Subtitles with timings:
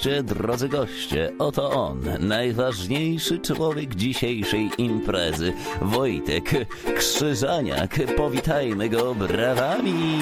[0.00, 6.50] Goście, drodzy goście, oto on, najważniejszy człowiek dzisiejszej imprezy, Wojtek
[6.96, 7.98] Krzyżaniak.
[8.16, 10.18] Powitajmy go brawami.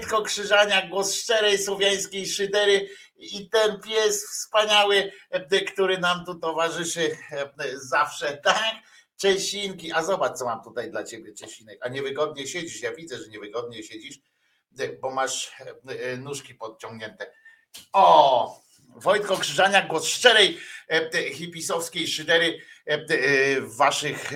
[0.00, 7.16] Wojtko Krzyżania, głos szczerej słowiańskiej szydery i ten pies wspaniały, e, który nam tu towarzyszy
[7.32, 8.74] e, zawsze, tak?
[9.16, 11.78] Czesinki, a zobacz, co mam tutaj dla ciebie, Czesinek.
[11.82, 14.18] A niewygodnie siedzisz, ja widzę, że niewygodnie siedzisz,
[14.78, 15.52] e, bo masz
[16.18, 17.32] nóżki podciągnięte.
[17.92, 18.60] O,
[18.96, 20.58] Wojtko Krzyżania, głos szczerej
[21.32, 22.60] hipisowskiej szydery
[23.60, 24.32] w waszych,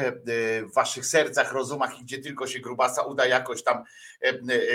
[0.63, 3.85] w waszych sercach, rozumach i gdzie tylko się grubasa uda jakoś tam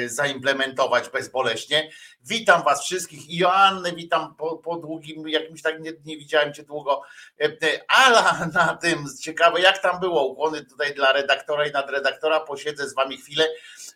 [0.05, 1.91] zaimplementować bezboleśnie.
[2.21, 6.63] Witam was wszystkich i Joannę witam po, po długim, jakimś tak nie, nie widziałem cię
[6.63, 7.01] długo.
[7.41, 12.39] E, e, Ala na tym, ciekawe jak tam było, ukłony tutaj dla redaktora i nadredaktora,
[12.39, 13.47] posiedzę z wami chwilę,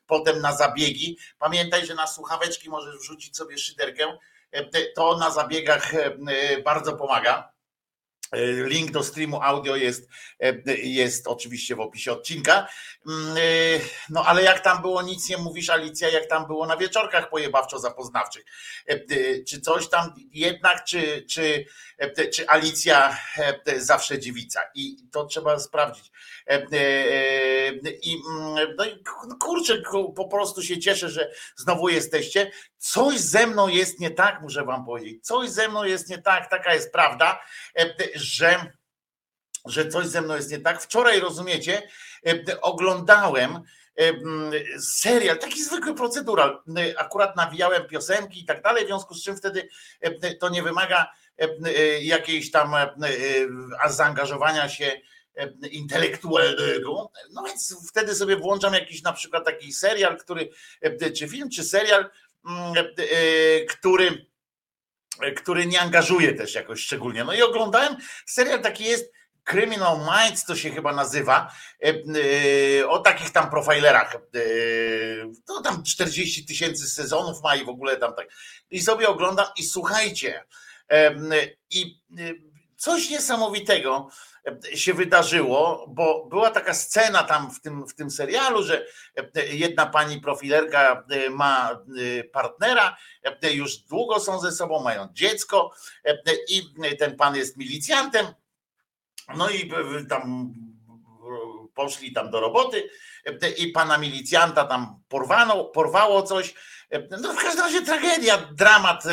[0.08, 1.18] potem na zabiegi.
[1.40, 4.18] Pamiętaj, że na słuchaweczki możesz wrzucić sobie szyderkę,
[4.54, 7.53] E, to na zabiegach e, e, bardzo pomaga.
[8.34, 10.10] E, Link do streamu audio jest,
[10.40, 12.68] e, jest oczywiście w opisie odcinka.
[13.08, 13.42] Mm, e,
[14.10, 18.44] No ale jak tam było, nic nie mówisz, Alicja, jak tam było na wieczorkach pojebawczo-zapoznawczych.
[19.48, 21.66] Czy coś tam jednak, czy, czy,
[22.34, 23.18] czy Alicja
[23.78, 24.62] zawsze dziewica?
[24.76, 26.12] I to trzeba sprawdzić.
[26.48, 27.72] E, e, e,
[28.02, 29.04] I, mm, no i
[29.40, 32.52] kurczę, ku- po prostu się cieszę, że znowu jesteście.
[32.78, 35.26] Coś ze mną jest nie tak, muszę wam powiedzieć.
[35.26, 37.40] Coś ze mną jest nie tak, taka jest prawda,
[38.16, 38.72] że,
[39.66, 40.82] że coś ze mną jest nie tak.
[40.82, 41.90] Wczoraj, rozumiecie,
[42.62, 43.60] oglądałem
[44.80, 46.62] serial, taki zwykły procedural.
[46.98, 49.70] Akurat nawijałem piosenki i tak dalej, w związku z czym wtedy
[50.40, 51.12] to nie wymaga
[52.02, 52.76] jakiejś tam
[53.88, 55.02] zaangażowania się
[55.72, 57.12] intelektualnego.
[57.32, 60.50] No więc wtedy sobie włączam jakiś na przykład taki serial, który,
[61.18, 62.10] czy film, czy serial,
[62.50, 64.26] mm, e, który,
[65.22, 67.24] e, który nie angażuje też jakoś szczególnie.
[67.24, 69.12] No i oglądałem, serial taki jest,
[69.44, 71.54] Criminal Minds to się chyba nazywa,
[72.80, 74.18] e, o takich tam profilerach.
[75.46, 78.28] To tam 40 tysięcy sezonów ma i w ogóle tam tak.
[78.72, 80.46] I sobie oglądam i słuchajcie,
[81.70, 82.02] i
[82.78, 84.10] coś niesamowitego
[84.74, 88.86] się wydarzyło, bo była taka scena tam w tym, w tym serialu, że
[89.52, 91.80] jedna pani profilerka ma
[92.34, 92.98] partnera,
[93.54, 95.72] już długo są ze sobą, mają dziecko
[96.50, 98.28] i ten pan jest milicjantem.
[99.36, 99.72] No i
[100.10, 100.54] tam
[101.74, 102.90] poszli tam do roboty
[103.58, 106.54] i pana milicjanta tam porwano, porwało coś.
[107.22, 109.04] No w każdym razie tragedia, dramat,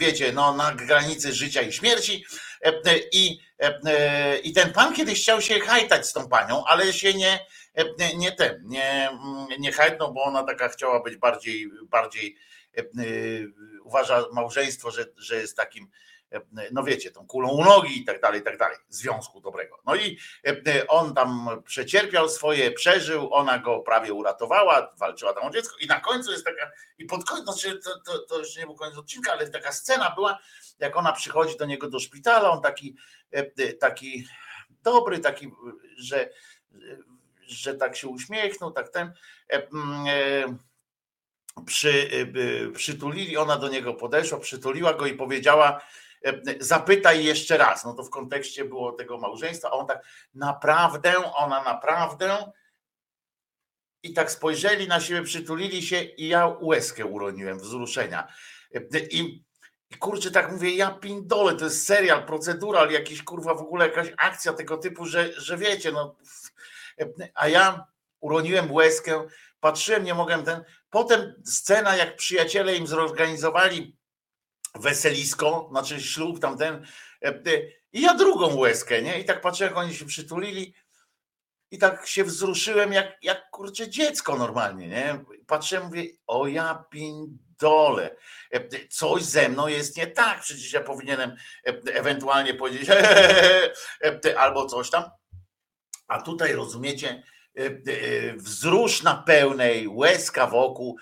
[0.00, 2.24] wiecie, no na granicy życia i śmierci.
[3.12, 3.40] I,
[4.42, 7.46] i ten pan kiedyś chciał się hajtać z tą panią, ale się nie,
[8.16, 9.10] nie ten, nie,
[9.58, 12.36] nie hajtnął, bo ona taka chciała być bardziej, bardziej
[13.84, 15.90] uważa małżeństwo, że, że jest takim,
[16.72, 19.78] no wiecie, tą kulą u nogi i tak dalej, i tak dalej, związku dobrego.
[19.86, 20.18] No i
[20.88, 26.00] on tam przecierpiał swoje, przeżył, ona go prawie uratowała, walczyła tam o dziecko i na
[26.00, 29.32] końcu jest taka, i pod koniec, znaczy to, to, to jeszcze nie był koniec odcinka,
[29.32, 30.38] ale taka scena była,
[30.78, 32.96] jak ona przychodzi do niego do szpitala, on taki,
[33.80, 34.26] taki
[34.82, 35.50] dobry, taki,
[35.96, 36.30] że,
[37.46, 39.12] że tak się uśmiechnął, tak ten
[41.66, 42.10] przy,
[42.74, 45.80] przytulili, ona do niego podeszła, przytuliła go i powiedziała,
[46.60, 47.84] zapytaj jeszcze raz.
[47.84, 52.52] No to w kontekście było tego małżeństwa, a on tak naprawdę, ona naprawdę.
[54.02, 58.28] I tak spojrzeli na siebie, przytulili się i ja łezkę uroniłem wzruszenia.
[59.10, 59.44] I,
[59.90, 64.12] i kurczę, tak mówię, ja pindole, to jest serial, procedural, jakiś kurwa w ogóle jakaś
[64.16, 66.16] akcja tego typu, że, że wiecie, no.
[67.34, 67.86] A ja
[68.20, 69.26] uroniłem łezkę,
[69.60, 70.64] patrzyłem, nie mogłem ten.
[70.90, 73.97] Potem scena, jak przyjaciele im zorganizowali
[74.74, 76.86] weselisko, znaczy ślub tamten,
[77.92, 79.20] i ja drugą łezkę, nie?
[79.20, 80.74] I tak patrzyłem, jak oni się przytulili
[81.70, 85.24] i tak się wzruszyłem, jak, jak kurczę dziecko normalnie, nie?
[85.46, 88.16] Patrzyłem, mówię, o ja pindole,
[88.90, 91.36] coś ze mną jest nie tak, przecież ja powinienem
[91.94, 92.88] ewentualnie powiedzieć
[94.38, 95.04] albo coś tam,
[96.08, 97.22] a tutaj rozumiecie,
[98.36, 100.96] wzrusz na pełnej, łezka wokół,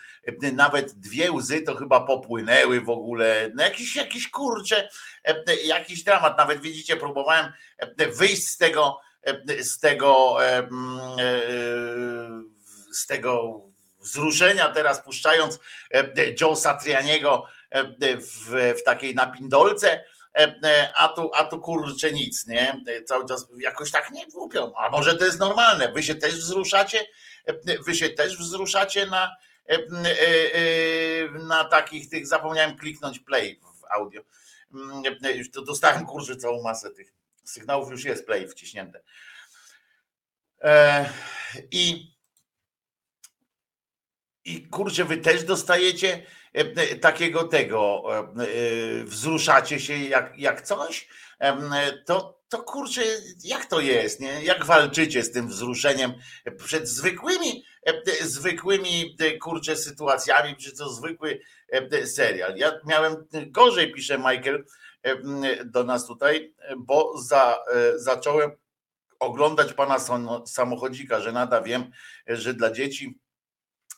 [0.52, 4.28] nawet dwie łzy to chyba popłynęły w ogóle, no jakiś, jakiś
[5.64, 7.52] jakiś dramat, nawet widzicie, próbowałem
[8.12, 9.00] wyjść z tego,
[9.60, 10.36] z tego,
[12.92, 13.62] z tego
[14.00, 15.58] wzruszenia teraz puszczając
[16.40, 17.46] Joe Satrianiego
[18.20, 20.04] w, w takiej napindolce,
[20.94, 22.82] a tu, a tu kurczę nic, nie?
[23.06, 24.72] Cały czas jakoś tak nie głupią.
[24.76, 25.92] A może to jest normalne?
[25.92, 27.06] Wy się też wzruszacie?
[27.86, 29.36] Wy się też wzruszacie na,
[31.48, 34.22] na takich tych, zapomniałem kliknąć play w audio.
[35.34, 37.12] Już to dostałem kurczę całą masę tych
[37.44, 39.00] sygnałów, już jest play wciśnięte.
[41.70, 42.16] I
[44.44, 46.26] i kurczę, wy też dostajecie
[47.00, 48.02] takiego tego,
[49.04, 51.08] wzruszacie się jak, jak coś,
[52.06, 53.02] to, to kurczę,
[53.44, 54.44] jak to jest, nie?
[54.44, 56.14] Jak walczycie z tym wzruszeniem
[56.64, 57.64] przed zwykłymi,
[58.20, 61.40] zwykłymi kurczę sytuacjami, czy to zwykły
[62.04, 62.56] serial.
[62.56, 64.64] Ja miałem gorzej, pisze Michael
[65.64, 67.58] do nas tutaj, bo za,
[67.96, 68.50] zacząłem
[69.20, 69.96] oglądać pana
[70.46, 71.90] samochodzika, że nada wiem,
[72.26, 73.18] że dla dzieci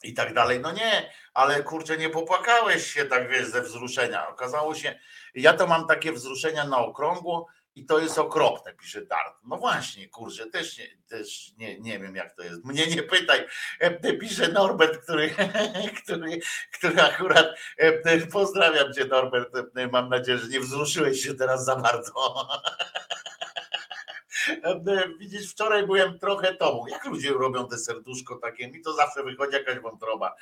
[0.03, 0.61] i tak dalej.
[0.61, 4.28] No nie, ale kurczę, nie popłakałeś się tak wiesz ze wzruszenia.
[4.28, 4.99] Okazało się,
[5.35, 9.35] ja to mam takie wzruszenia na okrągło i to jest okropne, pisze Dart.
[9.45, 12.64] No właśnie, kurczę, też, nie, też nie, nie wiem jak to jest.
[12.64, 13.47] Mnie nie pytaj,
[14.21, 15.35] pisze Norbert, który,
[16.02, 16.40] który,
[16.73, 17.47] który akurat
[18.33, 19.49] pozdrawiam cię Norbert,
[19.92, 22.12] mam nadzieję, że nie wzruszyłeś się teraz za bardzo.
[25.19, 26.87] Widzisz, wczoraj byłem trochę tobą.
[26.87, 28.69] Jak ludzie robią te serduszko takie?
[28.69, 30.35] Mi to zawsze wychodzi jakaś wątroba,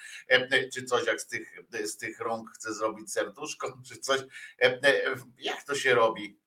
[0.74, 4.20] czy coś jak z tych, z tych rąk chcę zrobić serduszko, czy coś.
[5.38, 6.38] Jak to się robi?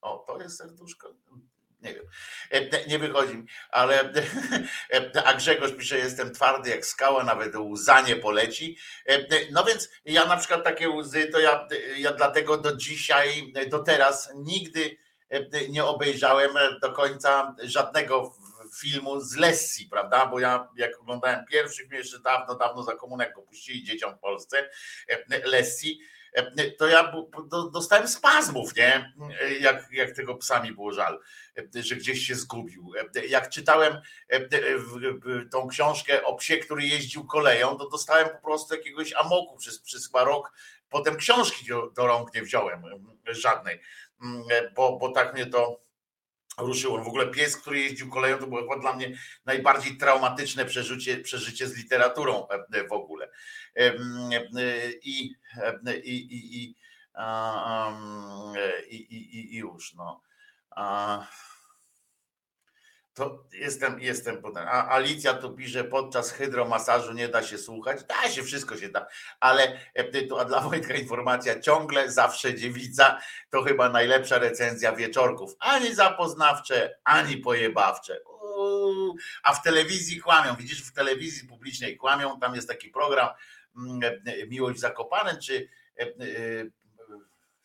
[0.00, 1.14] O, to jest serduszko?
[1.82, 2.04] Nie wiem,
[2.88, 4.12] nie wychodzi mi, ale
[5.24, 8.78] a Grzegorz pisze, jestem twardy jak skała, nawet łza nie poleci.
[9.52, 14.32] No więc ja na przykład takie łzy, to ja, ja dlatego do dzisiaj, do teraz
[14.34, 14.96] nigdy
[15.68, 16.50] nie obejrzałem
[16.82, 18.34] do końca żadnego
[18.80, 20.26] filmu z Lessi, prawda?
[20.26, 24.70] Bo ja jak oglądałem pierwszy jeszcze dawno, dawno za komunek go puścili dzieciom w Polsce,
[25.44, 26.00] Lessi,
[26.78, 27.12] to ja
[27.72, 29.12] dostałem spazmów, nie?
[29.60, 31.20] Jak, jak tego psa mi było żal,
[31.74, 32.92] że gdzieś się zgubił.
[33.28, 34.00] Jak czytałem
[35.50, 40.10] tą książkę o psie, który jeździł koleją, to dostałem po prostu jakiegoś amoku przez, przez
[40.14, 40.52] rok.
[40.88, 42.82] Potem książki do, do rąk nie wziąłem,
[43.26, 43.80] żadnej,
[44.76, 45.80] bo, bo tak mnie to
[46.58, 47.04] ruszyło.
[47.04, 51.76] W ogóle pies, który jeździł koleją, to było dla mnie najbardziej traumatyczne przeżycie, przeżycie z
[51.76, 52.46] literaturą
[52.88, 53.28] w ogóle.
[55.02, 55.34] I, i,
[56.04, 56.74] i, i,
[58.90, 60.22] i, i, i już, no.
[63.16, 64.68] To jestem, jestem potem.
[64.68, 68.04] A Alicja tu pisze, podczas hydromasażu nie da się słuchać.
[68.04, 69.06] Da się, wszystko się da,
[69.40, 69.80] ale
[70.28, 73.20] tu, a dla Wojtka informacja, ciągle zawsze dziewica
[73.50, 75.56] to chyba najlepsza recenzja wieczorków.
[75.60, 78.20] Ani zapoznawcze, ani pojebawcze.
[78.24, 83.28] Uuu, a w telewizji kłamią, widzisz, w telewizji publicznej kłamią, tam jest taki program
[84.48, 85.68] Miłość Zakopane, czy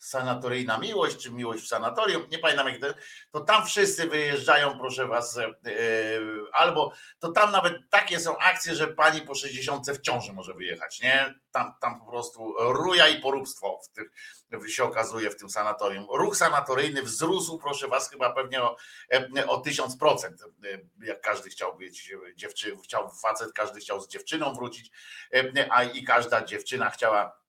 [0.02, 2.86] sanatoryjna miłość, czy miłość w sanatorium, nie pamiętam jak to,
[3.30, 5.50] to tam wszyscy wyjeżdżają, proszę was, e,
[6.52, 11.00] albo to tam nawet takie są akcje, że pani po 60 w ciąży może wyjechać,
[11.00, 11.34] nie?
[11.50, 14.10] Tam, tam po prostu ruja i poróbstwo w tych,
[14.68, 16.06] się okazuje w tym sanatorium.
[16.14, 18.76] Ruch sanatoryjny wzrósł, proszę was, chyba pewnie o,
[19.12, 20.26] e, o 1000%,
[20.64, 24.90] e, jak każdy chciał być dziewczyną, chciał facet, każdy chciał z dziewczyną wrócić,
[25.34, 27.41] e, a i każda dziewczyna chciała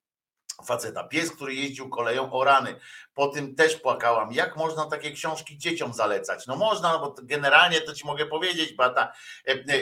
[0.65, 1.03] faceta.
[1.03, 2.75] Pies, który jeździł koleją o rany.
[3.13, 4.31] Po tym też płakałam.
[4.31, 6.47] Jak można takie książki dzieciom zalecać?
[6.47, 9.13] No można, no bo generalnie to ci mogę powiedzieć, Bata,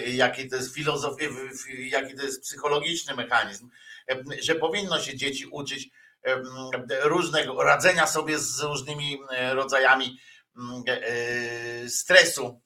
[0.07, 1.25] jaki to jest filozofia,
[1.77, 3.69] jaki to jest psychologiczny mechanizm,
[4.41, 5.89] że powinno się dzieci uczyć
[7.03, 9.19] różnego radzenia sobie z różnymi
[9.51, 10.19] rodzajami
[11.88, 12.61] stresu.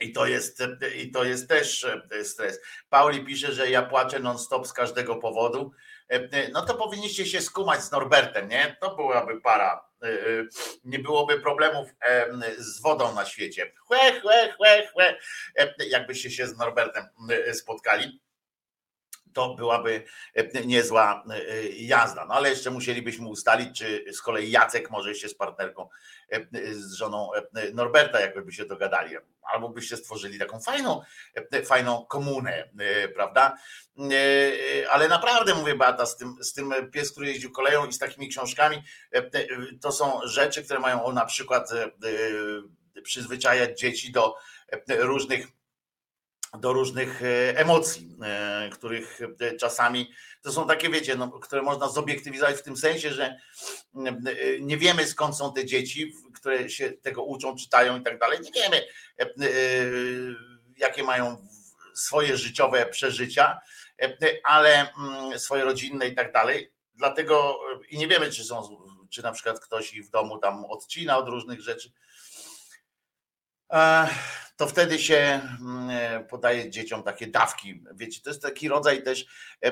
[0.00, 0.62] I to, jest,
[0.96, 1.86] I to jest też
[2.22, 2.60] stres.
[2.88, 5.72] Pauli pisze, że ja płaczę non-stop z każdego powodu.
[6.52, 8.76] No to powinniście się skumać z Norbertem, nie?
[8.80, 9.88] To byłaby para.
[10.84, 11.88] Nie byłoby problemów
[12.58, 13.72] z wodą na świecie.
[13.86, 15.18] Chłe, chłe, chłe, chłe.
[15.88, 17.04] Jakbyście się z Norbertem
[17.52, 18.20] spotkali
[19.34, 22.24] to byłaby e, niezła e, jazda.
[22.24, 25.88] No ale jeszcze musielibyśmy ustalić, czy z kolei Jacek może się z partnerką,
[26.30, 27.30] e, z żoną
[27.74, 29.16] Norberta, jakby by się dogadali,
[29.52, 31.02] albo byście stworzyli taką fajną,
[31.64, 32.68] fajną komunę,
[33.14, 33.56] prawda?
[34.90, 38.28] Ale naprawdę mówię, Beata, z tym, z tym pies, który jeździł koleją i z takimi
[38.28, 38.82] książkami,
[39.80, 41.70] to są rzeczy, które mają na przykład
[43.02, 44.36] przyzwyczajać dzieci do
[44.88, 45.46] różnych
[46.58, 50.10] do różnych e, emocji, e, których e, czasami
[50.42, 53.36] to są takie, wiecie, no, które można zobiektywizować w tym sensie, że
[54.60, 58.38] nie wiemy skąd są te dzieci, które się tego uczą, czytają i tak dalej.
[58.40, 58.86] Nie wiemy,
[60.76, 61.48] jakie mają
[61.94, 63.60] swoje życiowe przeżycia,
[64.44, 64.88] ale
[65.36, 66.72] swoje rodzinne i tak dalej.
[66.94, 71.18] Dlatego i nie wiemy, czy są, czy na przykład ktoś ich w domu tam odcina
[71.18, 71.92] od różnych rzeczy
[74.56, 77.82] to wtedy się mm, e, podaje dzieciom takie dawki.
[77.94, 79.26] Wiecie, to jest taki rodzaj też
[79.64, 79.66] e,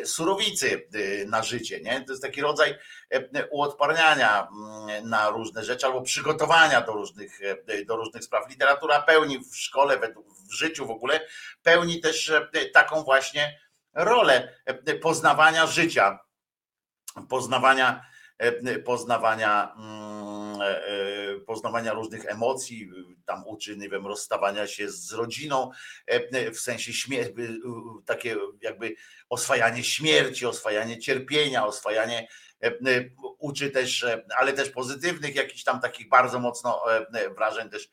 [0.00, 0.88] e, surowicy
[1.26, 2.04] na życie, nie?
[2.04, 2.74] To jest taki rodzaj
[3.50, 7.40] uodparniania mm, na różne rzeczy albo przygotowania do różnych,
[7.86, 8.50] do różnych spraw.
[8.50, 9.98] Literatura pełni w szkole,
[10.48, 11.20] w życiu w ogóle,
[11.62, 12.32] pełni też
[12.72, 13.60] taką właśnie
[13.94, 14.54] rolę
[15.02, 16.18] poznawania życia,
[17.28, 18.06] poznawania,
[18.84, 22.90] poznawania mm, E, e, poznawania różnych emocji,
[23.26, 25.70] tam uczy, nie wiem, rozstawania się z rodziną,
[26.06, 27.34] e, w sensie śmierci,
[28.06, 28.94] takie jakby
[29.28, 32.28] oswajanie śmierci, oswajanie cierpienia, oswajanie
[33.38, 34.06] uczy też,
[34.38, 36.82] ale też pozytywnych, jakichś tam takich bardzo mocno
[37.36, 37.90] wrażeń też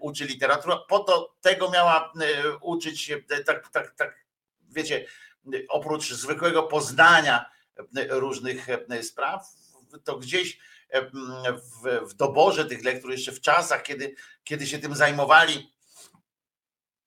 [0.00, 0.78] uczy literatura.
[0.88, 2.12] Po to tego miała
[2.60, 3.12] uczyć
[3.46, 4.24] tak, tak, tak
[4.68, 5.06] wiecie,
[5.68, 7.50] oprócz zwykłego poznania
[8.10, 8.66] różnych
[9.02, 9.46] spraw,
[9.98, 10.58] to gdzieś
[10.92, 15.74] w, w doborze tych lektur, jeszcze w czasach, kiedy, kiedy się tym zajmowali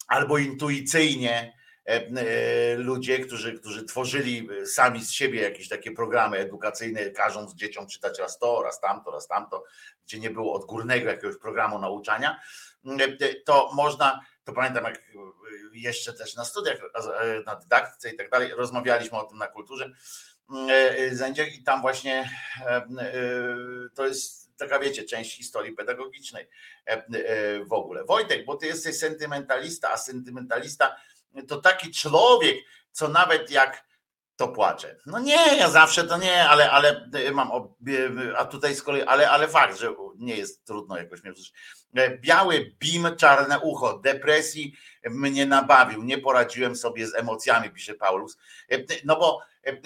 [0.07, 7.53] albo intuicyjnie e, ludzie, którzy, którzy tworzyli sami z siebie jakieś takie programy edukacyjne, każąc
[7.53, 9.63] dzieciom czytać raz to, raz tamto, raz tamto,
[10.05, 12.41] gdzie nie było odgórnego jakiegoś programu nauczania,
[13.45, 15.01] to można, to pamiętam jak
[15.73, 16.77] jeszcze też na studiach,
[17.45, 20.36] na dydaktyce i tak dalej, rozmawialiśmy o tym na kulturze, E, e,
[21.57, 22.29] i tam właśnie
[22.65, 22.85] e,
[23.95, 26.47] to jest taka, wiecie, część historii pedagogicznej
[27.65, 28.03] w ogóle.
[28.03, 30.95] Wojtek, bo ty jesteś sentymentalista, a sentymentalista
[31.47, 32.57] to taki człowiek,
[32.91, 33.87] co nawet jak
[34.35, 34.95] to płacze.
[35.05, 37.51] No nie, ja zawsze to nie, ale, ale mam,
[38.37, 41.53] a tutaj z kolei, ale, ale fakt, że nie jest trudno jakoś mnie wzruszyć.
[42.19, 44.73] Biały bim, czarne ucho, depresji
[45.09, 48.37] mnie nabawił, nie poradziłem sobie z emocjami, pisze Paulus.
[49.05, 49.41] No bo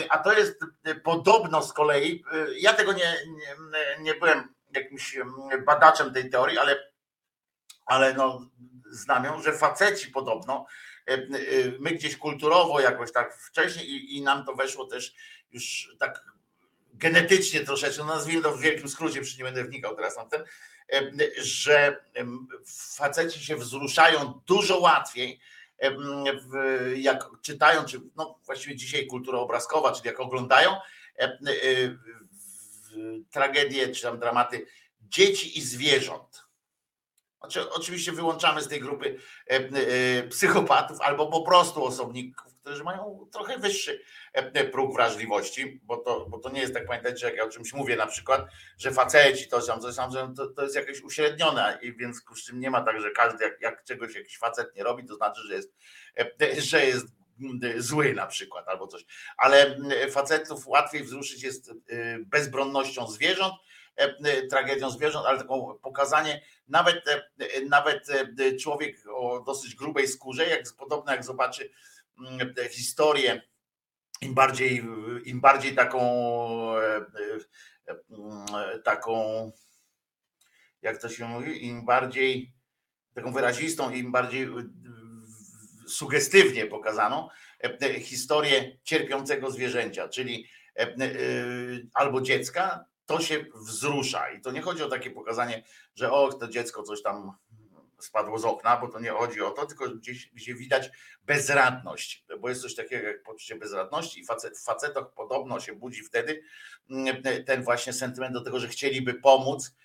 [0.09, 5.17] a to jest e, podobno z kolei, e, ja tego nie, nie, nie byłem jakimś
[5.65, 6.91] badaczem tej teorii, ale,
[7.85, 8.49] ale no,
[8.91, 10.65] znam ją, że faceci podobno,
[11.79, 15.13] my gdzieś kulturowo jakoś tak wcześniej i, i nam to weszło też
[15.51, 16.25] już tak
[16.93, 20.43] genetycznie troszeczkę, no nazwijmy to w wielkim skrócie, przecież nie będę wnikał teraz na ten,
[21.41, 22.03] że
[22.95, 25.39] faceci się wzruszają dużo łatwiej,
[26.95, 30.75] jak czytają, czy no właściwie dzisiaj kultura obrazkowa, czyli jak oglądają
[31.19, 31.37] e,
[33.31, 34.65] tragedie czy tam dramaty
[35.01, 36.50] dzieci i zwierząt.
[37.71, 44.01] Oczywiście wyłączamy z tej grupy e, psychopatów albo po prostu osobników, którzy mają trochę wyższy
[44.33, 47.73] e, próg wrażliwości, bo to, bo to nie jest tak, pamiętajcie, jak ja o czymś
[47.73, 48.45] mówię, na przykład,
[48.77, 52.59] że faceci to są, coś tam, to, to jest jakieś uśrednione i więc z czym
[52.59, 55.53] nie ma tak, że każdy jak, jak czegoś jakiś facet nie robi, to znaczy, że
[55.53, 55.73] jest,
[56.19, 57.07] e, że jest
[57.39, 59.05] mm, zły na przykład albo coś.
[59.37, 63.70] Ale mm, facetów łatwiej wzruszyć jest y, bezbronnością zwierząt, e,
[64.49, 67.21] tragedią zwierząt, ale taką pokazanie, nawet, e,
[67.69, 71.71] nawet e, człowiek o dosyć grubej skórze, jak podobno jak zobaczy
[72.19, 73.41] mm, historię,
[74.21, 74.83] im bardziej,
[75.25, 76.01] im bardziej taką
[76.77, 76.95] e,
[77.87, 77.95] e,
[78.57, 79.51] e, taką
[80.81, 82.53] jak to się mówi, im bardziej
[83.13, 84.47] taką wyrazistą, im bardziej
[85.87, 87.29] sugestywnie pokazaną
[87.63, 90.47] e, e, historię cierpiącego zwierzęcia, czyli
[90.79, 90.95] e,
[91.93, 94.29] albo dziecka, to się wzrusza.
[94.29, 95.63] I to nie chodzi o takie pokazanie,
[95.95, 97.31] że o, to dziecko coś tam
[98.03, 100.91] spadło z okna, bo to nie chodzi o to, tylko gdzieś, gdzie widać
[101.23, 106.03] bezradność, bo jest coś takiego jak poczucie bezradności i facet, w facetach podobno się budzi
[106.03, 106.43] wtedy
[106.89, 109.75] mm, ten właśnie sentyment do tego, że chcieliby pomóc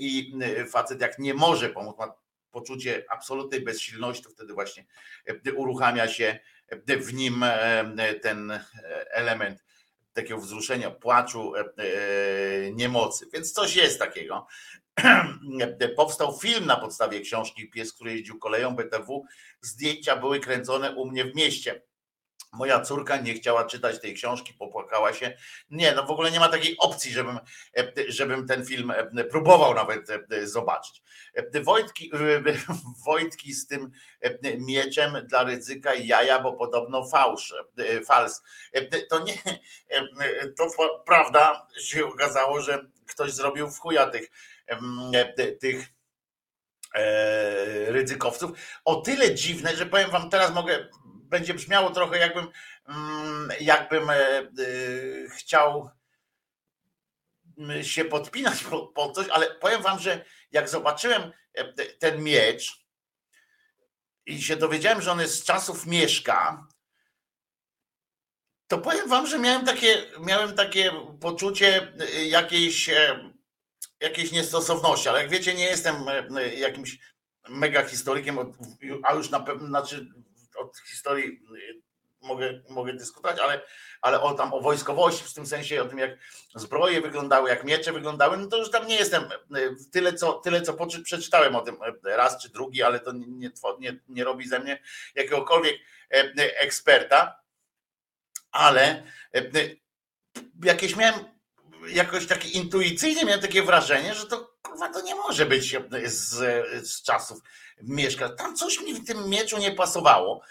[0.00, 0.34] i
[0.70, 2.14] facet jak nie może pomóc, ma
[2.50, 4.86] poczucie absolutnej bezsilności, to wtedy właśnie
[5.56, 6.38] uruchamia się
[6.86, 8.60] w nim e, ten
[9.10, 9.63] element
[10.14, 13.26] takiego wzruszenia, płaczu, e, e, niemocy.
[13.32, 14.46] Więc coś jest takiego.
[15.96, 19.24] Powstał film na podstawie książki Pies, który jeździł koleją BTW.
[19.60, 21.82] Zdjęcia były kręcone u mnie w mieście.
[22.54, 25.36] Moja córka nie chciała czytać tej książki, popłakała się.
[25.70, 27.38] Nie, no w ogóle nie ma takiej opcji, żebym,
[28.08, 28.92] żebym ten film
[29.30, 30.08] próbował nawet
[30.42, 31.02] zobaczyć.
[31.62, 32.10] Wojtki,
[33.06, 33.90] Wojtki z tym
[34.58, 37.54] mieczem dla ryzyka jaja, bo podobno fałsz,
[38.06, 38.42] fals.
[39.10, 39.38] To nie,
[40.56, 40.68] to
[41.06, 44.30] prawda się okazało, że ktoś zrobił w chuja tych,
[45.60, 45.86] tych
[46.94, 48.50] e, ryzykowców.
[48.84, 50.88] O tyle dziwne, że powiem wam, teraz mogę
[51.24, 52.48] będzie brzmiało trochę jakbym,
[52.88, 54.48] mm, jakbym e, e,
[55.36, 55.90] chciał
[57.58, 61.64] mm, się podpinać pod coś, ale powiem wam, że jak zobaczyłem e,
[61.98, 62.84] ten miecz
[64.26, 66.66] i się dowiedziałem, że on jest z czasów Mieszka,
[68.68, 71.92] to powiem wam, że miałem takie, miałem takie poczucie
[72.26, 72.90] jakiejś,
[74.00, 75.94] jakiejś niestosowności, ale jak wiecie, nie jestem
[76.56, 76.98] jakimś
[77.48, 78.38] mega historykiem,
[79.02, 80.06] a już na pewno, znaczy
[80.64, 81.82] od historii y,
[82.20, 83.62] mogę, mogę dyskutować, ale,
[84.00, 86.18] ale o tam o wojskowości, w tym sensie o tym, jak
[86.54, 89.22] zbroje wyglądały, jak miecze wyglądały, no to już tam nie jestem.
[89.56, 93.50] Y, tyle, co, tyle, co przeczytałem o tym y, raz czy drugi, ale to nie,
[93.78, 94.82] nie, nie robi ze mnie
[95.14, 95.76] jakiegokolwiek
[96.60, 97.40] eksperta,
[98.52, 99.02] ale
[100.64, 101.14] jakieś miałem
[101.88, 106.34] jakoś takie intuicyjnie miałem takie wrażenie, że to kurwa to nie może być z,
[106.88, 107.40] z czasów
[107.82, 108.28] mieszka.
[108.28, 110.42] Tam coś mi w tym mieczu nie pasowało.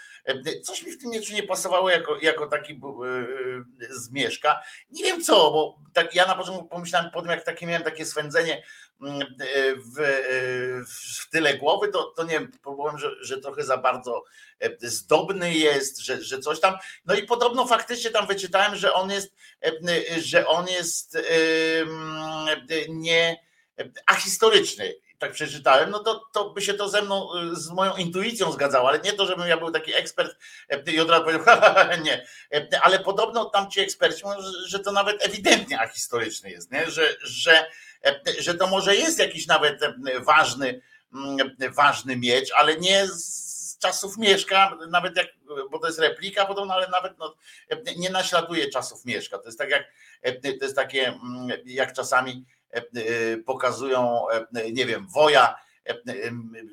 [0.62, 2.78] Coś mi w tym mieczu nie pasowało jako, jako taki e,
[3.90, 4.62] z mieszka.
[4.90, 8.06] Nie wiem co, bo tak ja na początku pomyślałem po tym, jak takie miałem takie
[8.06, 8.62] swędzenie
[9.02, 9.26] mm, e,
[9.74, 10.12] w, e,
[11.20, 14.24] w tyle głowy, to, to nie wiem, próbowałem, że, że trochę za bardzo
[14.80, 16.74] zdobny jest, że, że coś tam.
[17.04, 19.34] No i podobno faktycznie tam wyczytałem, że on jest,
[20.18, 21.18] że on jest
[22.88, 23.44] nie
[24.06, 28.52] ahistoryczny tak przeczytałem, no to, to by się to ze mną, y, z moją intuicją
[28.52, 30.36] zgadzało, ale nie to, żebym ja był taki ekspert
[30.68, 31.44] e, i od razu powiedział,
[32.04, 36.90] nie, e, ale podobno tam ci eksperci mówią, że to nawet ewidentnie ahistoryczny jest, nie?
[36.90, 37.70] Że, że,
[38.38, 39.80] że to może jest jakiś nawet
[40.20, 40.80] ważny,
[41.70, 45.26] ważny miecz, ale nie z czasów Mieszka, nawet jak,
[45.70, 47.34] bo to jest replika podobno, ale nawet no,
[47.96, 49.38] nie naśladuje czasów Mieszka.
[49.38, 49.84] To jest tak jak,
[50.42, 52.44] to jest takie, mm, jak czasami
[53.46, 55.56] pokazują, e, nie wiem, woja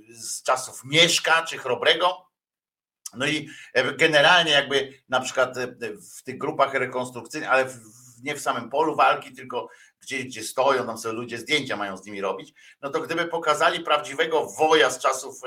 [0.10, 2.28] z czasów Mieszka czy Chrobrego.
[3.14, 3.50] No i
[3.98, 5.56] generalnie jakby na przykład
[6.18, 7.66] w tych grupach rekonstrukcyjnych, ale
[8.24, 12.06] nie w samym polu walki, tylko gdzie, gdzie stoją, tam sobie ludzie zdjęcia mają z
[12.06, 15.42] nimi robić, no to gdyby pokazali prawdziwego woja z czasów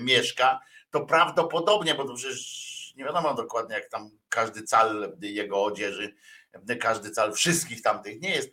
[0.00, 6.14] Mieszka, to prawdopodobnie, bo to przecież nie wiadomo dokładnie jak tam każdy cal jego odzieży
[6.80, 8.50] każdy cal wszystkich tamtych nie jest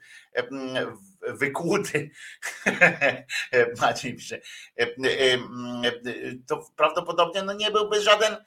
[1.22, 2.12] wykłuty.
[3.82, 4.40] Maciej pisze,
[6.48, 8.38] to prawdopodobnie no nie byłby żaden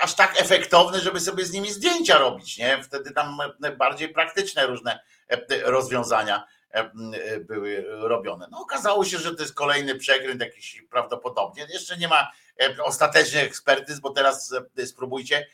[0.00, 2.82] aż tak efektowny, żeby sobie z nimi zdjęcia robić, nie?
[2.82, 3.38] Wtedy tam
[3.78, 5.00] bardziej praktyczne różne
[5.64, 6.44] rozwiązania
[7.40, 8.46] były robione.
[8.50, 11.66] No okazało się, że to jest kolejny przekręt jakiś prawdopodobnie.
[11.70, 12.30] Jeszcze nie ma
[12.84, 15.46] ostatecznych ekspertyz, bo teraz spróbujcie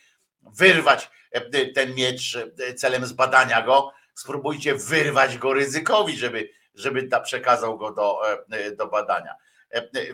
[0.54, 7.20] wyrwać e, ten miecz e, celem zbadania go, spróbujcie wyrwać go ryzykowi, żeby, żeby ta
[7.20, 9.34] przekazał go do, e, do badania.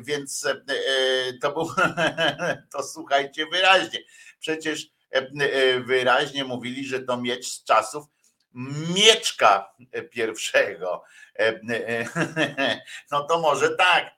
[0.00, 0.48] Więc
[1.42, 1.70] to był,
[2.72, 3.98] to słuchajcie wyraźnie.
[4.38, 4.86] Przecież
[5.84, 8.04] wyraźnie mówili, że to miecz z czasów
[8.94, 9.74] Mieczka
[10.10, 11.04] pierwszego.
[13.10, 14.10] No to może tak,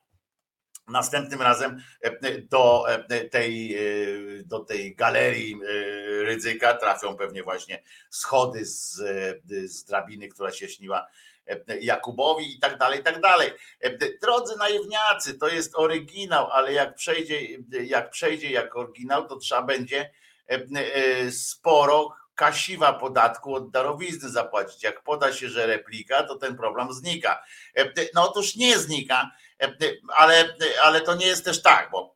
[0.87, 7.83] Następnym razem e, do e, tej, e, do tej galerii e, ryzyka trafią pewnie właśnie
[8.09, 11.07] schody z, e, z drabiny, która się śniła
[11.47, 13.51] e, Jakubowi i tak dalej, i tak dalej.
[13.81, 17.39] E, Drodzy naiwniacy, to jest oryginał, ale jak przejdzie,
[17.71, 20.09] jak przejdzie jak oryginał, to trzeba będzie
[20.49, 24.83] e, e, sporo kasiwa podatku od darowizny zapłacić.
[24.83, 27.43] Jak poda się, że replika, to ten problem znika.
[27.77, 29.44] E, No otóż nie znika, e,
[30.15, 32.15] ale, ale to nie jest też tak, bo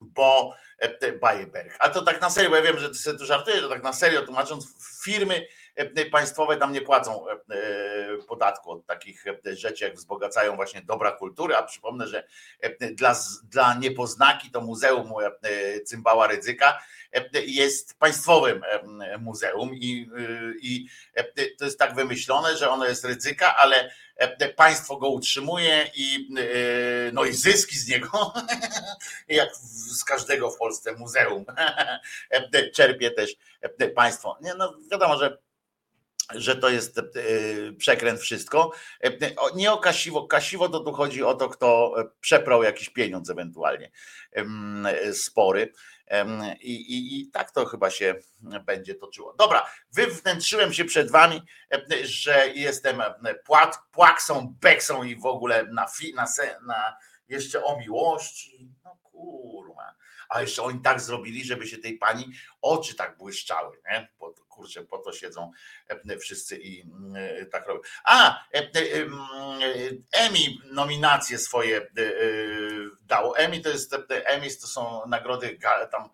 [0.00, 1.76] bo e, Bayeberg.
[1.78, 3.82] A to tak na serio, bo ja wiem, że ty sobie tu żartujesz, to tak
[3.82, 4.66] na serio tłumacząc,
[5.04, 10.56] firmy e, państwowe tam nie płacą e, e, podatku od takich e, rzeczy, jak wzbogacają
[10.56, 12.26] właśnie dobra kultury, a przypomnę, że
[12.60, 16.78] e, dla, dla niepoznaki to Muzeum e, Cymbała Rydzyka
[17.12, 21.24] e, jest państwowym e, muzeum i, y, i e,
[21.58, 23.90] to jest tak wymyślone, że ono jest Rydzyka, ale e,
[24.56, 28.32] państwo go utrzymuje i e, no i zyski z niego
[29.28, 31.44] jak z każdego w Polsce muzeum
[32.74, 34.38] czerpie też e, państwo.
[34.42, 35.38] Nie, no wiadomo, że
[36.34, 37.02] że to jest e,
[37.78, 38.72] przekręt wszystko.
[39.04, 39.10] E,
[39.54, 40.26] Nie o Kasiwo.
[40.26, 43.90] Kasiwo to tu chodzi o to, kto e, przeprał jakiś pieniądz ewentualnie
[44.32, 45.72] e, spory.
[46.60, 48.14] I, i, I tak to chyba się
[48.66, 49.34] będzie toczyło.
[49.38, 51.42] Dobra, wywnętrzyłem się przed wami,
[52.04, 53.02] że jestem
[53.44, 56.26] płat, płaksą, beksą i w ogóle na, fi, na,
[56.66, 56.96] na
[57.28, 58.68] jeszcze o miłości.
[58.84, 59.53] No kurwa.
[60.34, 64.08] A jeszcze oni tak zrobili, żeby się tej pani oczy tak błyszczały, nie?
[64.48, 65.50] Kurczę, po to siedzą
[65.88, 67.80] e, wszyscy i mm, e, tak robią.
[68.04, 69.20] A, e, e, mm,
[69.62, 70.38] e, Emmy
[70.70, 71.90] nominacje swoje
[73.00, 73.38] dało.
[73.38, 75.58] Emmy to jest, Emmy to są nagrody
[75.90, 76.08] tam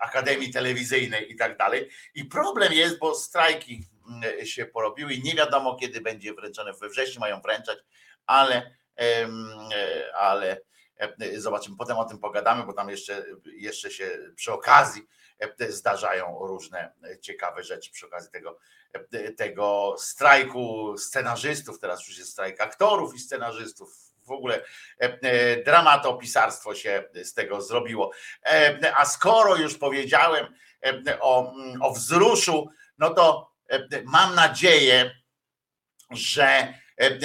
[0.00, 1.90] Akademii Telewizyjnej i tak dalej.
[2.14, 6.72] I problem jest, bo strajki mm, się porobiły i nie wiadomo kiedy będzie wręczone.
[6.72, 7.78] We wrześniu mają wręczać,
[8.26, 8.76] ale
[10.14, 10.60] ale
[11.36, 16.92] zobaczymy, potem o tym pogadamy, bo tam jeszcze, jeszcze się przy okazji e, zdarzają różne
[17.20, 18.58] ciekawe rzeczy przy okazji tego,
[18.92, 24.12] e, tego strajku scenarzystów, teraz już jest strajk aktorów i scenarzystów.
[24.24, 24.64] W ogóle
[25.00, 28.10] e, e, dramatopisarstwo się z tego zrobiło.
[28.44, 35.22] E, A skoro już powiedziałem e, o, o wzruszu, no to e, mam nadzieję,
[36.10, 37.18] że e,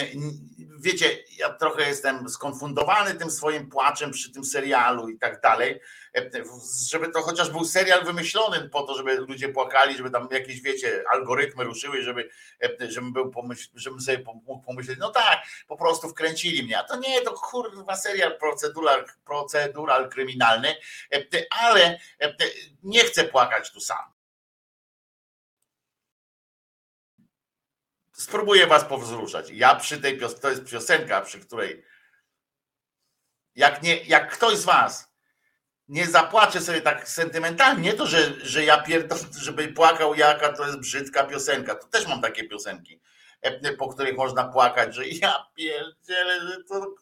[0.79, 5.79] wiecie, ja trochę jestem skonfundowany tym swoim płaczem przy tym serialu i tak dalej,
[6.17, 6.43] E,
[6.89, 11.03] żeby to chociaż był serial wymyślony po to, żeby ludzie płakali, żeby tam jakieś, wiecie,
[11.11, 12.29] algorytmy ruszyły, żeby,
[12.63, 16.83] e, żebym, był pomyśl, żebym sobie mógł pomyśleć, no tak, po prostu wkręcili mnie, a
[16.83, 20.75] to nie, to kurwa serial procedural, procedural kryminalny,
[21.13, 21.99] e, ale
[22.83, 24.16] nie chcę płakać tu sam.
[28.27, 29.49] Spróbuję was powzruszać.
[29.49, 31.85] Ja przy tej piosence, to jest piosenka, przy której
[33.55, 35.11] jak, nie, jak ktoś z was
[35.87, 40.65] nie zapłacze sobie tak sentymentalnie, nie to, że, że ja pierdolę, żeby płakał jaka to
[40.65, 41.75] jest brzydka piosenka.
[41.75, 43.01] To też mam takie piosenki,
[43.41, 46.95] e, po których można płakać, że ja pierdzielę, że to,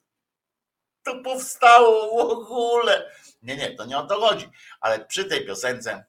[1.03, 3.11] to powstało w ogóle.
[3.41, 4.49] Nie, nie, to nie o to chodzi.
[4.81, 6.05] Ale przy tej piosence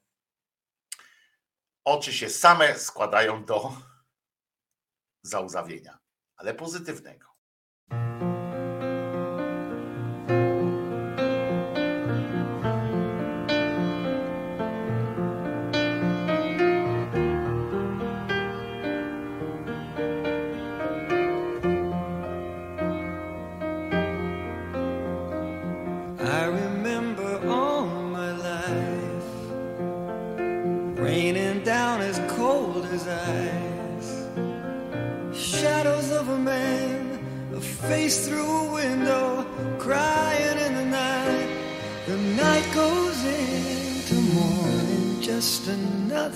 [1.85, 3.72] oczy się same składają do
[5.27, 5.99] załzawienia,
[6.37, 7.36] ale pozytywnego.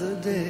[0.01, 0.50] the day.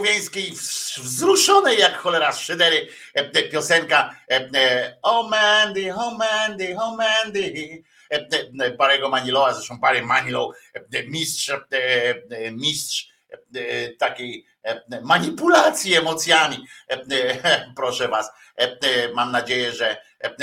[0.00, 6.76] Słowiańskiej, wz- wzruszonej jak cholera szydery, e, e, piosenka e, e, O Mandy, O Mandy,
[6.78, 7.82] O Mandy.
[8.10, 11.58] E, e, e, Barego Maniloa, zresztą Barry Manilow, e, e, mistrz, e,
[12.30, 16.66] e, mistrz e, e, takiej e, manipulacji emocjami.
[16.90, 19.96] E, e, Proszę was, E, e, mam nadzieję, że e,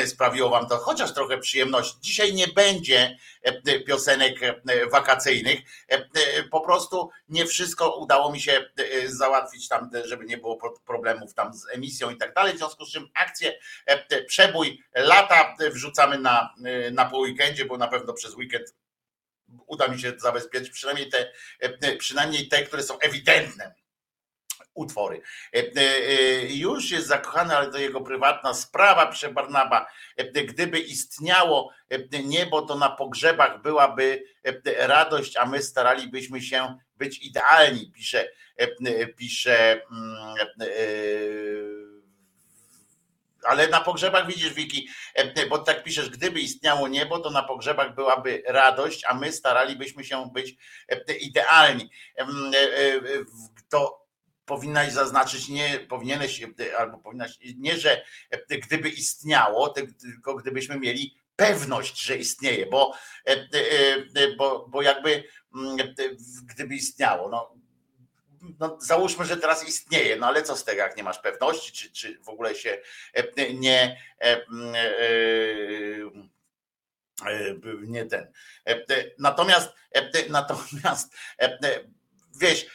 [0.05, 1.97] sprawiło wam to chociaż trochę przyjemności.
[2.01, 4.55] Dzisiaj nie będzie e, piosenek e,
[4.91, 5.59] wakacyjnych.
[5.91, 10.57] E, e, Po prostu nie wszystko udało mi się e, załatwić tam, żeby nie było
[10.57, 12.53] pro- problemów tam z emisją i tak dalej.
[12.53, 17.17] W związku z czym akcję e, e, przebój lata e, wrzucamy na, e, na po
[17.17, 18.75] weekendzie, bo na pewno przez weekend
[19.67, 23.75] uda mi się zabezpieczyć przynajmniej te, e, przynajmniej te, które są ewidentne
[24.73, 25.21] utwory.
[25.55, 29.87] E, e, e, Już jest zakochany, ale to jego prywatna sprawa, pisze Barnaba.
[30.47, 31.71] Gdyby istniało
[32.23, 34.23] niebo, to na pogrzebach byłaby
[34.77, 38.29] radość, a my staralibyśmy się być idealni, pisze,
[39.17, 40.35] pisze mm,
[43.43, 44.89] ale na pogrzebach widzisz, Wiki,
[45.49, 50.29] bo tak piszesz, gdyby istniało niebo, to na pogrzebach byłaby radość, a my staralibyśmy się
[50.33, 50.55] być
[51.21, 51.89] idealni.
[53.69, 54.02] To
[54.45, 60.79] powinnaś zaznaczyć, nie powinieneś, e, albo powinnaś, nie, że e, gdyby istniało, ty- tylko gdybyśmy
[60.79, 62.93] mieli pewność, że istnieje, bo,
[63.27, 63.39] e, e,
[64.15, 65.23] e, bo, bo jakby
[65.55, 65.93] mm, e,
[66.45, 67.55] gdyby istniało, no,
[68.59, 71.91] no załóżmy, że teraz istnieje, no ale co z tego, jak nie masz pewności, czy,
[71.91, 72.81] czy w ogóle się
[73.13, 74.89] e, nie e, mm, e,
[77.31, 77.55] e,
[77.87, 78.31] nie ten.
[78.67, 81.79] E, e, Natomiast e, natomiast e, e,
[82.43, 82.65] wiesz,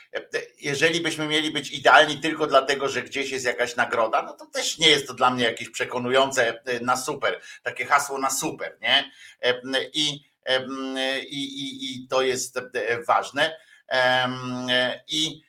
[0.60, 4.78] jeżeli byśmy mieli być idealni tylko dlatego, że gdzieś jest jakaś nagroda, no to też
[4.78, 9.10] nie jest to dla mnie jakieś przekonujące e, na super, takie hasło na super, nie?
[9.42, 9.60] E,
[9.92, 10.66] I, e,
[11.20, 12.58] i, i, i to jest
[13.06, 13.56] ważne.
[15.08, 15.42] I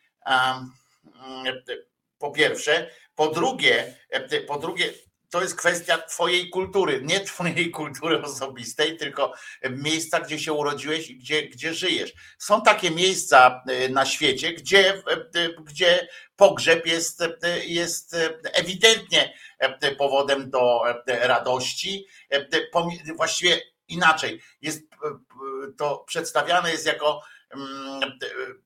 [2.20, 3.94] po pierwsze, po drugie,
[4.48, 4.94] po drugie,
[5.30, 9.34] to jest kwestia twojej kultury, nie twojej kultury osobistej, tylko
[9.70, 12.14] miejsca, gdzie się urodziłeś i gdzie, gdzie żyjesz.
[12.38, 19.96] Są takie miejsca e, na świecie, gdzie, e, gdzie pogrzeb jest, e, jest ewidentnie e,
[19.96, 22.08] powodem do e, radości.
[22.30, 22.48] E,
[23.16, 24.88] Właściwie inaczej, jest e,
[25.78, 28.20] to przedstawiane jest jako mm,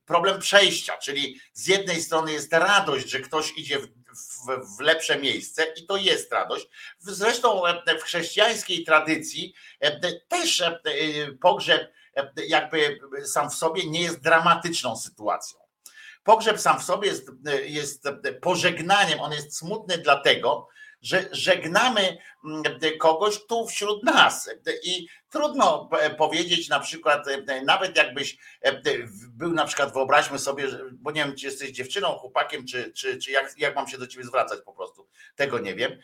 [0.06, 3.88] problem przejścia, czyli z jednej strony jest radość, że ktoś idzie w,
[4.46, 6.68] w, w lepsze miejsce i to jest radość.
[6.98, 10.80] Zresztą e, w chrześcijańskiej tradycji e, też e,
[11.40, 11.92] pogrzeb
[12.48, 15.58] jakby sam w sobie nie jest dramatyczną sytuacją.
[16.24, 17.30] pogrzeb sam w sobie jest,
[17.64, 18.08] jest
[18.40, 20.68] pożegnaniem, on jest smutny dlatego,
[21.04, 22.62] że żegnamy mm,
[22.98, 24.50] kogoś tu wśród nas.
[24.82, 28.82] I trudno e, powiedzieć na przykład, e, nawet jakbyś e,
[29.28, 33.30] był na przykład, wyobraźmy sobie, bo nie wiem, czy jesteś dziewczyną, chłopakiem, czy, czy, czy
[33.30, 35.08] jak, jak mam się do ciebie zwracać po prostu.
[35.36, 35.98] Tego nie wiem.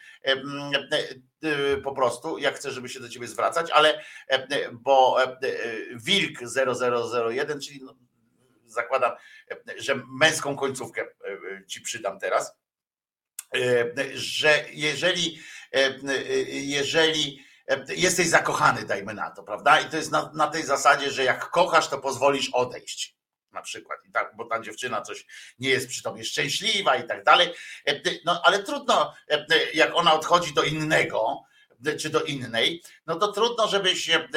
[1.85, 4.05] Po prostu, jak chcę, żeby się do ciebie zwracać, ale
[4.73, 5.17] bo
[5.95, 6.39] Wilk
[7.33, 7.95] 0001, czyli no,
[8.67, 9.13] zakładam,
[9.77, 11.07] że męską końcówkę
[11.67, 12.61] ci przydam teraz
[14.15, 15.41] że jeżeli,
[15.75, 15.95] e,
[16.51, 19.81] jeżeli e, jesteś zakochany, dajmy na to, prawda?
[19.81, 23.21] I to jest na, na tej zasadzie, że jak kochasz, to pozwolisz odejść.
[23.53, 25.27] Na przykład, I tak, bo ta dziewczyna coś
[25.59, 27.55] nie jest przy tobie szczęśliwa i tak dalej.
[27.87, 31.50] E, No ale trudno, e, jak ona odchodzi do innego, e,
[32.01, 34.29] czy do innej, no to trudno, żebyś e,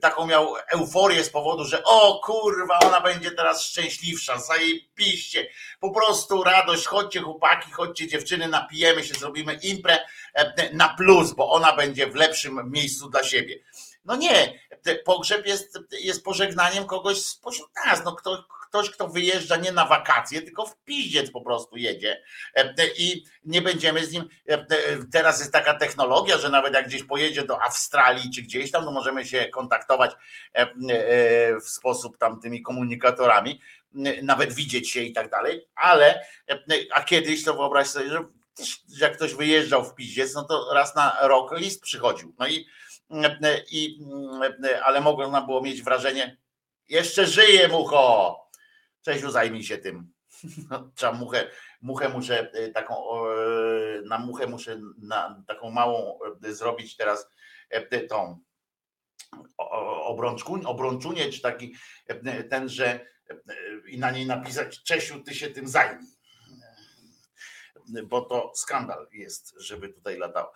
[0.00, 5.48] taką miał euforię z powodu, że o kurwa, ona będzie teraz szczęśliwsza, zajebiście,
[5.80, 9.98] po prostu radość, chodźcie chłopaki, chodźcie dziewczyny, napijemy się, zrobimy imprę
[10.34, 13.58] e, na plus, bo ona będzie w lepszym miejscu dla siebie.
[14.04, 19.56] No nie, te- pogrzeb jest, jest pożegnaniem kogoś spośród nas, no kto, ktoś, kto wyjeżdża
[19.56, 22.22] nie na wakacje, tylko w piździec po prostu jedzie
[22.54, 24.66] E, i nie będziemy z nim, e, e,
[25.12, 28.90] teraz jest taka technologia, że nawet jak gdzieś pojedzie do Australii czy gdzieś tam, to
[28.90, 30.10] możemy się kontaktować
[30.54, 33.60] e, e, w sposób tam tymi komunikatorami,
[34.22, 36.58] nawet widzieć się i tak dalej, ale e,
[36.92, 38.24] a kiedyś to wyobraź sobie, że
[39.00, 42.34] jak ktoś wyjeżdżał w piździec, no to raz na rok list przychodził.
[42.38, 42.66] No i,
[43.70, 43.98] i
[44.84, 46.36] ale można było mieć wrażenie,
[46.88, 48.49] jeszcze żyje mucho.
[49.02, 50.12] Czesiu, zajmij się tym.
[50.70, 56.54] No, trzeba muchę, muchę muszę y, taką, y, na muchę muszę na taką małą y,
[56.54, 57.28] zrobić teraz
[58.08, 58.40] tą
[59.58, 61.74] o- o- obrączku, obrączunie, czy taki
[62.50, 63.06] ten, że
[63.86, 66.06] i na niej napisać Czesiu, ty się tym zajmij.
[68.04, 70.52] Bo to skandal jest, żeby tutaj latało.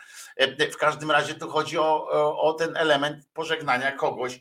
[0.72, 2.09] W każdym razie tu chodzi o,
[2.40, 4.40] o, ten element pożegnania kogoś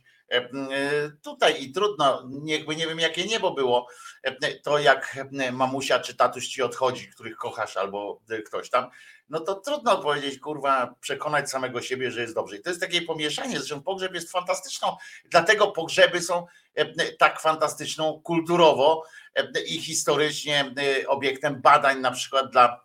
[1.24, 3.88] tutaj i trudno, niechby nie wiem jakie niebo było,
[4.24, 8.90] e, to jak e, mamusia czy tatuś ci odchodzi, których kochasz albo e, ktoś tam,
[9.30, 12.58] no to trudno powiedzieć, kurwa, przekonać samego siebie, że jest dobrze.
[12.58, 18.22] I to jest takie pomieszanie, zresztą pogrzeb jest fantastyczną, dlatego pogrzeby są e, tak fantastyczną
[18.24, 19.04] kulturowo
[19.36, 22.84] e, i historycznie e, obiektem badań na przykład dla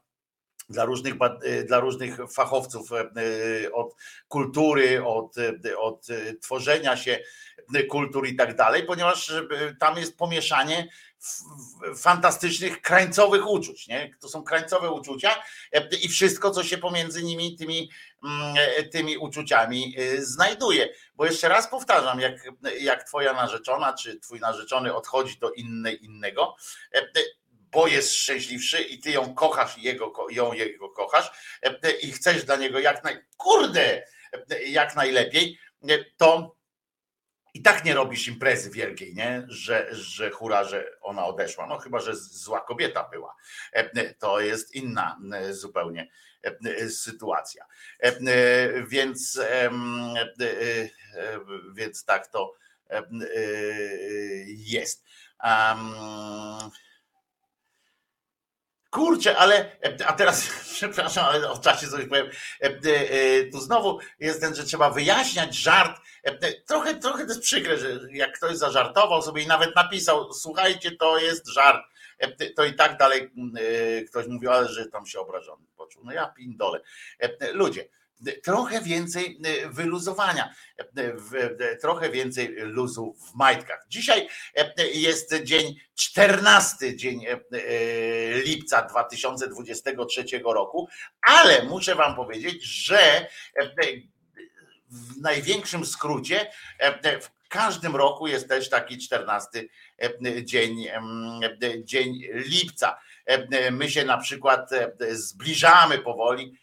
[0.69, 3.95] dla różnych, e, dla różnych fachowców e, e, od
[4.29, 5.35] kultury, od,
[5.79, 6.07] od
[6.41, 7.19] tworzenia się
[7.91, 9.33] kultur i tak dalej, ponieważ
[9.81, 10.89] tam jest pomieszanie
[11.97, 13.89] fantastycznych krańcowych uczuć.
[13.89, 14.11] Nie?
[14.21, 15.31] To są krańcowe uczucia
[16.03, 17.91] i wszystko, co się pomiędzy nimi, tymi,
[18.25, 18.57] mm,
[18.93, 20.89] tymi uczuciami znajduje.
[21.15, 22.51] Bo jeszcze raz powtarzam, jak,
[22.81, 25.51] jak twoja narzeczona czy twój narzeczony odchodzi do
[26.01, 26.57] innego,
[27.71, 31.31] bo jest szczęśliwszy i ty ją kochasz jego, ją jego kochasz
[31.63, 33.19] e, i chcesz dla niego jak naj...
[33.37, 34.03] Kurde!
[34.51, 35.59] e, Jak najlepiej,
[35.89, 36.59] e, to
[37.55, 39.47] i tak nie robisz imprezy wielkiej, nie?
[39.49, 41.67] Że, że hura, że ona odeszła.
[41.67, 43.37] No chyba, że zła kobieta była.
[44.19, 46.09] To jest inna zupełnie
[46.89, 47.65] sytuacja.
[48.87, 49.41] Więc,
[51.75, 52.55] więc tak to
[54.47, 55.05] jest.
[55.39, 55.95] Am,
[58.91, 59.77] Kurczę, ale
[60.07, 62.27] a teraz, przepraszam, ale o czasie coś powiem.
[62.63, 66.01] E, e, Tu znowu jest ten, że trzeba wyjaśniać żart.
[66.25, 70.33] E, e, Trochę, trochę to jest przykre, że jak ktoś zażartował sobie i nawet napisał,
[70.33, 71.87] słuchajcie, to jest żart,
[72.19, 76.03] e, to i tak dalej mm, e, ktoś mówił, ale że tam się obrażony poczuł.
[76.05, 76.81] No ja pindole.
[77.21, 77.89] E, Ludzie,
[78.43, 80.85] trochę więcej e, wyluzowania, e,
[81.61, 83.87] e, trochę więcej luzu w majtkach.
[83.89, 84.29] Dzisiaj
[84.95, 87.27] jest dzień 14 dzień
[88.45, 90.89] lipca 2023 roku,
[91.23, 93.27] ale muszę wam powiedzieć, że
[94.91, 96.51] w największym skrócie
[97.23, 99.65] w każdym roku jest też taki 14
[99.99, 100.87] e, dzień,
[101.85, 102.99] dzień lipca.
[103.73, 104.71] My się na przykład
[105.11, 106.59] zbliżamy powoli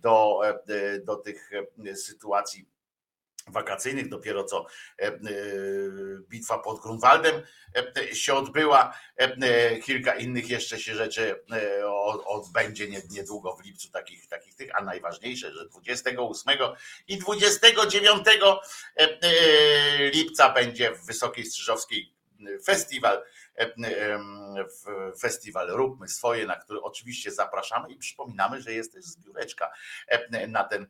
[0.00, 1.50] do, e, do tych
[1.86, 2.68] e, sytuacji
[3.46, 4.08] wakacyjnych.
[4.08, 4.66] Dopiero co
[4.98, 5.12] e, e,
[6.28, 7.42] bitwa pod Grunwaldem
[7.96, 8.94] e, się odbyła.
[9.16, 14.54] E, Kilka innych jeszcze się rzeczy e, od- odbędzie nie- niedługo w lipcu, takich, takich
[14.54, 16.58] tych, a najważniejsze, że 28
[17.08, 18.26] i 29
[18.96, 22.14] e, e, lipca będzie w Wysokiej Strzyżowskiej
[22.64, 23.22] festiwal
[25.20, 29.70] festiwal Róbmy Swoje, na który oczywiście zapraszamy i przypominamy, że jest też zbióreczka
[30.48, 30.86] na ten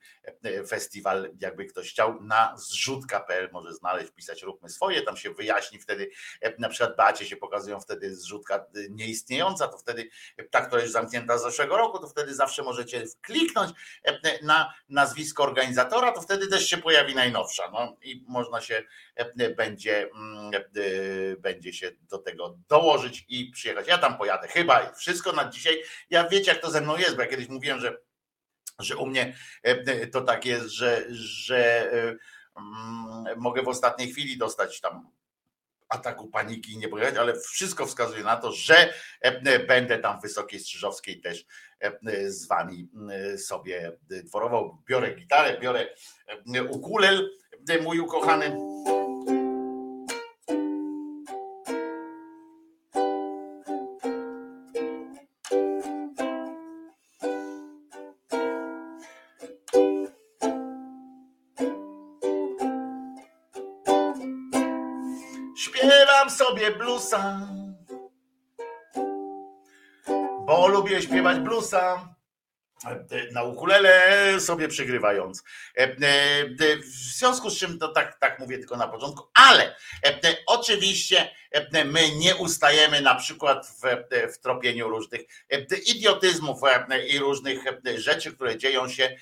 [0.68, 6.10] festiwal, jakby ktoś chciał, na zrzutka.pl może znaleźć, pisać Róbmy Swoje, tam się wyjaśni wtedy,
[6.58, 10.08] na przykład Bacie się pokazują wtedy zrzutka nieistniejąca, to wtedy
[10.50, 13.72] ta, która jest zamknięta z zeszłego roku, to wtedy zawsze możecie kliknąć
[14.42, 18.82] na nazwisko organizatora, to wtedy też się pojawi najnowsza, no i można się
[19.56, 20.10] będzie,
[21.38, 23.88] będzie się do tego dołożyć i przyjechać.
[23.88, 25.82] Ja tam pojadę chyba wszystko na dzisiaj.
[26.10, 27.96] Ja wiecie, jak to ze mną jest, bo ja kiedyś mówiłem, że,
[28.78, 29.36] że u mnie
[30.12, 31.90] to tak jest, że, że
[33.36, 35.10] mogę w ostatniej chwili dostać tam
[35.88, 38.94] ataku paniki i nie pojechać, ale wszystko wskazuje na to, że
[39.68, 41.46] będę tam w Wysokiej Strzyżowskiej też
[42.26, 42.88] z wami
[43.38, 44.82] sobie dworował.
[44.88, 45.86] Biorę gitarę, biorę
[46.70, 47.30] ukulel,
[47.82, 48.56] mój ukochany.
[66.68, 67.48] Sobie bluesa,
[70.46, 72.14] bo lubię śpiewać bluesa.
[73.32, 75.42] Na ukulele sobie przygrywając.
[76.80, 79.76] W związku z czym to tak, tak mówię tylko na początku, ale
[80.46, 81.30] oczywiście
[81.84, 83.82] my nie ustajemy na przykład w,
[84.34, 85.20] w tropieniu różnych
[85.86, 86.60] idiotyzmów
[87.08, 87.64] i różnych
[87.96, 89.16] rzeczy, które dzieją się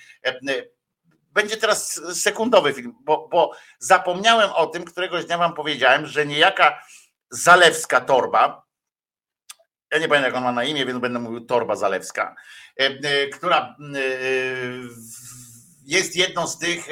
[1.31, 6.81] będzie teraz sekundowy film, bo, bo zapomniałem o tym, któregoś dnia wam powiedziałem, że niejaka
[7.29, 8.67] Zalewska Torba,
[9.91, 12.35] ja nie pamiętam jak on ma na imię, więc będę mówił Torba Zalewska,
[13.33, 13.75] która
[15.85, 16.87] jest jedną z tych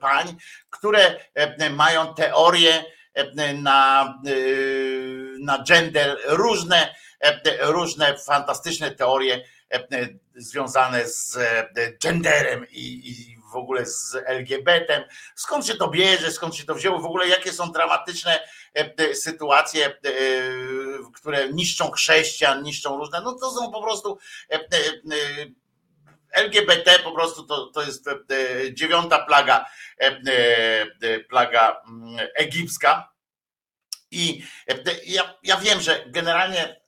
[0.00, 0.36] pań,
[0.70, 1.20] które
[1.70, 2.84] mają teorie
[3.54, 4.18] na,
[5.40, 6.94] na gender, różne,
[7.60, 9.44] różne fantastyczne teorie
[10.36, 11.38] związane z
[12.02, 15.08] genderem i, i w ogóle z LGBT.
[15.34, 18.40] Skąd się to bierze, skąd się to wzięło, w ogóle jakie są dramatyczne
[19.14, 19.98] sytuacje,
[21.14, 24.18] które niszczą chrześcijan, niszczą różne, no to są po prostu
[26.32, 28.08] LGBT po prostu to, to jest
[28.72, 29.66] dziewiąta plaga,
[31.28, 31.82] plaga
[32.34, 33.12] egipska.
[34.10, 34.44] I
[35.06, 36.80] ja, ja wiem, że generalnie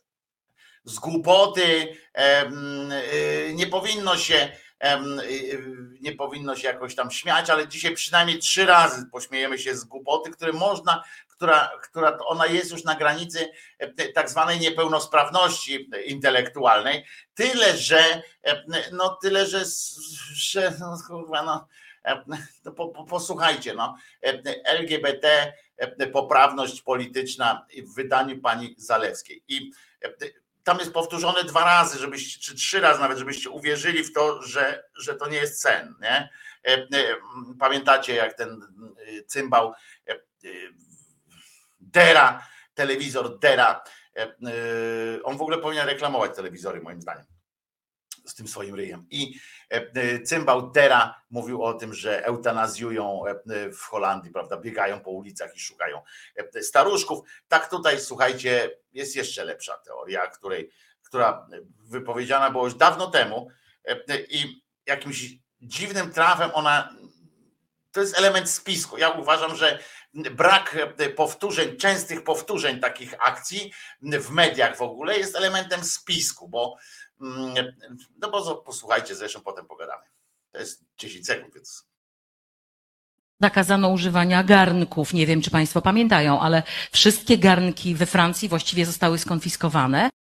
[0.85, 1.97] z głupoty
[3.55, 4.53] nie powinno się
[6.01, 10.31] nie powinno się jakoś tam śmiać, ale dzisiaj przynajmniej trzy razy pośmiejemy się z głupoty,
[10.31, 13.51] które można, która, która ona jest już na granicy
[14.14, 17.05] tak zwanej niepełnosprawności intelektualnej.
[17.35, 18.22] Tyle, że
[18.93, 19.64] no tyle, że,
[20.35, 21.66] że no, kurwa, no
[22.77, 23.97] po, po, posłuchajcie, no,
[24.64, 25.53] LGBT,
[26.12, 29.43] poprawność polityczna w wydaniu pani Zalewskiej.
[29.49, 29.70] I
[30.67, 34.85] tam jest powtórzone dwa razy, żebyście, czy trzy razy nawet, żebyście uwierzyli w to, że,
[34.99, 35.95] że to nie jest sen.
[36.01, 36.31] Nie?
[37.59, 38.61] Pamiętacie, jak ten
[39.27, 39.73] cymbał
[41.81, 43.85] Dera, telewizor Dera,
[45.25, 47.27] on w ogóle powinien reklamować telewizory, moim zdaniem
[48.25, 49.07] z tym swoim ryjem.
[49.11, 49.41] I
[50.25, 53.23] cymbał Dera mówił o tym, że eutanazjują
[53.79, 54.57] w Holandii, prawda?
[54.57, 56.03] Biegają po ulicach i szukają
[56.61, 57.29] staruszków.
[57.49, 60.71] Tak tutaj, słuchajcie, jest jeszcze lepsza teoria, której,
[61.03, 61.49] która
[61.85, 63.49] wypowiedziana była już dawno temu
[64.29, 65.25] i jakimś
[65.61, 66.97] dziwnym trafem ona.
[67.93, 68.99] To jest element spisku.
[68.99, 69.79] Ja uważam, że
[70.14, 70.77] brak
[71.17, 76.77] powtórzeń, częstych powtórzeń takich akcji w mediach w ogóle jest elementem spisku, bo
[78.19, 80.05] no bo posłuchajcie, zresztą potem pogadamy.
[80.53, 81.87] To jest 10 sekund, więc.
[83.41, 85.12] Zakazano używania garnków.
[85.12, 86.62] Nie wiem, czy Państwo pamiętają, ale
[86.93, 90.11] wszystkie garnki we Francji właściwie zostały skonfiskowane.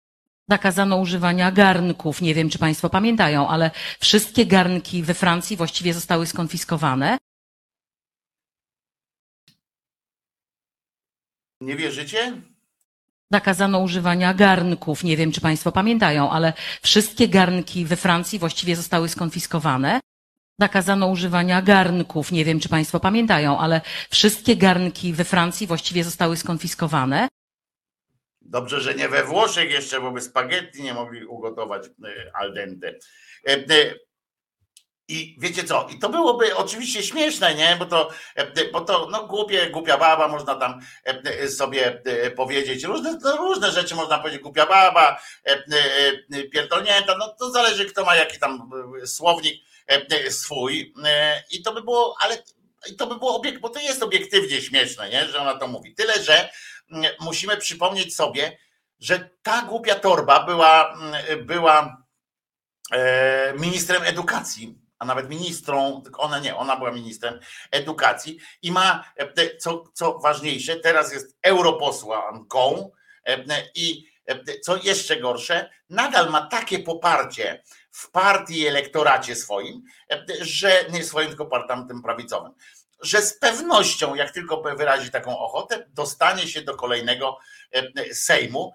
[0.48, 2.22] Zakazano używania garnków.
[2.22, 3.70] Nie wiem, czy Państwo pamiętają, ale
[4.00, 7.18] wszystkie garnki we Francji właściwie zostały skonfiskowane.
[11.60, 12.42] Nie wierzycie?
[13.32, 15.04] Zakazano używania garnków.
[15.04, 16.52] Nie wiem, czy Państwo pamiętają, ale
[16.82, 20.00] wszystkie garnki we Francji właściwie zostały skonfiskowane.
[20.60, 22.32] Zakazano używania garnków.
[22.32, 27.28] Nie wiem, czy Państwo pamiętają, ale wszystkie garnki we Francji właściwie zostały skonfiskowane.
[28.40, 31.82] Dobrze, że nie we Włoszech jeszcze, bo by spaghetti nie mogli ugotować
[32.34, 32.94] al dente.
[35.08, 35.88] I wiecie co?
[35.90, 37.76] I to byłoby oczywiście śmieszne, nie?
[37.78, 38.10] Bo to,
[38.72, 40.80] bo to no, głupie, głupia baba, można tam
[41.56, 42.02] sobie
[42.36, 42.84] powiedzieć.
[42.84, 45.20] Różne, no, różne rzeczy można powiedzieć, głupia baba,
[46.52, 47.16] pierdolnięta.
[47.18, 48.70] No to zależy, kto ma jaki tam
[49.04, 49.62] słownik
[50.28, 50.94] swój.
[51.50, 52.42] I to by było, ale
[52.90, 55.26] i to by było obiekt, bo to jest obiektywnie śmieszne, nie?
[55.26, 55.94] że ona to mówi.
[55.94, 56.50] Tyle, że
[57.20, 58.58] musimy przypomnieć sobie,
[59.00, 60.98] że ta głupia torba była,
[61.44, 62.02] była
[62.92, 67.40] e, ministrem edukacji, a nawet ministrą, ona nie, ona była ministrem
[67.70, 72.90] edukacji i ma, e, co, co ważniejsze, teraz jest europosłanką
[73.26, 73.44] e,
[73.74, 79.82] i e, co jeszcze gorsze, nadal ma takie poparcie w partii i elektoracie swoim,
[80.40, 82.52] że nie swoim, tylko partam prawicowym,
[83.02, 87.38] że z pewnością, jak tylko wyrazi taką ochotę, dostanie się do kolejnego
[88.12, 88.72] Sejmu.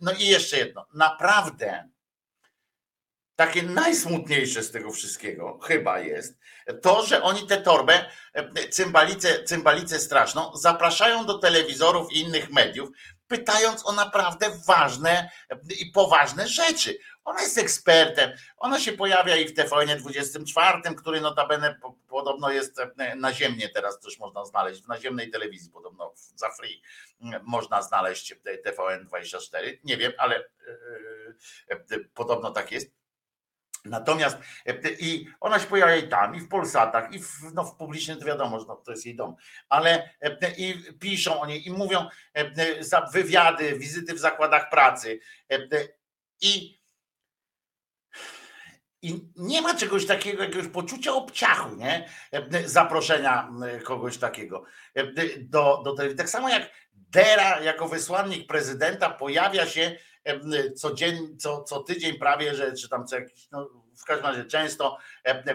[0.00, 1.88] No i jeszcze jedno, naprawdę
[3.36, 6.38] takie najsmutniejsze z tego wszystkiego chyba jest
[6.82, 12.88] to, że oni tę torbę, e, cymbalicę, cymbalicę straszną, zapraszają do telewizorów i innych mediów,
[13.28, 16.98] pytając o naprawdę ważne e, i poważne rzeczy.
[17.24, 22.78] Ona jest ekspertem, ona się pojawia i w TVN 24, który notabene po- podobno jest
[22.78, 26.82] e, naziemnie teraz też można znaleźć, w naziemnej telewizji podobno za free
[27.42, 30.36] można znaleźć TVN 24, nie wiem, ale
[31.68, 33.03] e, podobno tak jest.
[33.84, 37.76] Natomiast e, i ona się pojawia i tam, i w Polsatach, i w, no, w
[37.76, 39.36] publicznym to wiadomo, że no, to jest jej dom,
[39.68, 45.20] ale e, i piszą o niej i mówią e, wywiady, wizyty w zakładach pracy
[46.40, 46.83] i,
[49.04, 52.08] i nie ma czegoś takiego, jakiegoś poczucia obciachu, nie?
[52.32, 55.04] E, Zaproszenia e, kogoś takiego e,
[55.38, 56.18] do, do telewizji.
[56.18, 59.96] Tak samo jak Dera jako wysłannik prezydenta pojawia się
[60.76, 64.98] codziennie, co, co tydzień prawie, że czy tam co jakiś, no, w każdym razie często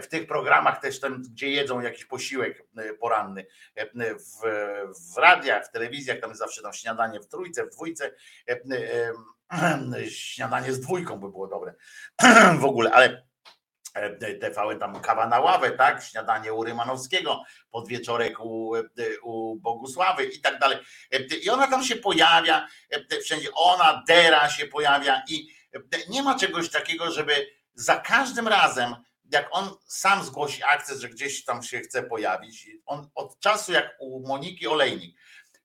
[0.02, 2.64] w tych programach też tam, gdzie jedzą jakiś posiłek
[3.00, 3.46] poranny
[3.96, 4.42] w,
[5.14, 8.12] w radiach, w telewizjach, tam jest zawsze tam śniadanie w trójce, w dwójce,
[10.10, 11.74] śniadanie z dwójką by było dobre
[12.60, 13.29] w ogóle, ale
[14.42, 16.04] TVN tam kawa na ławę, tak?
[16.04, 18.84] Śniadanie u Rymanowskiego, podwieczorek u, e,
[19.24, 20.78] u Bogusławy i tak dalej.
[21.12, 25.80] E, I ona tam się pojawia, e, wszędzie ona, Dera się pojawia i e,
[26.10, 28.96] nie ma czegoś takiego, żeby za każdym razem,
[29.32, 33.96] jak on sam zgłosi akces, że gdzieś tam się chce pojawić, on od czasu jak
[34.00, 35.18] u Moniki Olejnik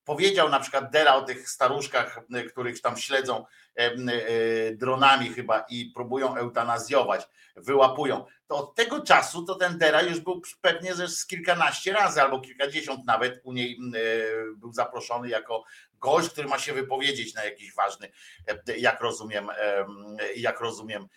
[0.05, 3.45] powiedział na przykład Dera o tych staruszkach, których tam śledzą
[3.75, 10.01] em, y, dronami chyba i próbują eutanazjować, wyłapują, to od tego czasu to ten Dera
[10.01, 15.63] już był pewnie z kilkanaście razy albo kilkadziesiąt nawet u niej y, był zaproszony jako
[15.99, 18.11] gość, który ma się wypowiedzieć na jakiś ważny,
[18.47, 21.07] e, jak rozumiem, em, jak rozumiem e,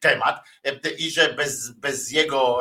[0.00, 0.46] temat
[0.98, 2.60] i że bez, bez, jego,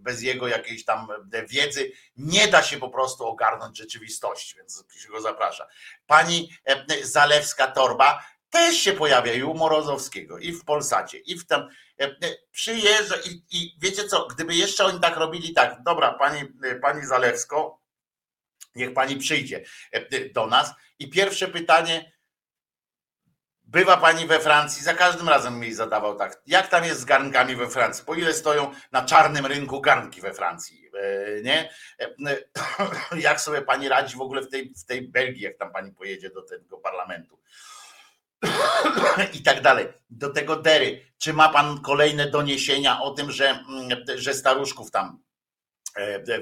[0.00, 1.08] bez jego jakiejś tam
[1.48, 5.66] wiedzy nie da się po prostu ogarnąć rzeczywistości, więc się go zaprasza.
[6.06, 6.50] Pani
[7.02, 8.18] Zalewska-Torba
[8.50, 11.68] też się pojawia i u Morozowskiego, i w Polsacie, i w tam
[12.52, 16.40] przyjeżdża i, i wiecie co, gdyby jeszcze oni tak robili tak, dobra, pani,
[16.82, 17.80] pani Zalewsko,
[18.74, 19.64] niech pani przyjdzie
[20.34, 22.12] do nas i pierwsze pytanie,
[23.74, 26.42] Bywa pani we Francji, za każdym razem mi zadawał tak.
[26.46, 28.04] Jak tam jest z garnkami we Francji?
[28.04, 30.90] Po ile stoją na czarnym rynku garnki we Francji?
[30.94, 31.70] E, Nie?
[32.00, 32.14] E,
[33.28, 36.30] Jak sobie pani radzi w ogóle w tej, w tej Belgii, jak tam pani pojedzie
[36.30, 37.38] do tego parlamentu?
[39.38, 39.88] I tak dalej.
[40.10, 41.00] Do tego Dery.
[41.18, 45.18] Czy ma pan kolejne doniesienia o tym, że, mm, że staruszków tam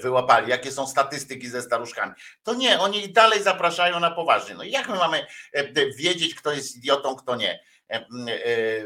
[0.00, 0.50] wyłapali?
[0.50, 2.12] Jakie są statystyki ze staruszkami?
[2.42, 4.54] To nie, oni ich dalej zapraszają na poważnie.
[4.54, 8.04] No i jak my mamy e, wiedzieć, kto jest idiotą, kto nie e, e,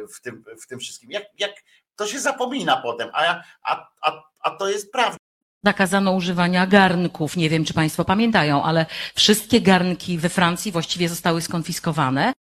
[0.06, 1.10] w tym, w tym wszystkim?
[1.10, 1.52] Jak, jak
[1.96, 5.16] to się zapomina potem, a, a, a, a to jest prawda.
[5.64, 7.36] Zakazano używania garnków.
[7.36, 12.32] Nie wiem, czy Państwo pamiętają, ale wszystkie garnki we Francji właściwie zostały skonfiskowane.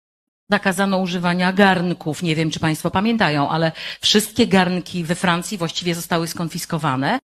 [0.51, 2.23] Zakazano używania garnków.
[2.23, 7.19] Nie wiem, czy Państwo pamiętają, ale wszystkie garnki we Francji właściwie zostały skonfiskowane.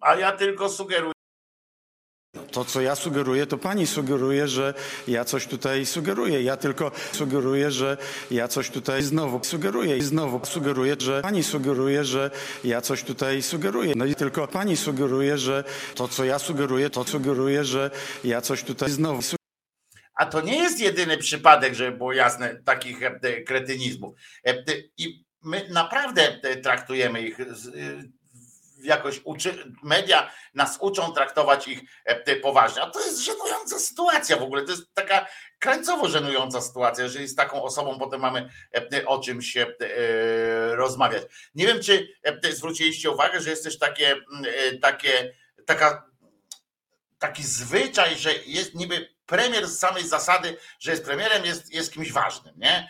[0.00, 1.12] A ja tylko sugeruję.
[2.52, 4.74] To, co ja sugeruję, to pani sugeruje, że
[5.08, 6.42] ja coś tutaj sugeruję.
[6.42, 7.96] Ja tylko sugeruję, że
[8.30, 12.30] ja coś tutaj znowu sugeruję i znowu sugeruję, że pani sugeruje, że
[12.64, 13.92] ja coś tutaj sugeruję.
[13.96, 17.90] No i tylko pani sugeruje, że to, co ja sugeruję, to sugeruję, że
[18.24, 19.22] ja coś tutaj znowu
[20.14, 24.14] A to nie jest jedyny przypadek, żeby było jasne, takich e, kretynizmów.
[24.46, 24.64] E,
[24.96, 27.72] I my naprawdę e, traktujemy ich z- e,
[28.82, 32.82] jakoś uczy, media nas uczą traktować ich e, poważnie.
[32.82, 34.62] A to jest żenująca sytuacja w ogóle.
[34.62, 35.26] To jest taka
[35.58, 38.50] krańcowo żenująca sytuacja, jeżeli z taką osobą potem mamy
[38.92, 41.22] e, o czym się e, rozmawiać.
[41.54, 42.08] Nie wiem, czy
[42.50, 45.34] zwróciliście uwagę, że jest też takie, mm, takie
[45.66, 46.08] taka
[47.18, 52.12] taki zwyczaj, że jest niby premier z samej zasady, że jest premierem, jest, jest kimś
[52.12, 52.88] ważnym, nie?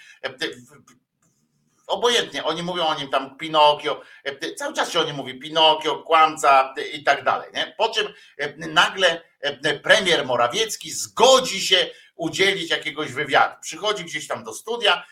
[1.89, 5.97] Obojętnie, oni mówią o nim tam Pinokio, e, cały czas się o nim mówi Pinokio,
[5.97, 7.51] kłamca i tak dalej.
[7.55, 7.75] Nie?
[7.79, 8.07] Po czym
[8.39, 13.55] e, nagle e, premier Morawiecki zgodzi się udzielić jakiegoś wywiadu.
[13.63, 15.05] Przychodzi gdzieś tam do studia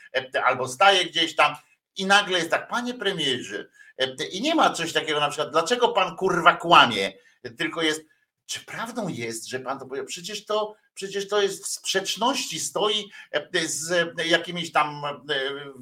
[0.44, 1.56] albo staje gdzieś tam
[1.96, 3.68] i nagle jest tak, panie premierze,
[4.32, 7.12] i nie ma coś takiego na przykład, dlaczego pan kurwa kłamie,
[7.58, 8.04] tylko jest,
[8.46, 10.06] czy prawdą jest, że pan to powiedział?
[10.06, 15.20] Przecież to, przecież to jest w sprzeczności, stoi e, z e, jakimiś tam e,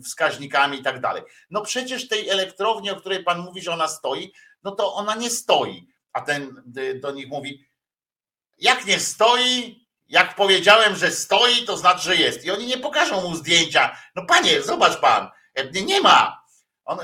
[0.05, 1.23] wskaźnikami i tak dalej.
[1.51, 5.31] No przecież tej elektrowni, o której pan mówi, że ona stoi, no to ona nie
[5.31, 5.89] stoi.
[6.13, 6.63] A ten
[7.01, 7.69] do nich mówi,
[8.59, 12.45] jak nie stoi, jak powiedziałem, że stoi, to znaczy, że jest.
[12.45, 13.97] I oni nie pokażą mu zdjęcia.
[14.17, 15.29] No panie, zobacz pan,
[15.73, 16.45] nie ma.
[16.85, 16.99] On,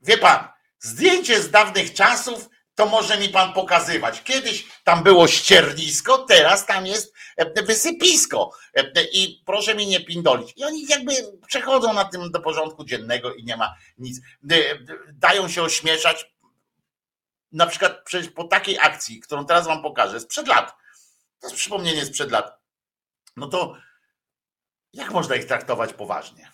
[0.00, 0.48] wie pan,
[0.78, 4.22] zdjęcie z dawnych czasów to może mi pan pokazywać.
[4.22, 8.50] Kiedyś tam było ściernisko, teraz tam jest e, wysypisko.
[8.74, 10.52] E, I proszę mi nie pindolić.
[10.56, 11.12] I oni jakby
[11.46, 14.20] przechodzą na tym do porządku dziennego i nie ma nic.
[14.50, 14.56] E,
[15.12, 16.32] Dają się ośmieszać.
[17.52, 20.72] Na przykład przecież po takiej akcji, którą teraz wam pokażę, sprzed lat.
[21.40, 22.58] To jest przypomnienie sprzed lat.
[23.36, 23.76] No to
[24.92, 26.51] jak można ich traktować poważnie?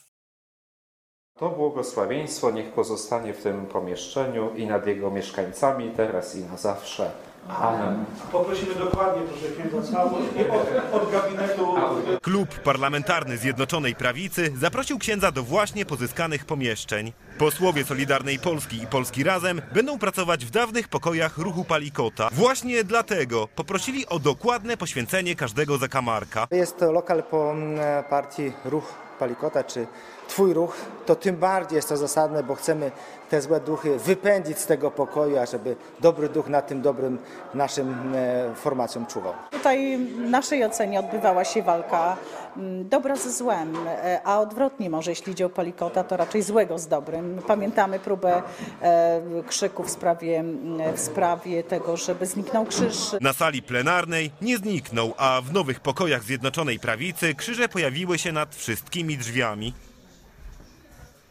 [1.38, 7.10] To błogosławieństwo niech pozostanie w tym pomieszczeniu i nad jego mieszkańcami teraz i na zawsze.
[7.48, 8.04] Amen.
[8.32, 11.74] Poprosimy dokładnie, proszę księdza, całość i od, od gabinetu.
[12.22, 17.12] Klub Parlamentarny Zjednoczonej Prawicy zaprosił księdza do właśnie pozyskanych pomieszczeń.
[17.38, 22.28] Posłowie Solidarnej Polski i Polski Razem będą pracować w dawnych pokojach ruchu Palikota.
[22.32, 26.46] Właśnie dlatego poprosili o dokładne poświęcenie każdego zakamarka.
[26.50, 29.86] Jest to lokal po mm, partii Ruch Palikota, czy
[30.28, 30.76] Twój Ruch,
[31.06, 32.90] to tym bardziej jest to zasadne, bo chcemy
[33.30, 37.18] te złe duchy wypędzić z tego pokoju, ażeby dobry duch nad tym dobrym
[37.54, 39.32] naszym e, formacjom czuwał.
[39.50, 42.16] Tutaj w naszej ocenie odbywała się walka
[42.56, 46.78] mm, dobra ze złem, e, a odwrotnie może, jeśli idzie o Palikota, to raczej złego
[46.78, 47.42] z dobrym.
[47.46, 48.42] Pamiętamy próbę
[48.82, 52.96] e, krzyku w sprawie, mm, w sprawie tego, żeby zniknął krzyż.
[53.20, 58.54] Na sali plenarnej nie zniknął, a w nowych pokojach Zjednoczonej Prawicy krzyże pojawiły się nad
[58.54, 59.72] wszystkimi drzwiami.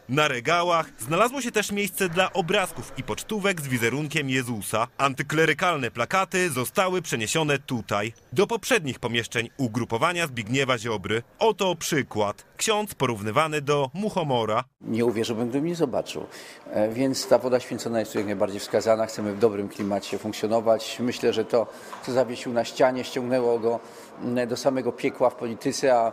[0.09, 4.87] Na regałach znalazło się też miejsce dla obrazków i pocztówek z wizerunkiem Jezusa.
[4.97, 11.23] Antyklerykalne plakaty zostały przeniesione tutaj, do poprzednich pomieszczeń ugrupowania Zbigniewa Ziobry.
[11.39, 12.45] Oto przykład.
[12.57, 14.63] Ksiądz porównywany do muchomora.
[14.81, 16.25] Nie uwierzyłbym, gdybym nie zobaczył.
[16.71, 19.05] E, Więc ta woda święcona jest tu jak najbardziej wskazana.
[19.05, 20.97] Chcemy w dobrym klimacie funkcjonować.
[20.99, 21.67] Myślę, że to,
[22.05, 23.79] co zawiesił na ścianie, ściągnęło go
[24.23, 26.11] mm, do samego piekła w polityce, a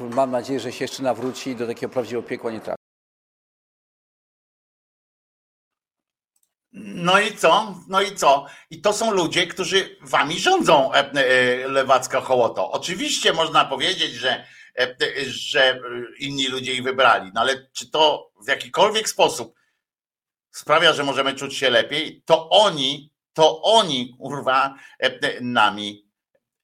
[0.00, 2.75] mam nadzieję, że się jeszcze nawróci i do takiego prawdziwego piekła nie trafi.
[6.78, 7.74] No i co?
[7.88, 8.46] No i co?
[8.70, 12.72] I to są ludzie, którzy wami rządzą, e, e, Lewacka Hołoto.
[12.72, 14.46] Oczywiście można powiedzieć, że,
[14.78, 14.96] e,
[15.26, 15.80] że
[16.18, 19.54] inni ludzie ich wybrali, no ale czy to w jakikolwiek sposób
[20.50, 24.74] sprawia, że możemy czuć się lepiej, to oni, to oni, kurwa,
[25.40, 26.10] nami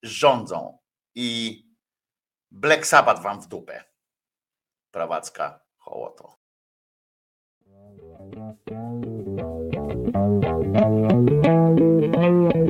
[0.03, 0.79] rządzą.
[1.15, 1.63] I
[2.51, 3.85] Black Sabbath wam w dupę.
[4.91, 6.37] Prawacka Hołoto.
[10.41, 10.65] Thank
[12.57, 12.62] you.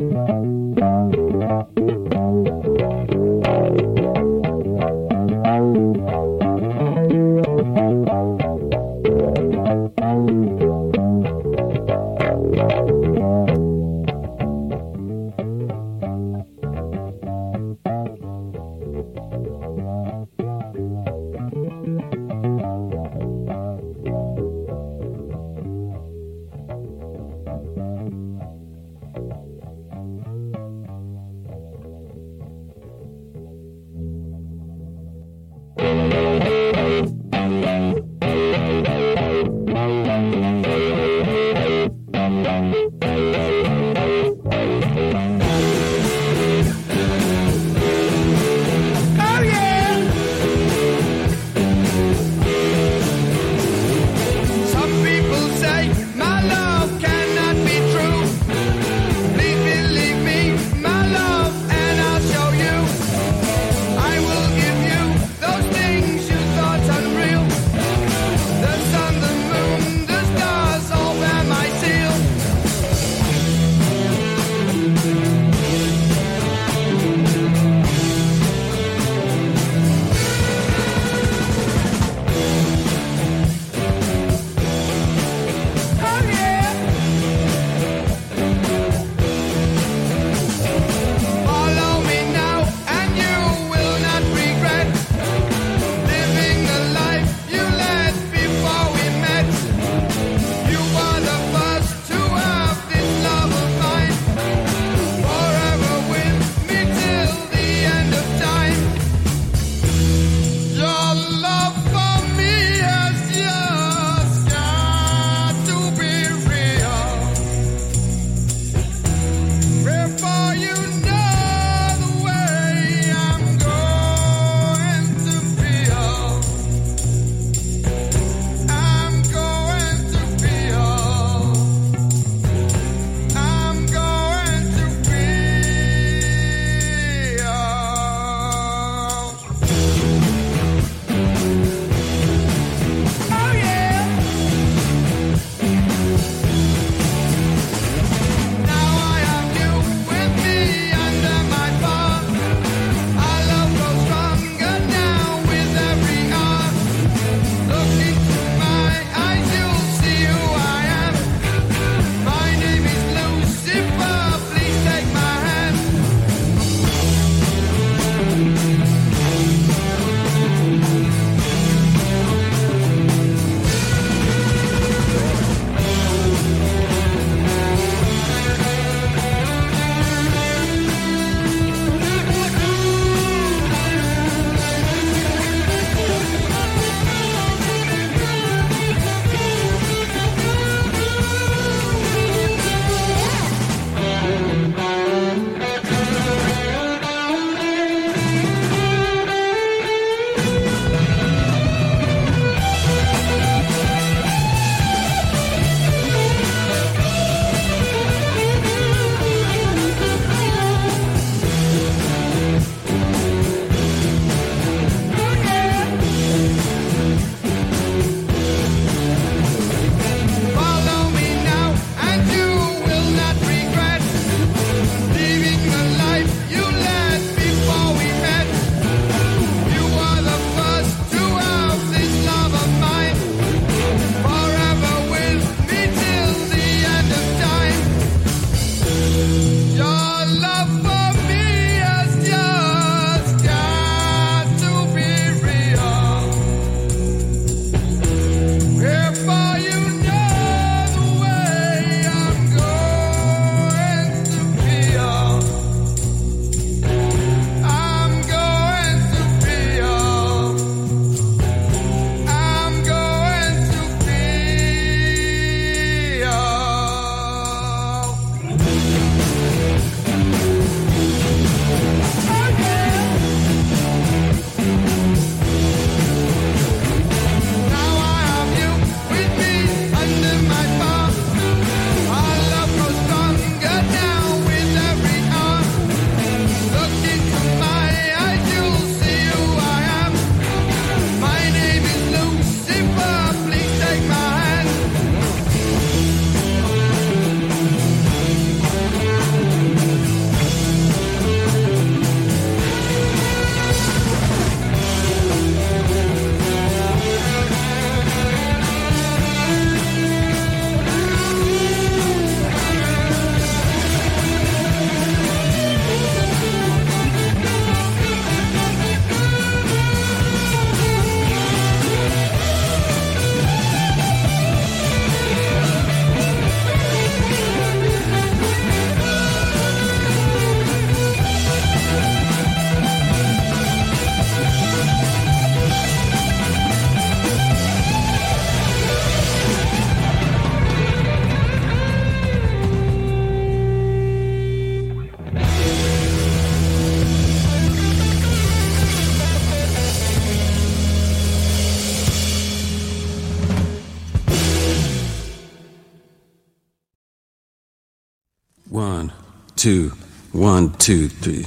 [359.63, 359.93] Two,
[360.33, 361.47] one, two, three.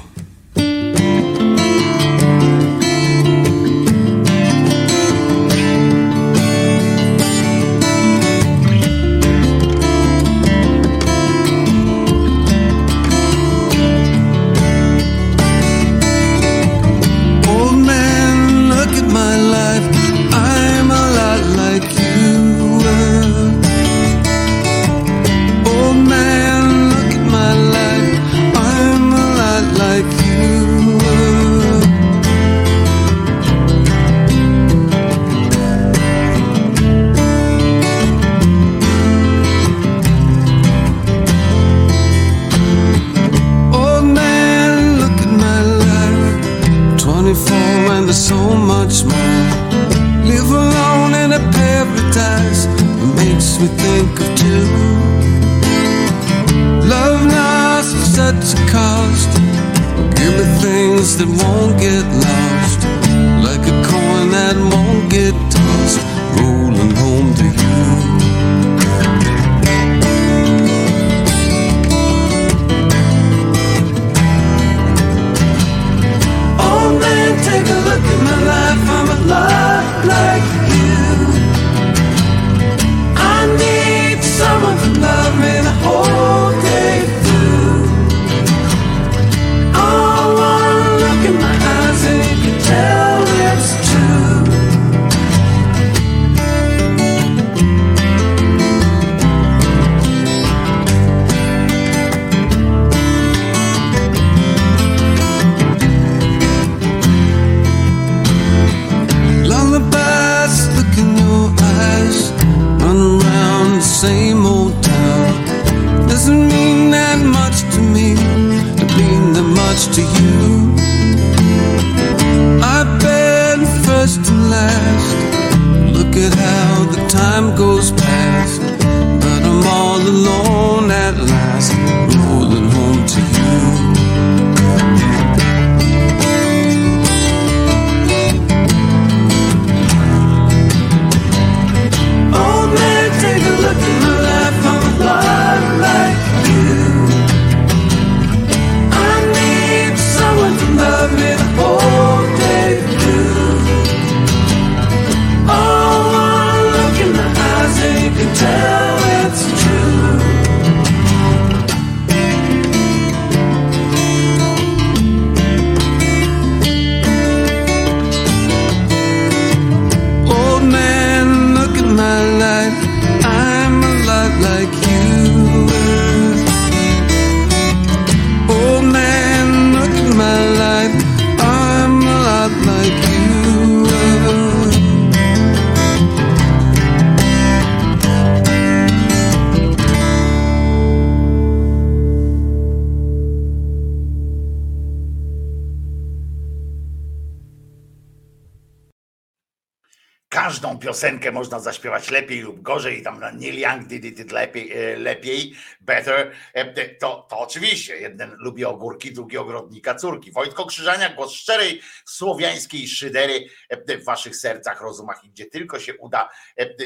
[201.36, 206.32] Można zaśpiewać lepiej lub gorzej, tam na Neil Young did it lepiej, e, lepiej better,
[206.54, 210.32] E, to, to oczywiście, jeden lubi ogórki, drugi ogrodnika córki.
[210.32, 215.98] Wojtko Krzyżania, głos szczerej słowiańskiej szydery e, w waszych sercach, rozumach i gdzie tylko się
[215.98, 216.30] uda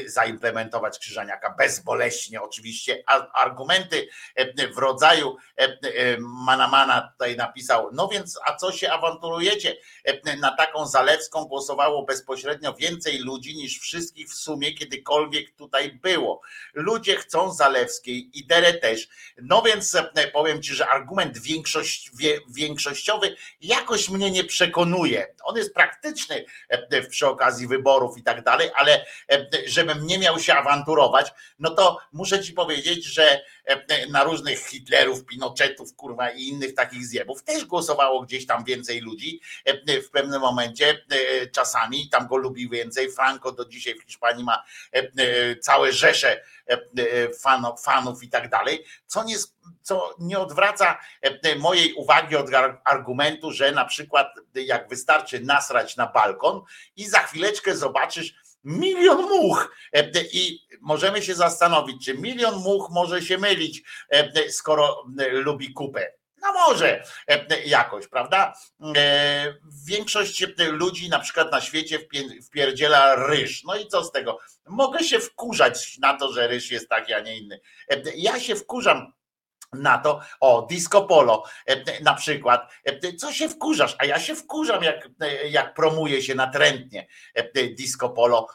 [0.06, 3.02] zaimplementować Krzyżaniaka bezboleśnie oczywiście.
[3.34, 4.08] Argumenty
[4.74, 5.36] w rodzaju
[6.18, 9.76] Manamana tutaj napisał, no więc a co się awanturujecie?
[10.40, 16.40] E, Na taką Zalewską głosowało bezpośrednio więcej ludzi niż wszystkich w sumie kiedykolwiek tutaj było.
[16.74, 19.08] Ludzie chcą Zalewskiej i Derę też.
[19.42, 22.10] No więc e, powiem ci, że argument większość,
[22.48, 25.34] większościowy jakoś mnie nie przekonuje.
[25.44, 30.38] On jest praktyczny e, przy okazji wyborów i tak dalej, ale e, żebym nie miał
[30.38, 33.40] się awanturować, no to muszę ci powiedzieć, że e,
[34.10, 39.40] na różnych Hitlerów, Pinochetów, kurwa i innych takich zjebów też głosowało gdzieś tam więcej ludzi
[39.64, 43.12] e, w pewnym momencie e, czasami, tam go lubi więcej.
[43.12, 44.64] Franco do dzisiaj w Hiszpanii ma
[44.94, 46.78] e, e, całe rzesze e, e,
[47.34, 49.36] fanów, fanów i tak dalej, co nie,
[49.82, 55.96] co nie odwraca e, mojej uwagi od ar- argumentu, że na przykład jak wystarczy nasrać
[55.96, 56.62] na balkon
[56.96, 58.34] i za chwileczkę zobaczysz
[58.64, 65.04] milion much E, i możemy się zastanowić, czy milion much może się mylić, e, skoro
[65.18, 66.12] e, lubi kupę.
[66.42, 68.54] No może e, jakoś, prawda?
[68.96, 69.54] E,
[69.86, 73.64] Większość ludzi na przykład na świecie wpie- wpierdziela ryż.
[73.64, 74.38] No i co z tego?
[74.66, 77.60] Mogę się wkurzać na to, że ryż jest taki, a nie inny.
[77.90, 79.12] E, Ja się wkurzam
[79.72, 84.36] na to, o, disco polo e, na przykład, E, co się wkurzasz, a ja się
[84.36, 87.06] wkurzam, jak, e, jak promuje się natrętnie
[87.76, 88.46] disco polo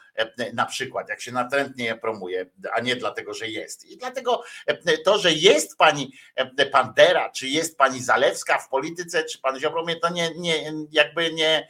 [0.53, 3.85] na przykład, jak się natrętnie je promuje, a nie dlatego, że jest.
[3.85, 9.23] I dlatego e, to, że jest pani e, Pandera, czy jest pani Zalewska w polityce,
[9.23, 11.67] czy pan Ziobro, mnie to nie, nie, jakby nie,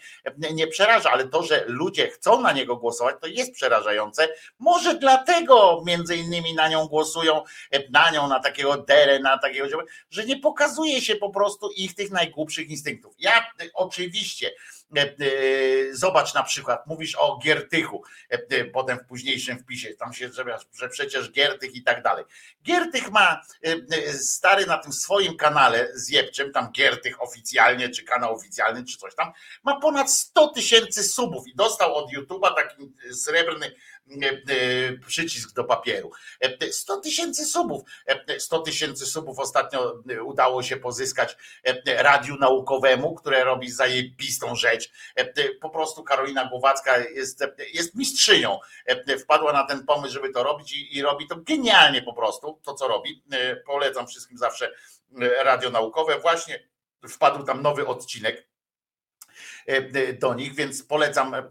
[0.54, 4.30] nie przeraża, ale to, że ludzie chcą na niego głosować, to jest przerażające.
[4.60, 9.68] Może dlatego między innymi na nią głosują, e, na nią, na takiego derę, na takiego,
[10.10, 13.16] że nie pokazuje się po prostu ich tych najgłupszych instynktów.
[13.20, 13.43] Ja e,
[13.74, 14.74] oczywiście e, e,
[15.92, 20.44] Zobacz na przykład, mówisz o Giertychu, e, e, potem w późniejszym wpisie, tam się, że,
[20.74, 22.26] że przecież Giertych i tak dalej.
[22.64, 28.36] Giertych ma e, e, stary na tym swoim kanale zjebczym, tam Giertych oficjalnie, czy kanał
[28.36, 29.32] oficjalny, czy coś tam,
[29.64, 33.74] ma ponad 100 tysięcy subów i dostał od YouTube'a taki srebrny e, e,
[35.08, 36.12] przycisk do papieru.
[36.41, 37.84] E, 100 tysięcy subów.
[38.08, 44.56] E, 100 tysięcy subów ostatnio e, udało się pozyskać e, Radiu Naukowemu, które robi zajebistą
[44.56, 44.91] rzecz.
[45.16, 45.26] E,
[45.62, 48.60] Po prostu Karolina Głowacka jest, e, jest mistrzynią.
[48.86, 52.60] E, Wpadła na ten pomysł, żeby to robić i, i robi to genialnie po prostu,
[52.64, 53.24] to co robi.
[53.32, 54.72] E, Polecam wszystkim zawsze
[55.22, 56.20] e, Radio Naukowe.
[56.20, 56.68] Właśnie
[57.10, 58.55] wpadł tam nowy odcinek e,
[60.20, 61.43] do nich, więc polecam e,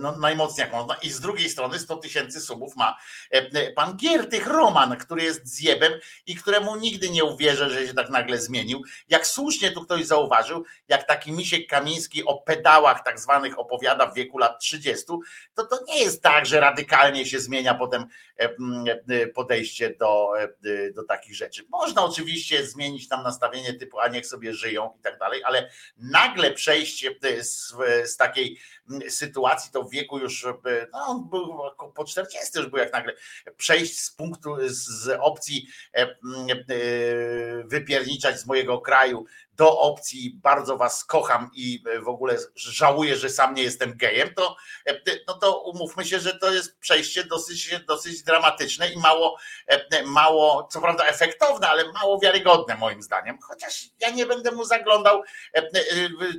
[0.00, 0.94] no, najmocniej jak można.
[0.94, 2.96] I z drugiej strony 100 tysięcy subów ma
[3.30, 5.92] e, pan Giertych Roman, który jest zjebem
[6.26, 8.82] i któremu nigdy nie uwierzę, że się tak nagle zmienił.
[9.08, 14.14] Jak słusznie tu ktoś zauważył, jak taki Misiek Kamiński o pedałach tak zwanych opowiada w
[14.14, 15.04] wieku lat 30,
[15.54, 18.33] to to nie jest tak, że radykalnie się zmienia potem e, e,
[19.34, 20.48] podejście do, e,
[20.92, 21.62] do takich rzeczy.
[21.70, 26.50] Można oczywiście zmienić tam nastawienie typu, a niech sobie żyją i tak dalej, ale nagle
[26.50, 27.74] przejście e, z,
[28.04, 28.58] z takiej
[29.08, 30.46] sytuacji, to w wieku już,
[30.92, 31.58] no on był
[31.94, 33.12] po 40 już był jak nagle,
[33.56, 36.16] przejść z punktu, z opcji e, e,
[37.64, 43.54] wypierniczać z mojego kraju do opcji bardzo was kocham i w ogóle żałuję, że sam
[43.54, 44.56] nie jestem gejem, to,
[44.86, 49.38] e, no to umówmy się, że to jest przejście dosyć, dosyć dramatyczne i mało,
[50.06, 53.38] mało, co prawda efektowne, ale mało wiarygodne moim zdaniem.
[53.42, 55.22] Chociaż ja nie będę mu zaglądał,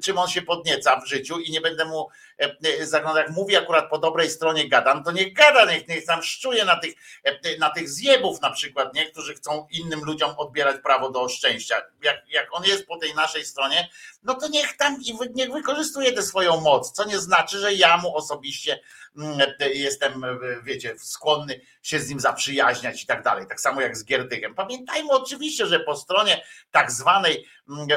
[0.03, 2.07] czym on się podnieca w życiu i nie będę mu
[2.39, 6.05] e, e, zaglądał, jak mówi akurat po dobrej stronie gadam, to niech gada, niech, niech
[6.05, 6.93] tam szczuje na tych,
[7.23, 9.05] e, na tych zjebów na przykład, nie?
[9.05, 11.75] którzy chcą innym ludziom odbierać prawo do szczęścia.
[12.03, 13.89] Jak, jak on jest po tej naszej stronie,
[14.23, 17.97] no to niech tam i niech wykorzystuje tę swoją moc, co nie znaczy, że ja
[17.97, 18.79] mu osobiście
[19.17, 19.39] mm,
[19.73, 20.25] jestem,
[20.63, 23.47] wiecie, skłonny się z nim zaprzyjaźniać i tak dalej.
[23.47, 24.55] Tak samo jak z Giertychem.
[24.55, 27.87] Pamiętajmy oczywiście, że po stronie tak zwanej mm,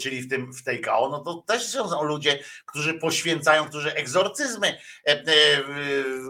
[0.00, 4.78] czyli w, tym, w tej KO, no to też są ludzie, którzy poświęcają, którzy egzorcyzmy
[5.06, 5.24] e, e,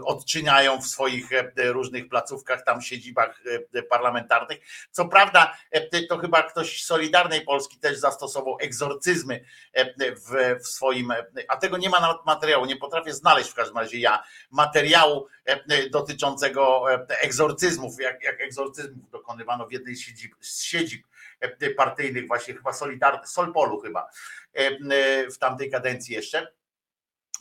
[0.05, 3.43] odczyniają w swoich e, różnych placówkach, tam siedzibach
[3.75, 4.59] e, parlamentarnych.
[4.91, 10.67] Co prawda, e, to chyba ktoś z Solidarnej Polski też zastosował egzorcyzmy e, w, w
[10.67, 14.23] swoim, e, a tego nie ma nawet materiału, nie potrafię znaleźć w każdym razie ja
[14.51, 21.07] materiału e, dotyczącego e, egzorcyzmów, jak, jak egzorcyzmów dokonywano w jednej z siedzib, z siedzib
[21.07, 21.12] e,
[21.77, 24.11] partyjnych, właśnie chyba Solidarny, Solpolu chyba,
[24.55, 24.59] e,
[24.91, 26.53] e, w tamtej kadencji jeszcze.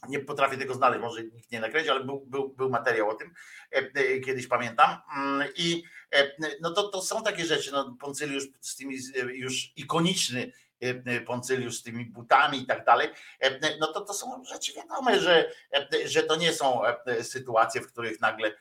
[0.10, 3.34] Nie potrafię tego znaleźć, może nikt nie nakręci, ale był, był, był materiał o tym,
[3.72, 4.98] e, e, kiedyś pamiętam.
[5.18, 5.84] Mm, I
[6.14, 10.52] e, no to, to są takie rzeczy, no Poncyliusz z tymi e, już ikoniczny
[10.84, 13.10] e, e, Poncyliusz z tymi butami i tak dalej,
[13.40, 17.82] e, no to to są rzeczy wiadome, że, e, że to nie są e, sytuacje,
[17.82, 18.54] w których nagle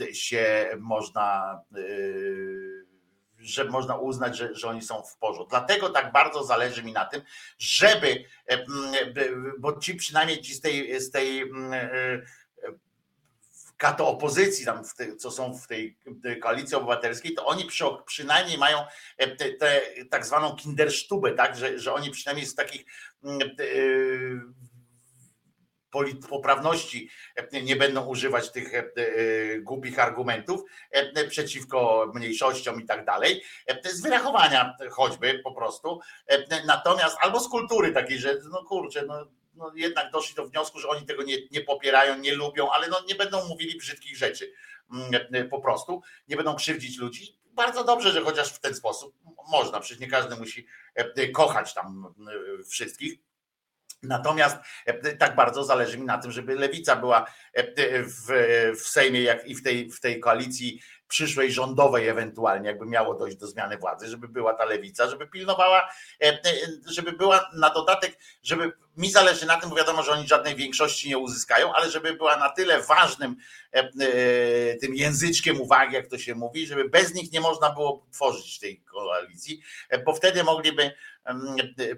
[0.00, 1.80] e, się można e,
[3.44, 5.50] że można uznać, że, że oni są w porządku.
[5.50, 7.22] Dlatego tak bardzo zależy mi na tym,
[7.58, 8.24] żeby,
[9.58, 11.40] bo ci przynajmniej ci z tej, z tej
[11.72, 12.22] e,
[13.76, 14.82] kato opozycji, tam
[15.18, 15.98] co są w tej
[16.42, 18.78] koalicji obywatelskiej, to oni przy, przynajmniej mają
[19.58, 19.80] te,
[20.10, 22.84] tak zwaną kindersztubę, tak, że, że oni przynajmniej z takich
[23.24, 23.30] e,
[26.28, 30.60] poprawności e, nie będą używać tych e, e, głupich argumentów
[31.28, 33.42] przeciwko mniejszościom i tak dalej.
[33.84, 36.00] Z wyrachowania choćby po prostu.
[36.66, 40.88] Natomiast albo z kultury takiej, że no kurczę, no, no jednak doszli do wniosku, że
[40.88, 44.52] oni tego nie, nie popierają, nie lubią, ale no nie będą mówili brzydkich rzeczy
[44.92, 47.38] mm, po prostu, nie będą krzywdzić ludzi.
[47.44, 49.14] Bardzo dobrze, że chociaż w ten sposób
[49.50, 50.66] można, przecież nie każdy musi
[51.32, 52.14] kochać tam
[52.70, 53.18] wszystkich.
[54.04, 54.56] Natomiast
[54.86, 58.26] e, tak bardzo zależy mi na tym, żeby lewica była e, w,
[58.80, 63.36] w Sejmie, jak i w tej, w tej koalicji przyszłej rządowej, ewentualnie, jakby miało dojść
[63.36, 65.88] do zmiany władzy, żeby była ta lewica, żeby pilnowała,
[66.22, 66.40] e, e,
[66.86, 71.08] żeby była na dodatek, żeby mi zależy na tym, bo wiadomo, że oni żadnej większości
[71.08, 73.36] nie uzyskają, ale żeby była na tyle ważnym
[73.74, 78.06] e, e, tym języczkiem uwagi, jak to się mówi, żeby bez nich nie można było
[78.12, 80.94] tworzyć tej koalicji, e, bo wtedy mogliby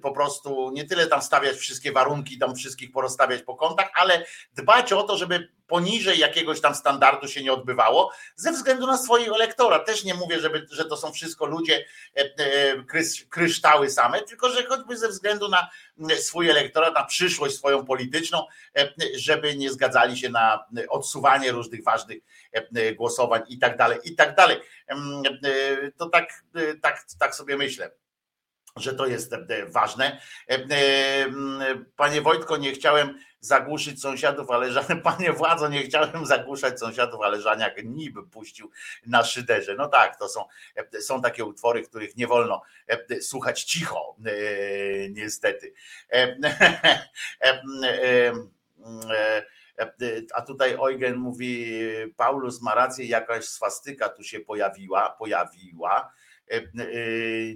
[0.03, 4.93] po prostu nie tyle tam stawiać wszystkie warunki, tam wszystkich porozstawiać po kątach, ale dbać
[4.93, 9.87] o to, żeby poniżej jakiegoś tam standardu się nie odbywało, ze względu na swoich elektorat.
[9.87, 11.85] Też nie mówię, żeby, że to są wszystko ludzie
[12.93, 15.69] krys- kryształy same, tylko że choćby ze względu na
[16.17, 18.47] swój elektorat, na przyszłość swoją polityczną,
[18.79, 22.19] e, żeby nie zgadzali się na odsuwanie różnych ważnych
[22.53, 24.61] e, głosowań i tak dalej, i tak dalej.
[24.89, 24.97] E,
[25.97, 27.91] To tak, e, tak, tak sobie myślę
[28.77, 30.21] że to jest e, ważne.
[30.51, 31.61] E, e, m,
[31.97, 37.41] Panie Wojtko, nie chciałem zagłuszyć sąsiadów, ale ża- panie władzo, nie chciałem zagłuszać sąsiadów, ale
[37.41, 38.71] Żaniak niby puścił
[39.07, 39.75] na szyderze.
[39.75, 40.45] No tak, to są,
[40.77, 44.31] e, są takie utwory, których nie wolno e, słuchać cicho, e,
[45.11, 45.73] niestety.
[50.35, 51.67] A tutaj Eugen mówi,
[52.17, 56.13] Paulus ma rację, jakaś swastyka tu się pojawiła, pojawiła.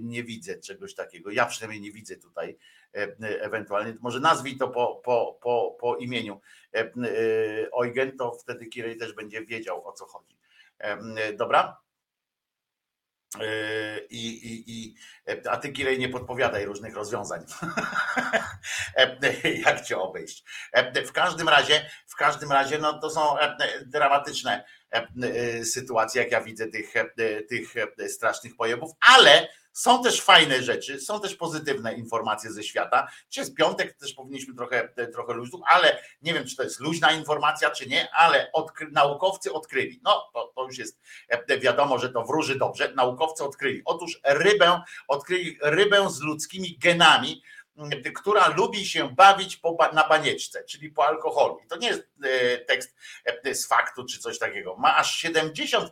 [0.01, 1.31] Nie widzę czegoś takiego.
[1.31, 2.57] Ja przynajmniej nie widzę tutaj
[3.41, 3.93] ewentualnie.
[4.01, 6.41] Może nazwij to po, po, po, po imieniu
[6.73, 6.91] e, e,
[7.83, 10.37] Eugen, to wtedy Kirej też będzie wiedział o co chodzi.
[10.79, 11.77] E, Dobra?
[13.39, 14.95] E, I, i, i,
[15.49, 17.45] a ty, Kirej, nie podpowiadaj różnych rozwiązań.
[18.95, 19.17] E,
[19.65, 20.43] Jak cię obejść.
[20.73, 24.63] E, W każdym razie, w każdym razie, no to są e, dramatyczne
[24.93, 30.21] e, e, sytuacje, jak ja widzę tych, e, tych e, strasznych pojebów, ale są też
[30.21, 33.07] fajne rzeczy, są też pozytywne informacje ze świata.
[33.29, 37.11] Dzisiaj jest piątek, też powinniśmy trochę, trochę luźnu, ale nie wiem, czy to jest luźna
[37.11, 39.99] informacja, czy nie, ale odkry, naukowcy odkryli.
[40.03, 40.99] No, to, to już jest
[41.29, 42.93] e, wiadomo, że to wróży dobrze.
[42.95, 43.81] Naukowcy odkryli.
[43.85, 47.41] Otóż rybę, odkryli rybę z ludzkimi genami,
[48.15, 51.59] która lubi się bawić po, na banieczce, czyli po alkoholu.
[51.65, 52.95] I to nie jest e, tekst
[53.25, 54.75] e, z faktu czy coś takiego.
[54.75, 55.89] Ma aż 70%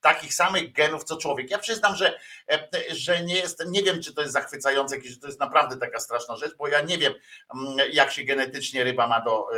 [0.00, 1.50] takich samych genów co człowiek.
[1.50, 2.18] Ja przyznam, że,
[2.50, 6.00] e, że nie jestem, nie wiem, czy to jest zachwycające, że to jest naprawdę taka
[6.00, 7.14] straszna rzecz, bo ja nie wiem,
[7.54, 9.48] mm, jak się genetycznie ryba ma do,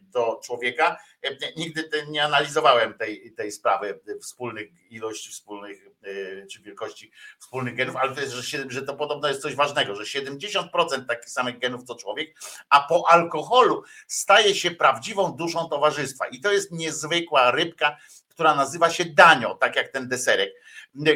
[0.00, 0.96] do człowieka.
[1.26, 7.96] E, Nigdy nie analizowałem tej, tej sprawy wspólnych ilości wspólnych e, czy wielkości wspólnych genów,
[7.96, 11.84] ale to jest, że, że to podobno jest coś ważnego, że 70% takich samych genów
[11.84, 12.34] co człowiek,
[12.70, 16.26] a po alkoholu staje się prawdziwą duszą towarzystwa.
[16.26, 17.96] I to jest niezwykła rybka,
[18.36, 20.54] która nazywa się danio, tak jak ten deserek,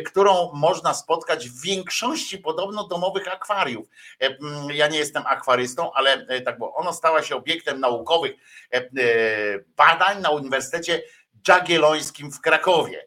[0.07, 3.89] którą można spotkać w większości podobno domowych akwariów.
[4.23, 4.37] E,
[4.73, 6.75] Ja nie jestem akwarystą, ale e, tak było.
[6.75, 8.33] Ona stała się obiektem naukowych
[8.73, 8.81] e,
[9.77, 11.03] badań na Uniwersytecie
[11.49, 13.07] Jagiellońskim w Krakowie.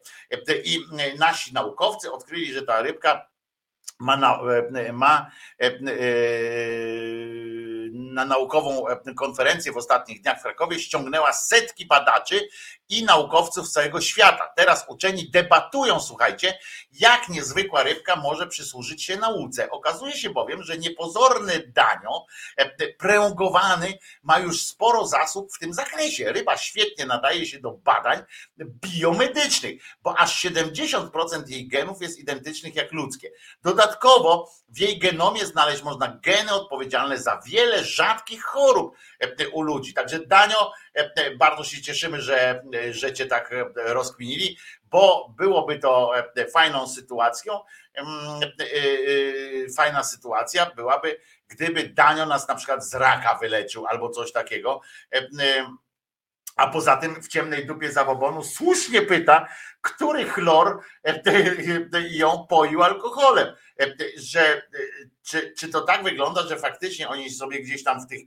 [0.64, 0.80] I
[1.18, 3.28] nasi naukowcy odkryli, że ta rybka
[3.98, 4.40] ma na,
[4.92, 5.30] ma
[7.92, 8.84] na naukową
[9.16, 12.48] konferencję w ostatnich dniach w Krakowie ściągnęła setki badaczy
[12.88, 14.52] i naukowców z całego świata.
[14.56, 16.58] Teraz uczeni debatują, słuchajcie,
[16.92, 19.70] jak niezwykła rybka może przysłużyć się nauce.
[19.70, 26.32] Okazuje się bowiem, że niepozorny danio, e, pręgowany, ma już sporo zasług w tym zakresie.
[26.32, 28.22] Ryba świetnie nadaje się do badań
[28.58, 33.30] biomedycznych, bo aż 70% jej genów jest identycznych jak ludzkie.
[33.62, 39.94] Dodatkowo w jej genomie znaleźć można geny odpowiedzialne za wiele rzadkich chorób e, u ludzi.
[39.94, 42.62] Także Danio, e, bardzo się cieszymy, że,
[42.92, 44.58] że cię tak e, rozkminili,
[44.90, 47.60] bo byłoby to e, fajną sytuacją.
[47.94, 48.64] Mm, e,
[49.76, 54.80] Fajna sytuacja byłaby, gdyby Danio nas na przykład z raka wyleczył albo coś takiego.
[56.56, 59.48] A poza tym w ciemnej dupie zabobonu słusznie pyta,
[59.80, 61.22] który chlor e,
[61.94, 63.54] e, ją poił alkoholem.
[63.80, 63.86] E,
[64.16, 64.62] Że,
[65.22, 68.20] czy, czy to tak wygląda, że faktycznie oni sobie gdzieś tam w tych,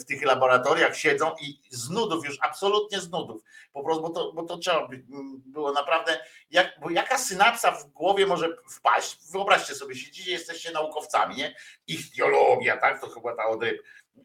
[0.00, 3.42] w tych laboratoriach siedzą i z nudów, już absolutnie z nudów,
[3.72, 5.02] po prostu, bo to, bo to trzeba by
[5.46, 6.20] było naprawdę,
[6.50, 9.18] jak, bo jaka synapsa w głowie może wpaść?
[9.32, 11.54] Wyobraźcie sobie, siedzicie, jesteście naukowcami, nie?
[11.86, 13.00] Ichtiologia, tak?
[13.00, 13.60] To chyba ta od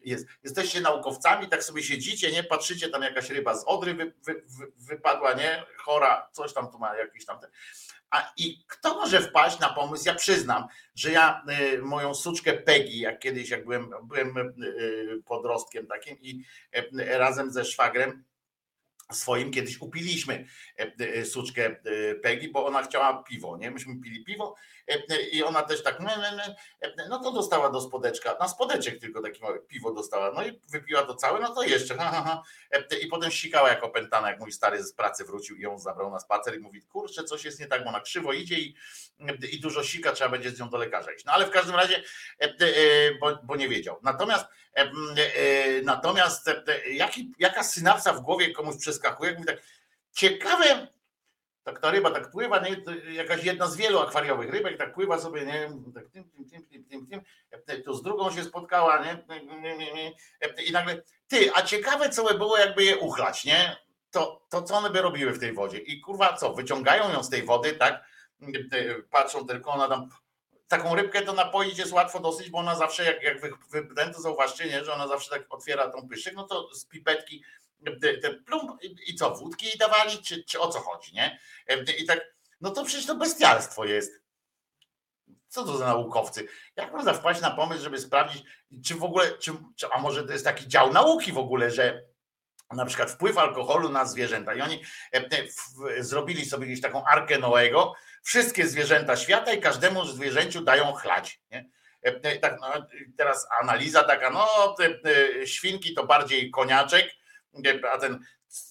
[0.04, 0.26] jest.
[0.42, 2.44] Jesteście naukowcami, tak sobie siedzicie, nie?
[2.44, 5.64] Patrzycie, tam jakaś ryba z odry wy, wy, wy, wypadła, nie?
[5.78, 7.38] Chora, coś tam tu ma jakiś tam.
[8.10, 10.04] A i kto może wpaść na pomysł?
[10.06, 11.44] Ja przyznam, że ja
[11.74, 16.44] y, moją suczkę Peggy, jak kiedyś, jak byłem, byłem y, podrostkiem takim i
[16.76, 18.24] y, razem ze szwagrem
[19.12, 20.46] swoim kiedyś upiliśmy
[20.78, 23.70] e, e, suczkę e, Peggy, bo ona chciała piwo, nie?
[23.70, 24.54] Myśmy pili piwo
[25.32, 25.98] i ona też tak,
[27.08, 31.02] no to dostała do spodeczka, na spodeczek tylko takie małe piwo dostała, no i wypiła
[31.02, 32.42] to całe, no to jeszcze, ha, ha, ha.
[33.00, 36.20] I potem sikała jak opętana, jak mój stary z pracy wrócił i ją zabrał na
[36.20, 38.74] spacer i mówi, kurczę, coś jest nie tak, bo ona krzywo idzie i,
[39.52, 41.24] i dużo sika, trzeba będzie z nią do lekarza iść.
[41.24, 42.02] No ale w każdym razie,
[43.20, 44.00] bo, bo nie wiedział.
[44.02, 44.46] Natomiast
[45.82, 46.50] natomiast
[46.90, 49.62] jaki, jaka synapsa w głowie komuś przeskakuje, mówi tak,
[50.12, 50.86] ciekawe,
[51.64, 52.76] tak ta ryba tak pływa, nie?
[53.12, 56.64] Jakaś jedna z wielu akwariowych rybek, tak pływa sobie, nie wiem, tak tym, tym, tym,
[56.66, 59.24] tym, tym, tym, to z drugą się spotkała, nie?
[60.66, 63.76] I nagle, ty, a ciekawe co by było, jakby je uchlać, nie?
[64.10, 65.78] To, to co one by robiły w tej wodzie?
[65.78, 68.04] I kurwa co, wyciągają ją z tej wody, tak?
[69.10, 70.08] Patrzą tylko, ona tam
[70.68, 73.52] taką rybkę to napoić jest łatwo dosyć, bo ona zawsze, jak, jak wy,
[74.14, 77.44] to zauważcie, nie, że ona zawsze tak otwiera tą pyszek, no to z pipetki
[78.22, 81.38] te, plump i, co, wódki jej dawali, czy, czy o co chodzi, nie?
[81.98, 82.20] I tak,
[82.60, 84.12] no to przecież to bestialstwo jest.
[85.48, 86.46] Co to za naukowcy?
[86.76, 88.44] Jak można wpaść na pomysł, żeby sprawdzić,
[88.84, 92.02] czy w ogóle, czy, czy, a może to jest taki dział nauki w ogóle, że
[92.72, 94.82] na przykład wpływ alkoholu na zwierzęta i oni
[95.12, 101.40] e, zrobili sobie gdzieś taką arkę Noego, wszystkie zwierzęta świata i każdemu zwierzęciu dają chlać.
[101.50, 101.70] Nie?
[102.02, 102.86] E, Tak, no,
[103.16, 104.74] teraz analiza taka, no
[105.44, 107.15] świnki to bardziej koniaczek,
[107.92, 108.20] a ten,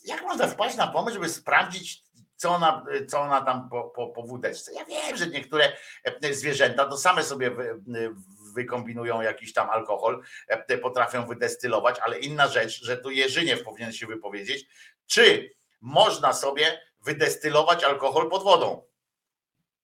[0.04, 2.04] jak można wpaść na pomysł, żeby sprawdzić,
[2.36, 4.74] co ona, co ona tam po, po, po wódeczce.
[4.74, 5.72] Ja wiem, że niektóre
[6.04, 7.82] e, zwierzęta to same sobie wy,
[8.54, 14.08] wykombinują jakiś tam alkohol, e, potrafią wydestylować, ale inna rzecz, że tu Jerzyniew powinien się
[14.08, 14.66] wypowiedzieć,
[15.06, 18.86] czy można sobie wydestylować alkohol pod wodą?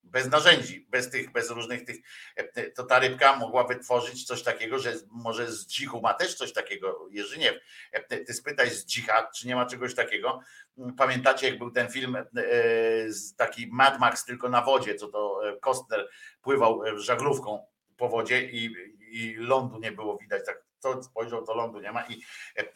[0.04, 1.98] Bez narzędzi, bez tych, bez różnych tych,
[2.36, 6.54] e, to ta rybka mogła wytworzyć coś takiego, że może z dzichu ma też coś
[6.54, 7.56] takiego, Jerzyniew,
[7.92, 10.40] e, ty spytaj z dzicha, czy nie ma czegoś takiego.
[10.98, 12.26] Pamiętacie, jak był ten film e,
[13.38, 16.10] taki Mad Max tylko na wodzie, co to e, Kostner
[16.42, 17.66] pływał e, żaglówką
[17.98, 22.06] po wodzie i, i lądu nie było widać, tak to spojrzał, to lądu nie ma
[22.06, 22.22] i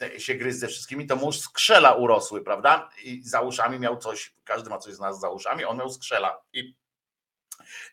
[0.02, 2.90] e, się gryzł ze wszystkimi, to mu skrzela urosły, prawda?
[3.04, 6.42] I za uszami miał coś, każdy ma coś z nas za uszami, on miał skrzela
[6.52, 6.74] i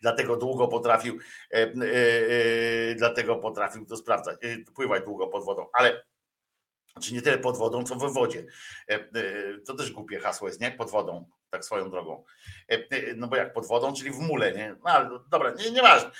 [0.01, 1.19] dlatego długo potrafił,
[1.51, 1.67] e, e,
[2.91, 4.37] e, dlatego potrafił to sprawdzać,
[4.75, 6.03] pływać długo pod wodą, ale
[7.01, 8.45] czy nie tyle pod wodą, co w wodzie.
[9.65, 10.71] To też głupie hasło jest, nie?
[10.71, 12.23] Pod wodą, tak swoją drogą.
[13.15, 14.75] No bo jak pod wodą, czyli w mule, nie?
[14.85, 16.11] No ale dobra, nie, nieważne.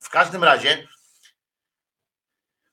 [0.00, 0.88] W każdym razie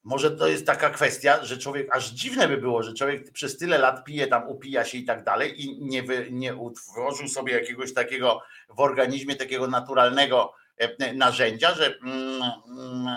[0.06, 3.78] może to jest taka kwestia, że człowiek, aż dziwne by było, że człowiek przez tyle
[3.78, 7.94] lat pije tam, upija się i tak dalej i nie, wy, nie utworzył sobie jakiegoś
[7.94, 13.16] takiego w organizmie takiego naturalnego e, narzędzia, że mm, mm,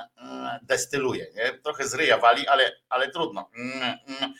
[0.69, 1.27] destyluje.
[1.35, 1.59] Nie?
[1.59, 3.51] Trochę z ryja wali, ale, ale trudno.
[3.57, 4.35] Mm, mm,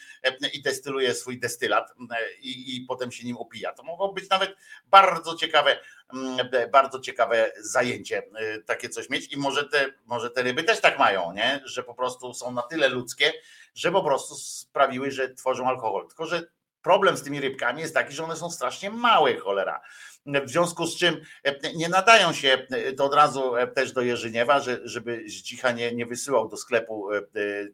[0.53, 3.73] I destyluje swój destylat e, i, i potem się nim upija.
[3.73, 4.57] To mogło być nawet
[4.87, 5.79] bardzo ciekawe,
[6.15, 10.81] mm, bardzo ciekawe zajęcie, e, takie coś mieć i może te, może te ryby też
[10.81, 11.61] tak mają, nie?
[11.65, 13.33] że po prostu są na tyle ludzkie,
[13.75, 16.07] że po prostu sprawiły, że tworzą alkohol.
[16.09, 16.43] Tylko, że
[16.83, 19.81] problem z tymi rybkami jest taki, że one są strasznie małe, cholera.
[20.27, 24.03] W związku z czym e, nie nadają się e, to od razu e, też do
[24.03, 27.09] Jerzyniewa, że, żeby Zdzicha nie, nie wysyłał do sklepu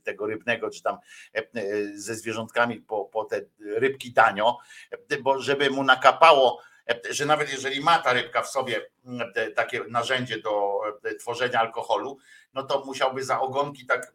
[0.03, 0.99] tego rybnego, czy tam
[1.95, 4.59] ze zwierzątkami po, po te rybki danio,
[5.23, 6.61] bo żeby mu nakapało,
[7.11, 10.81] że nawet jeżeli ma ta rybka w sobie m, te, takie narzędzie do
[11.21, 12.19] tworzenia alkoholu,
[12.55, 14.13] no to musiałby za ogonki tak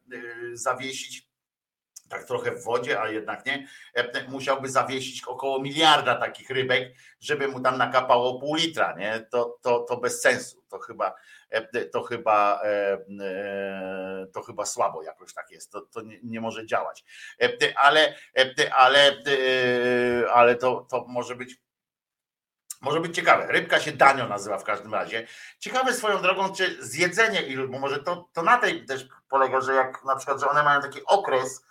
[0.53, 1.28] zawiesić
[2.09, 7.47] tak trochę w wodzie, a jednak nie, e, musiałby zawiesić około miliarda takich rybek, żeby
[7.47, 9.27] mu tam nakapało pół litra, nie?
[9.31, 10.63] To, to, to bez sensu.
[10.69, 11.15] To chyba,
[11.49, 12.97] e, to chyba, e,
[14.33, 15.71] to chyba słabo jakoś tak jest.
[15.71, 17.05] To, to nie, nie może działać.
[17.75, 18.15] Ale,
[18.71, 19.17] ale,
[20.33, 21.55] ale to, to może być
[22.81, 23.47] może być ciekawe.
[23.47, 25.27] Rybka się Danio nazywa w każdym razie.
[25.59, 29.73] Ciekawe swoją drogą, czy zjedzenie ilu, bo może to, to na tej też polega, że
[29.73, 31.65] jak na przykład, że one mają taki okres,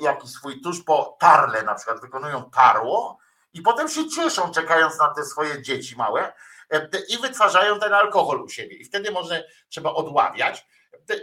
[0.00, 3.18] jakiś swój tuż po tarle na przykład wykonują tarło
[3.52, 6.32] i potem się cieszą czekając na te swoje dzieci małe
[6.70, 8.76] e, i wytwarzają ten alkohol u siebie.
[8.76, 10.66] I wtedy może trzeba odławiać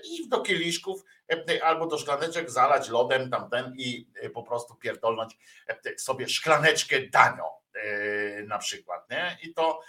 [0.04, 5.38] i do kieliszków e, albo do szklaneczek zalać lodem tamten i e, po prostu pierdolnąć
[5.68, 7.66] e, sobie szklaneczkę danio
[8.48, 9.38] na przykład, nie?
[9.44, 9.82] I to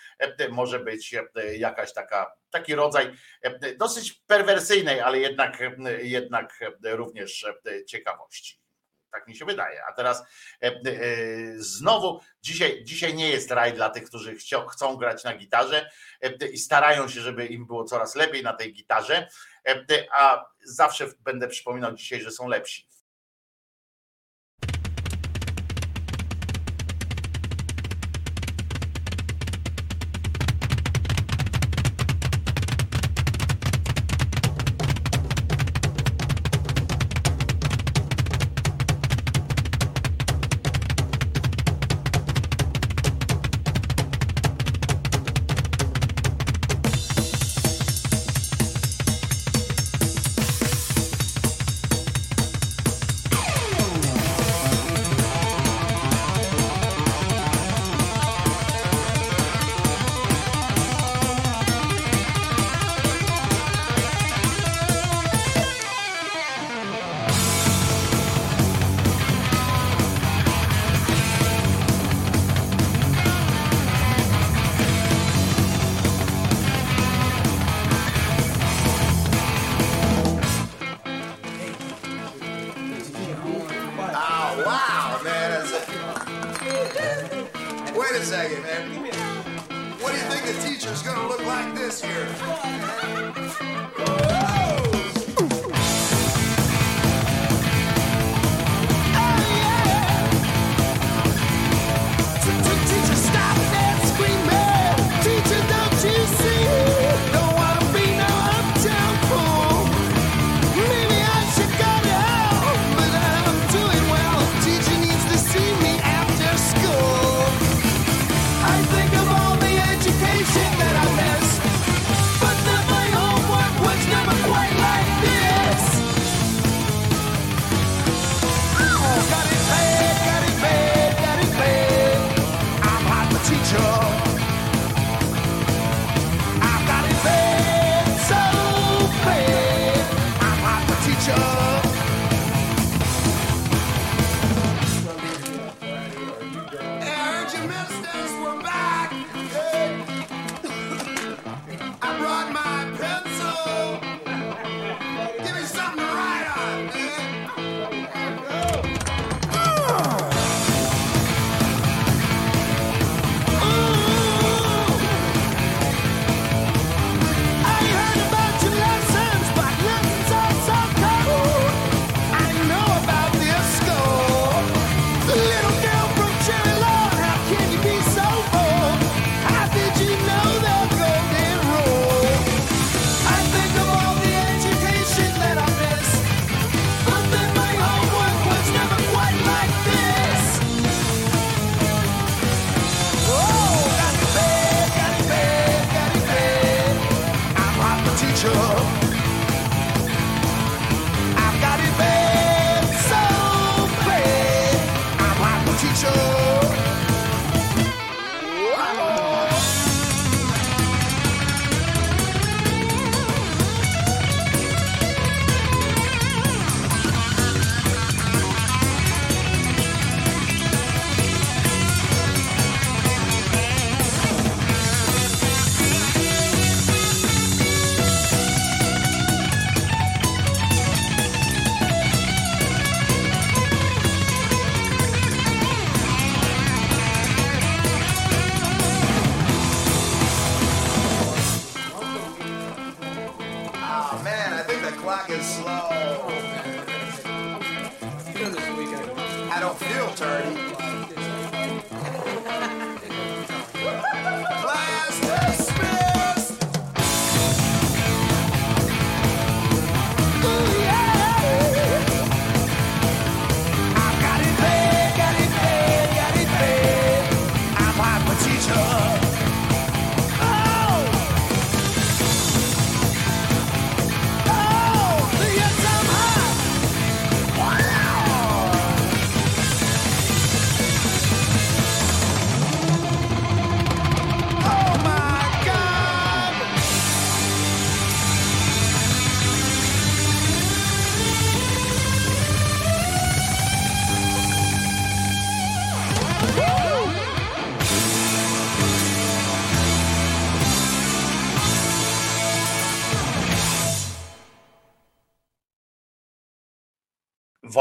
[0.51, 1.15] może być
[1.59, 3.13] jakaś taka, taki rodzaj
[3.77, 5.63] dosyć perwersyjnej, ale jednak,
[6.03, 7.47] jednak również
[7.87, 8.61] ciekawości.
[9.17, 9.85] Tak mi się wydaje.
[9.85, 10.23] A teraz
[10.63, 10.81] e, e,
[11.57, 15.91] znowu, dzisiaj, dzisiaj nie jest raj dla tych, którzy chcą, chcą grać na gitarze
[16.21, 19.29] e, i starają się, żeby im było coraz lepiej na tej gitarze,
[20.13, 22.89] a zawsze będę przypominał dzisiaj, że są lepsi.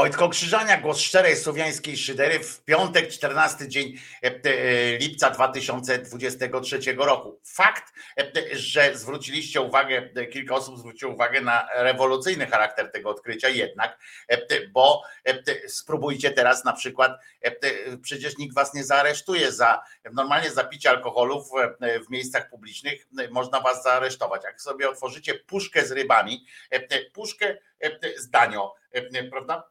[0.06, 7.40] Wojtko Krzyżania, głos szczerej słowiańskiej szydery w piątek, 14 dzień e, e, lipca 2023 roku.
[7.44, 13.98] Fakt, e, że zwróciliście uwagę, kilka osób zwróciło uwagę na rewolucyjny charakter tego odkrycia jednak,
[14.72, 15.02] bo
[15.68, 17.12] spróbujcie teraz na przykład,
[18.02, 21.50] przecież nikt was nie zaaresztuje za, normalnie za picie alkoholu w,
[22.06, 24.44] w miejscach publicznych e, można was zaaresztować.
[24.44, 28.74] Jak sobie otworzycie puszkę z rybami, e, puszkę e, z danio,
[29.30, 29.70] prawda?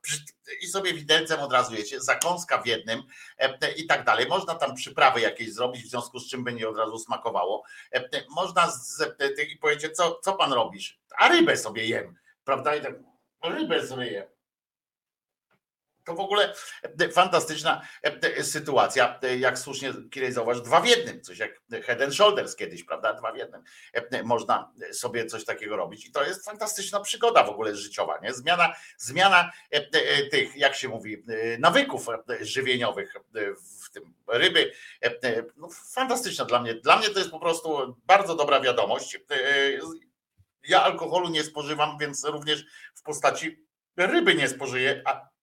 [0.62, 3.04] I sobie widelcem od razu jecie, zakąska w jednym
[3.76, 4.28] i tak dalej.
[4.28, 7.64] Można tam przyprawy jakieś zrobić, w związku z czym będzie od razu smakowało.
[8.30, 9.18] Można z,
[9.54, 11.00] i powiecie, co, co pan robisz?
[11.18, 12.76] A rybę sobie jem, prawda?
[12.76, 12.94] I tak,
[13.44, 14.35] rybę sobie jem.
[16.06, 16.54] To w ogóle
[17.00, 22.02] e, fantastyczna e, sytuacja, e, jak słusznie Kirej zauważył, dwa w jednym, coś jak head
[22.02, 23.64] and shoulders kiedyś, prawda, dwa w jednym.
[24.24, 28.34] Można sobie coś takiego robić i to jest fantastyczna przygoda w ogóle życiowa, nie?
[28.34, 29.52] Zmiana, zmiana
[30.32, 31.24] tych, jak się mówi,
[31.60, 32.08] nawyków
[32.42, 33.14] żywieniowych
[33.82, 34.72] w tym ryby,
[35.58, 39.20] no, fantastyczna dla mnie, dla mnie to jest po prostu bardzo dobra wiadomość.
[40.68, 42.66] Ja alkoholu nie spożywam, więc również
[42.96, 43.66] w postaci
[43.98, 45.35] ryby nie spożyję, a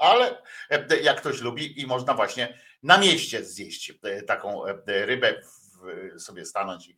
[0.00, 5.42] ale e, jak ktoś lubi i można właśnie na mieście zjeść e, taką e, rybę,
[6.18, 6.96] sobie stanąć i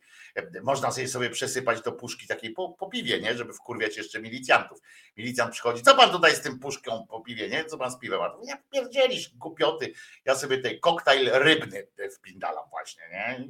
[0.63, 3.37] można sobie sobie przesypać do puszki takiej po, po piwie, nie?
[3.37, 4.79] Żeby wkurwiać jeszcze milicjantów.
[5.17, 7.65] Milicjant przychodzi, co pan tutaj z tym puszką po piwie, nie?
[7.65, 8.21] Co pan z piwem?
[8.21, 9.93] A ja pierdzielisz, głupioty.
[10.25, 13.49] Ja sobie tej koktajl rybny wpindalam właśnie, nie?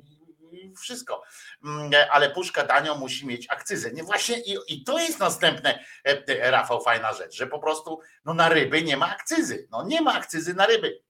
[0.81, 1.23] Wszystko.
[1.63, 3.91] Mm, Ale puszka tanio musi mieć akcyzę.
[3.91, 8.33] Nie właśnie i, i to jest następne, e, Rafał, fajna rzecz, że po prostu no,
[8.33, 9.67] na ryby nie ma akcyzy.
[9.71, 11.03] No nie ma akcyzy na ryby.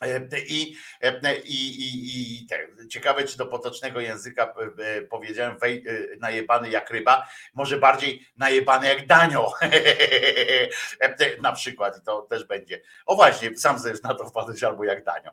[0.00, 2.58] E, I, e, i, i, i te,
[2.88, 5.84] ciekawe, czy do potocznego języka e, powiedziałem wej,
[6.20, 9.52] najebany jak ryba, może bardziej najebany jak danio.
[11.42, 12.80] Na przykład, i to też będzie.
[13.06, 15.30] O właśnie, sam też na to wpadłeś albo jak danio.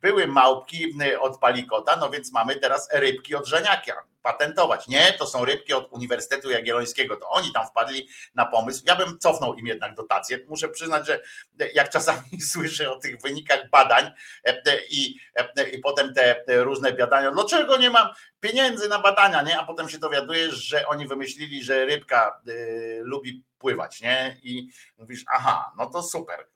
[0.00, 4.13] Były małpki od palikota, no więc mamy teraz rybki od żeniakia.
[4.24, 4.88] Patentować.
[4.88, 7.16] Nie, to są rybki od Uniwersytetu Jagiellońskiego.
[7.16, 8.82] To oni tam wpadli na pomysł.
[8.86, 10.38] Ja bym cofnął im jednak dotację.
[10.48, 11.20] Muszę przyznać, że
[11.74, 14.10] jak czasami słyszę o tych wynikach badań
[14.44, 18.08] e, i, e, i potem te różne badania, dlaczego nie mam
[18.40, 19.58] pieniędzy na badania, nie?
[19.58, 24.36] A potem się dowiadujesz, że oni wymyślili, że rybka y, lubi pływać, nie?
[24.42, 24.68] I
[24.98, 26.46] mówisz, aha, no to super.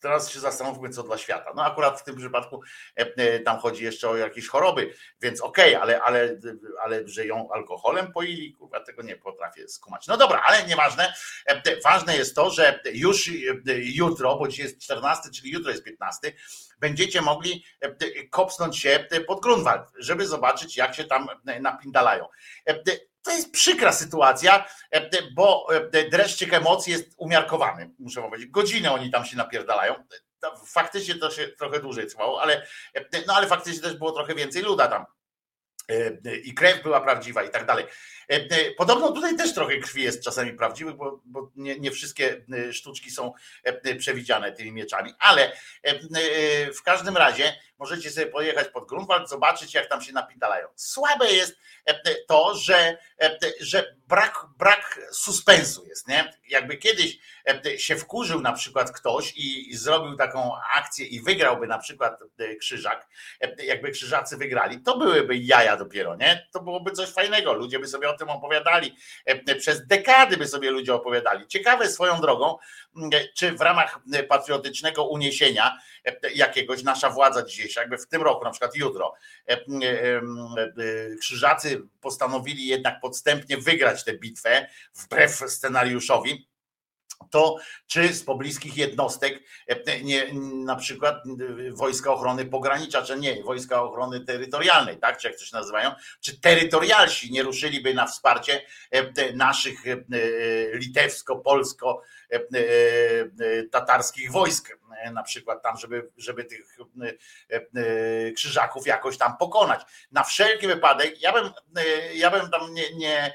[0.00, 1.52] Teraz się zastanówmy, co dla świata.
[1.56, 2.62] No akurat w tym przypadku
[2.98, 6.38] e, e, tam chodzi jeszcze o jakieś choroby, więc okej, ale, ale,
[6.82, 10.06] ale że ją alkoholem poili, kurwa, tego nie potrafię skumać.
[10.06, 11.14] No dobra, ale nieważne.
[11.46, 13.30] E, Ważne jest to, że już
[13.76, 16.32] jutro, bo dzisiaj jest 14, czyli jutro jest 15,
[16.78, 17.64] będziecie mogli
[18.30, 21.28] kopsnąć się pod Grunwald, żeby zobaczyć, jak się tam
[21.60, 22.26] napindalają.
[23.26, 28.50] E, e, To jest przykra sytuacja, e, bo e, dreszczyk emocji jest umiarkowany, muszę powiedzieć.
[28.50, 29.94] Godzinę oni tam się napierdalają.
[30.66, 34.62] Faktycznie to się trochę dłużej trwało, ale, e, no ale faktycznie też było trochę więcej
[34.62, 35.04] luda tam.
[35.88, 37.84] E, I krew była prawdziwa i tak dalej.
[38.30, 42.44] E, e, Podobno tutaj też trochę krwi jest czasami prawdziwych, bo, bo nie, nie wszystkie
[42.52, 43.32] e, sztuczki są
[43.98, 45.52] przewidziane tymi mieczami, ale
[46.78, 50.68] w każdym razie możecie sobie pojechać pod Grunwald, zobaczyć jak tam się napindalają.
[50.76, 51.56] Słabe jest
[52.28, 52.98] to, że,
[53.60, 56.32] że brak, brak suspensu jest, nie?
[56.48, 57.18] Jakby kiedyś
[57.76, 62.20] się wkurzył na przykład ktoś i, zrobił taką akcję i wygrałby na przykład
[62.60, 63.08] Krzyżak,
[63.64, 66.48] jakby Krzyżacy wygrali, to byłyby jaja dopiero, nie?
[66.52, 70.70] To byłoby coś fajnego, ludzie by sobie o tym opowiadali, e, przez dekady by sobie
[70.70, 71.46] ludzie opowiadali.
[71.46, 72.58] Ciekawe swoją drogą,
[72.96, 78.22] m, czy w ramach e, patriotycznego uniesienia e, jakiegoś nasza władza dzisiejsza, jakby w tym
[78.22, 79.14] roku, na przykład jutro,
[79.48, 80.20] e, e, e,
[81.20, 86.49] Krzyżacy postanowili jednak podstępnie wygrać tę bitwę wbrew scenariuszowi,
[87.30, 87.56] to
[87.86, 90.26] czy z pobliskich jednostek, e, nie,
[90.64, 95.44] na przykład e, Wojska Ochrony Pogranicza, czy nie, Wojska Ochrony Terytorialnej, tak, czy jak to
[95.44, 95.90] się nazywają,
[96.20, 99.96] czy terytorialsi nie ruszyli na wsparcie e, naszych e,
[100.72, 102.02] litewsko-polsko
[102.32, 109.18] e, e, tatarskich wojsk, e, na przykład tam, żeby, żeby tych e, e, krzyżaków jakoś
[109.18, 109.80] tam pokonać.
[110.12, 113.34] Na wszelki wypadek, ja bym, e, ja bym tam nie, nie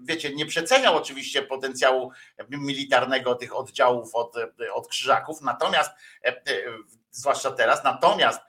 [0.00, 2.10] wiecie, nie przeceniał oczywiście potencjału
[2.48, 4.36] militarnego tych oddziałów od,
[4.74, 5.90] od krzyżaków, natomiast
[6.24, 6.42] e, e,
[7.10, 8.44] zwłaszcza teraz, natomiast e,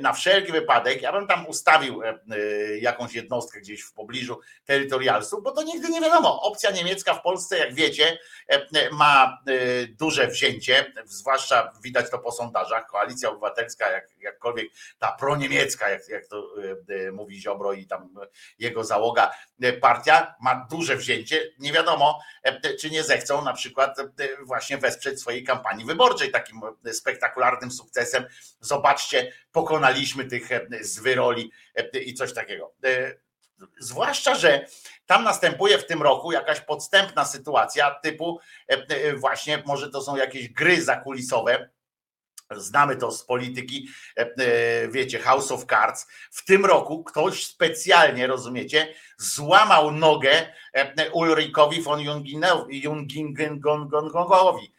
[0.00, 5.42] na wszelki wypadek ja bym tam ustawił e, e, jakąś jednostkę gdzieś w pobliżu terytorialsów,
[5.42, 6.42] bo to nigdy nie wiadomo.
[6.42, 8.18] Opcja niemiecka w Polsce, jak wiecie,
[8.48, 12.86] e, e, ma e, duże wzięcie, zwłaszcza widać to po sondażach.
[12.86, 14.68] Koalicja Obywatelska, jak, jakkolwiek
[14.98, 16.46] ta proniemiecka, jak, jak to
[16.90, 18.14] e, e, mówi Ziobro i tam
[18.58, 19.30] jego załoga,
[19.62, 21.42] e, partia ma duże wzięcie.
[21.58, 24.04] Nie wiadomo, e, czy nie zechcą na przykład e,
[24.44, 28.26] właśnie wesprzeć swojej kampanii wyborczej takim e, spektakularnym sukcesem.
[28.60, 32.72] Zobaczcie, pokonaliśmy tych e, zwyroli e, i coś takiego.
[32.84, 33.14] E,
[33.78, 34.66] Zwłaszcza, że
[35.06, 40.16] tam następuje w tym roku jakaś podstępna sytuacja typu e, e, właśnie może to są
[40.16, 41.68] jakieś gry zakulisowe,
[42.56, 46.06] Znamy to z polityki, e, e, wiecie, House of Cards.
[46.30, 52.00] W tym roku ktoś specjalnie, rozumiecie, złamał nogę e, Ulrikowi von
[52.70, 54.72] Jungingengongowi.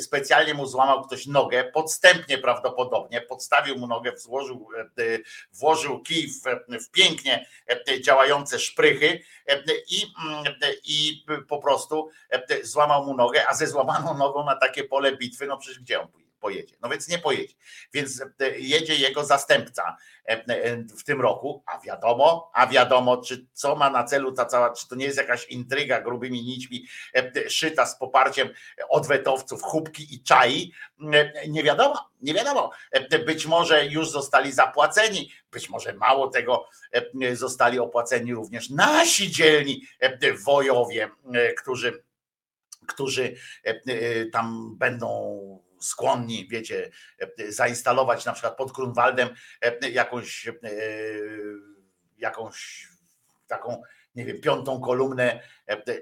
[0.00, 4.68] Specjalnie mu złamał ktoś nogę, podstępnie prawdopodobnie, podstawił mu nogę, włożył,
[5.52, 6.42] włożył kij w,
[6.84, 7.46] w pięknie
[8.00, 9.22] działające szprychy
[9.90, 10.44] i, mm,
[10.84, 12.10] i po prostu
[12.62, 16.08] złamał mu nogę, a ze złamaną nogą na takie pole bitwy, no przecież gdzie on
[16.08, 16.21] pójdzie?
[16.42, 16.76] Pojedzie.
[16.80, 17.54] No więc nie pojedzie.
[17.92, 19.96] Więc e, jedzie jego zastępca
[20.28, 24.44] e, e, w tym roku, a wiadomo, a wiadomo, czy co ma na celu ta
[24.44, 26.86] cała, czy to nie jest jakaś intryga grubymi nićmi
[27.48, 28.48] szyta z poparciem
[28.88, 30.72] odwetowców, chubki i czai.
[31.12, 32.70] E, Nie wiadomo, nie wiadomo.
[33.26, 36.68] Być może już zostali zapłaceni, być może mało tego
[37.32, 39.82] zostali opłaceni również nasi dzielni
[40.44, 42.02] wojowie, e, którzy
[42.86, 43.34] którzy
[44.32, 45.08] tam będą
[45.82, 49.28] skłonni, wiecie, e, zainstalować na przykład pod Grunwaldem
[49.60, 50.52] e, jakąś, e,
[52.18, 52.88] jakąś
[53.46, 53.82] taką,
[54.14, 55.40] nie wiem, piątą kolumnę,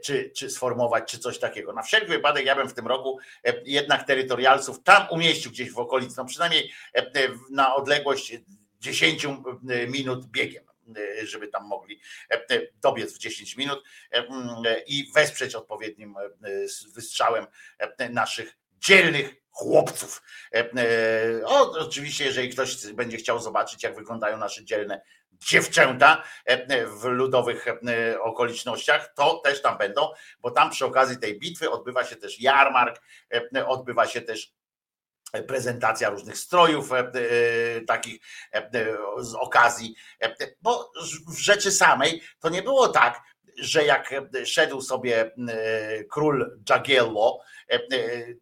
[0.05, 1.73] czy, czy sformować, czy coś takiego.
[1.73, 3.19] Na wszelki wypadek ja bym w tym roku
[3.65, 6.73] jednak terytorialców tam umieścił gdzieś w okolicy, no przynajmniej
[7.51, 8.36] na odległość
[8.81, 9.27] 10
[9.89, 10.70] minut biegiem
[11.23, 12.01] żeby tam mogli
[12.82, 13.85] dobiec w 10 minut
[14.86, 16.15] i wesprzeć odpowiednim
[16.94, 17.47] wystrzałem
[18.11, 20.22] naszych dzielnych chłopców.
[20.55, 25.02] E, e, O, oczywiście, jeżeli ktoś będzie chciał zobaczyć, jak wyglądają nasze dzielne
[25.32, 27.66] dziewczęta e, w ludowych
[28.20, 30.09] okolicznościach, to też tam będą,
[30.40, 33.02] bo tam przy okazji tej bitwy odbywa się też jarmark,
[33.66, 34.52] odbywa się też
[35.48, 36.90] prezentacja różnych strojów
[37.86, 38.20] takich
[39.18, 39.94] z okazji,
[40.60, 40.93] bo
[41.28, 43.22] w rzeczy samej to nie było tak,
[43.59, 44.14] że jak
[44.44, 45.31] szedł sobie
[46.10, 47.39] król Jagiello,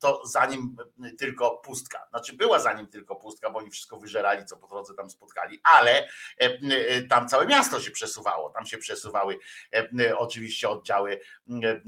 [0.00, 0.76] to za nim
[1.18, 2.06] tylko pustka.
[2.10, 5.60] Znaczy była za nim tylko pustka, bo oni wszystko wyżerali, co po drodze tam spotkali,
[5.62, 6.08] ale e,
[6.40, 8.50] e, tam całe miasto się przesuwało.
[8.50, 9.38] Tam się przesuwały
[9.74, 11.80] e, e, oczywiście oddziały e, e,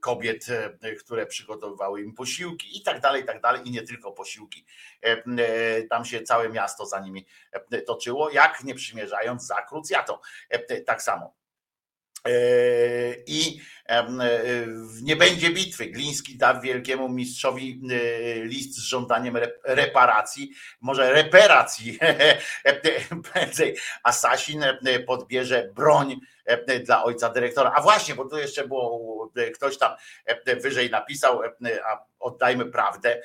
[0.00, 0.46] kobiet,
[0.82, 4.64] e, które przygotowywały im posiłki i tak dalej, i tak dalej, i nie tylko posiłki.
[5.04, 10.18] E, e, Tam się całe miasto za nimi e, toczyło, jak nie przymierzając za krucjatą.
[10.50, 11.34] E, Tak samo.
[12.28, 14.06] E, I e,
[15.02, 15.86] nie będzie bitwy.
[15.86, 20.50] Gliński da wielkiemu mistrzowi e, list z żądaniem rep- reparacji,
[20.80, 21.98] może reparacji.
[23.32, 24.64] Prędzej Asasin
[25.06, 26.20] podbierze broń
[26.84, 27.72] dla ojca dyrektora.
[27.76, 29.92] A właśnie, bo tu jeszcze było, ktoś tam
[30.62, 31.42] wyżej napisał,
[31.84, 33.22] a oddajmy prawdę,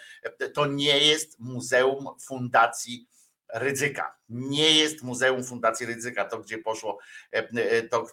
[0.54, 3.08] to nie jest Muzeum Fundacji
[3.54, 4.16] Rydzyka.
[4.30, 7.00] Nie jest Muzeum Fundacji Rydzyka, to gdzie poszło,
[7.34, 8.08] e, e, to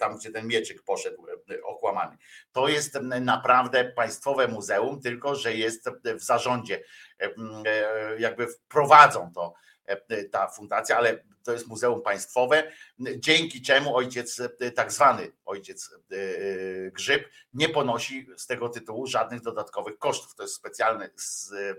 [0.00, 2.16] tam gdzie ten mieczyk poszedł e, okłamany.
[2.52, 6.82] To jest naprawdę państwowe muzeum, tylko że jest w zarządzie,
[8.18, 9.54] jakby wprowadzą to
[10.30, 12.72] ta fundacja, ale to jest muzeum państwowe,
[13.16, 14.42] dzięki czemu ojciec,
[14.74, 20.34] tak zwany ojciec e, e, Grzyb, nie ponosi z tego tytułu żadnych dodatkowych kosztów.
[20.34, 21.10] To jest specjalny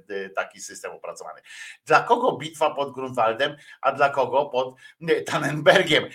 [0.09, 1.41] e, taki system opracowany.
[1.85, 4.75] Dla kogo bitwa pod Grunwaldem, a dla kogo pod
[5.25, 6.09] Tannenbergiem?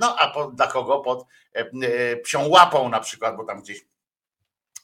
[0.00, 1.26] No a dla kogo pod
[2.22, 3.91] Psią Łapą na przykład, bo tam gdzieś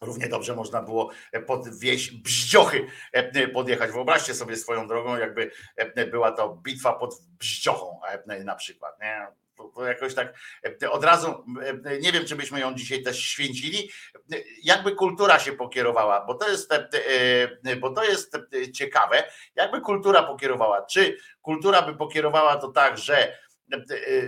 [0.01, 1.11] Równie dobrze można było
[1.47, 3.91] pod wieś Bździochy e, podjechać.
[3.93, 9.01] Wyobraźcie sobie swoją drogą, jakby e, była to bitwa pod Bździochą e, na przykład.
[9.01, 9.27] Nie?
[9.75, 10.35] To, jakoś tak
[10.83, 11.45] e, od razu,
[11.85, 13.91] e, nie wiem, czy byśmy ją dzisiaj też święcili,
[14.33, 16.89] e, jakby kultura się pokierowała, bo to jest, e,
[17.65, 20.87] e, bo to jest e, ciekawe, jakby kultura pokierowała.
[20.87, 23.39] Czy kultura by pokierowała to tak, że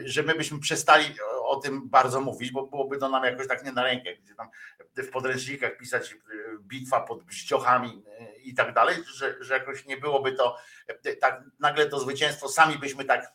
[0.05, 3.73] że my byśmy przestali o tym bardzo mówić, bo byłoby to nam jakoś tak nie
[3.73, 4.49] na rękę, gdzie tam
[4.97, 6.17] w podręcznikach pisać e,
[6.61, 10.57] bitwa pod bździochami e, i tak dalej, że, że jakoś nie byłoby to
[10.87, 13.33] e, tak nagle to zwycięstwo sami byśmy tak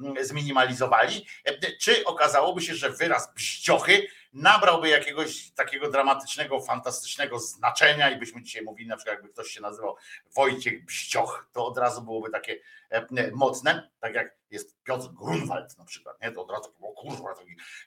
[0.00, 8.10] mm, zminimalizowali, E, czy okazałoby się, że wyraz bździochy nabrałby jakiegoś takiego dramatycznego, fantastycznego znaczenia
[8.10, 9.96] i byśmy dzisiaj mówili, na przykład jakby ktoś się nazywał
[10.36, 12.58] Wojciech Bździoch, to od razu byłoby takie
[12.90, 16.32] e, mocne, tak jak jest Piotr Grunwald na przykład, nie?
[16.32, 17.34] to od razu, o kurwa,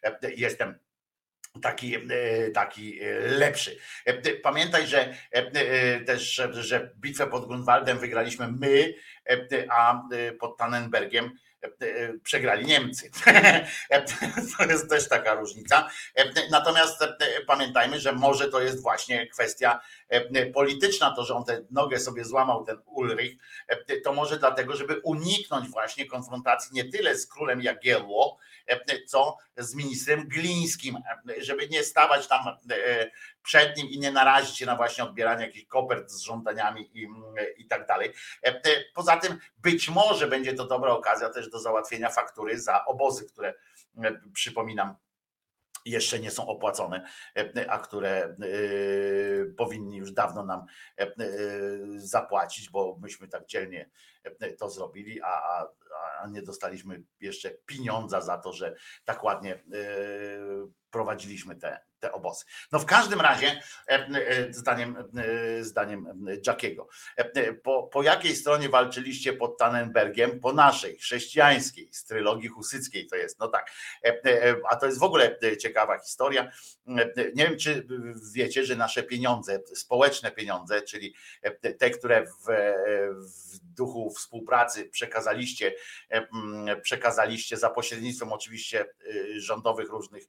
[0.04, 0.80] e, jestem
[1.62, 3.78] taki, e, taki e, lepszy.
[4.44, 5.16] Pamiętaj, że
[6.06, 8.94] też, że- bitwę pod Grunwaldem wygraliśmy my,
[9.70, 10.04] a
[10.40, 11.32] pod Tannenbergiem
[12.24, 13.12] przegrali Niemcy.
[14.58, 15.90] To jest też taka różnica.
[16.52, 17.04] Natomiast
[17.48, 19.82] pamiętajmy, że może to jest właśnie kwestia
[20.54, 23.38] polityczna, to, że on tę nogę sobie złamał, ten Ulrich,
[23.68, 28.38] e, to może dlatego, żeby uniknąć właśnie konfrontacji nie tyle z królem Jagielło,
[28.68, 30.98] e, co z ministrem Glińskim,
[31.30, 33.12] e, żeby nie stawać tam e,
[33.44, 37.08] przed nim i nie narazić się na właśnie odbieranie jakichś kopert z żądaniami i,
[37.58, 38.14] i tak dalej.
[38.44, 38.62] E, e,
[38.94, 43.54] Poza tym być może będzie to dobra okazja też do załatwienia faktury za obozy, które
[44.04, 44.96] e, przypominam
[45.86, 47.08] jeszcze nie są opłacone,
[47.38, 48.36] e, a które e,
[49.58, 50.66] powinni już dawno nam
[50.98, 51.08] e,
[51.96, 53.90] zapłacić, bo myśmy tak dzielnie
[54.60, 55.68] to zrobili, a, a,
[56.22, 59.64] a nie dostaliśmy jeszcze pieniądza za to, że tak ładnie
[60.92, 62.46] prowadziliśmy te, te obozy.
[62.72, 66.88] No w każdym razie, e, e, zdaniem, e, zdaniem Jackiego,
[67.64, 70.40] po, po jakiej stronie walczyliście pod Tannenbergiem?
[70.40, 73.40] Po naszej, chrześcijańskiej, z trylogii husyckiej to jest.
[73.40, 73.72] No tak,
[74.70, 76.52] a to jest w ogóle ciekawa historia.
[77.36, 77.88] Nie wiem, czy
[78.34, 81.16] wiecie, że nasze pieniądze, społeczne pieniądze, czyli
[81.80, 82.46] te, które w,
[83.18, 85.74] w duchu współpracy przekazaliście,
[86.82, 88.86] przekazaliście za pośrednictwem oczywiście
[89.36, 90.24] rządowych różnych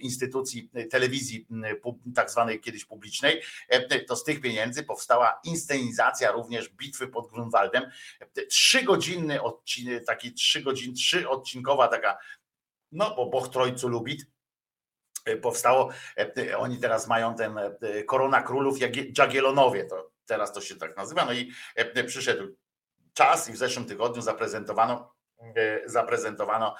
[0.00, 1.46] instytucji telewizyjnych, telewizji
[2.14, 3.42] tak zwanej kiedyś publicznej,
[4.08, 7.90] to z tych pieniędzy powstała inscenizacja również bitwy pod Grunwaldem.
[8.50, 12.18] Trzygodzinny odcinek, taki trzy godzin, trzy odcinkowa taka,
[12.92, 14.26] no bo Boch Trojcu Lubit,
[15.42, 15.90] powstało.
[16.58, 17.58] Oni teraz mają ten
[18.06, 18.78] Korona Królów
[19.18, 21.24] Jagielonowie, to teraz to się tak nazywa.
[21.24, 21.52] No i
[22.06, 22.56] przyszedł
[23.12, 25.18] czas i w zeszłym tygodniu zaprezentowano
[25.86, 26.76] zaprezentowano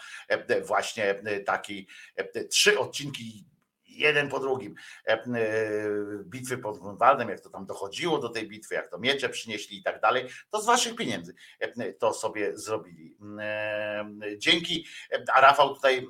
[0.63, 1.89] właśnie taki
[2.51, 3.45] trzy odcinki
[3.99, 4.75] jeden po drugim
[6.21, 9.83] bitwy pod Grunwaldem, jak to tam dochodziło do tej bitwy, jak to miecze przynieśli i
[9.83, 11.35] tak dalej, to z waszych pieniędzy
[11.99, 13.17] to sobie zrobili.
[14.37, 14.87] Dzięki,
[15.35, 16.07] a Rafał tutaj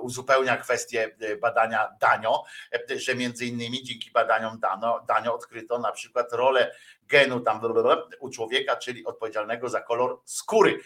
[0.00, 2.44] uzupełnia kwestię badania Danio,
[2.96, 6.74] że między innymi dzięki badaniom Dano, Danio odkryto na przykład rolę
[7.08, 7.60] genu tam
[8.20, 10.80] u człowieka, czyli odpowiedzialnego za kolor skóry.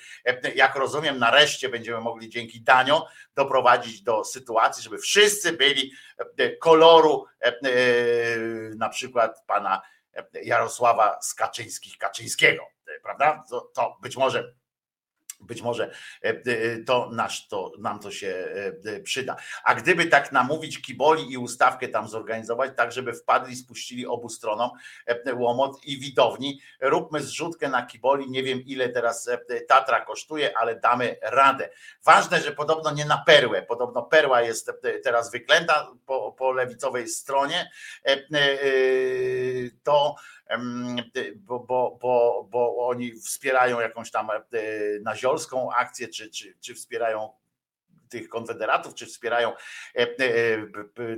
[0.54, 5.92] Jak rozumiem, nareszcie będziemy mogli dzięki Danio doprowadzić do sytuacji, żeby wszyscy byli
[6.60, 7.26] koloru
[8.76, 9.82] na przykład pana
[10.42, 12.66] Jarosława Skaczyńskich Kaczyńskiego,
[13.02, 13.44] prawda?
[13.50, 14.54] To, to być może
[15.40, 15.90] być może
[16.86, 18.48] to, nasz, to nam to się
[19.04, 19.36] przyda.
[19.64, 24.70] A gdyby tak namówić kiboli i ustawkę tam zorganizować, tak żeby wpadli, spuścili obu stronom
[25.34, 29.30] łomot i widowni, róbmy zrzutkę na kiboli, nie wiem ile teraz
[29.68, 31.70] Tatra kosztuje, ale damy radę.
[32.04, 34.72] Ważne, że podobno nie na perłę, podobno perła jest
[35.04, 37.70] teraz wyklęta po, po lewicowej stronie,
[39.82, 40.14] to
[41.36, 44.28] bo, bo, bo, bo oni wspierają jakąś tam
[45.02, 47.30] naziolską akcję, czy, czy, czy wspierają
[48.10, 49.52] tych konfederatów, czy wspierają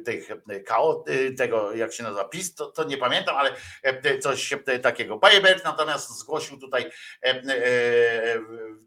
[0.05, 0.29] tych
[0.67, 1.05] KO,
[1.37, 3.55] tego jak się nazywa PiS, to, to nie pamiętam, ale
[4.21, 5.19] coś takiego.
[5.19, 6.91] Bayebert natomiast zgłosił tutaj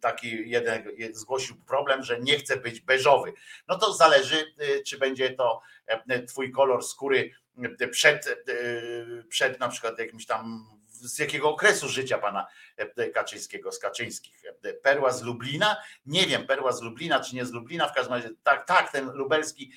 [0.01, 3.33] taki jeden, zgłosił problem, że nie chce być beżowy.
[3.67, 4.53] No to zależy,
[4.87, 5.61] czy będzie to
[6.27, 7.31] twój kolor skóry
[7.91, 8.45] przed,
[9.29, 10.65] przed na przykład jakimś tam
[11.03, 12.47] z jakiego okresu życia pana
[13.13, 14.41] Kaczyńskiego, z Kaczyńskich.
[14.83, 15.77] Perła z Lublina?
[16.05, 19.11] Nie wiem, perła z Lublina czy nie z Lublina, w każdym razie tak, tak, ten
[19.11, 19.71] lubelski,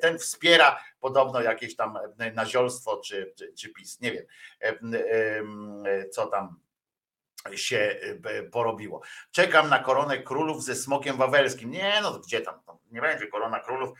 [0.00, 1.98] ten wspiera podobno jakieś tam
[2.34, 4.26] naziolstwo czy, czy, czy PiS, nie wiem,
[6.10, 6.60] co tam
[7.54, 8.00] się
[8.52, 9.02] porobiło.
[9.30, 11.70] Czekam na koronę królów ze smokiem wawelskim.
[11.70, 12.60] Nie, no gdzie tam?
[12.96, 13.98] Nie będzie korona królów.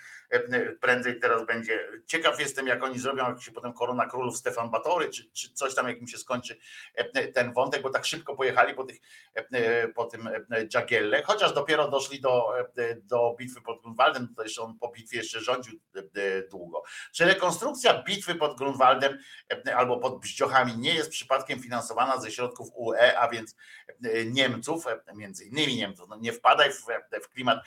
[0.81, 1.89] Prędzej teraz będzie.
[2.07, 5.75] Ciekaw jestem, jak oni zrobią, jak się potem korona królów Stefan Batory, czy, czy coś
[5.75, 6.59] tam, jak im się skończy
[7.35, 8.97] ten wątek, bo tak szybko pojechali po, tych,
[9.95, 10.29] po tym
[10.75, 12.53] Jagielle, chociaż dopiero doszli do,
[13.03, 15.81] do bitwy pod Grunwaldem, to jeszcze on po bitwie jeszcze rządził
[16.51, 16.83] długo.
[17.13, 19.19] Czy rekonstrukcja bitwy pod Grunwaldem
[19.77, 23.57] albo pod Bździochami nie jest przypadkiem finansowana ze środków UE, a więc
[24.27, 26.87] Niemców, między innymi Niemców, no nie wpadaj w,
[27.23, 27.59] w klimat,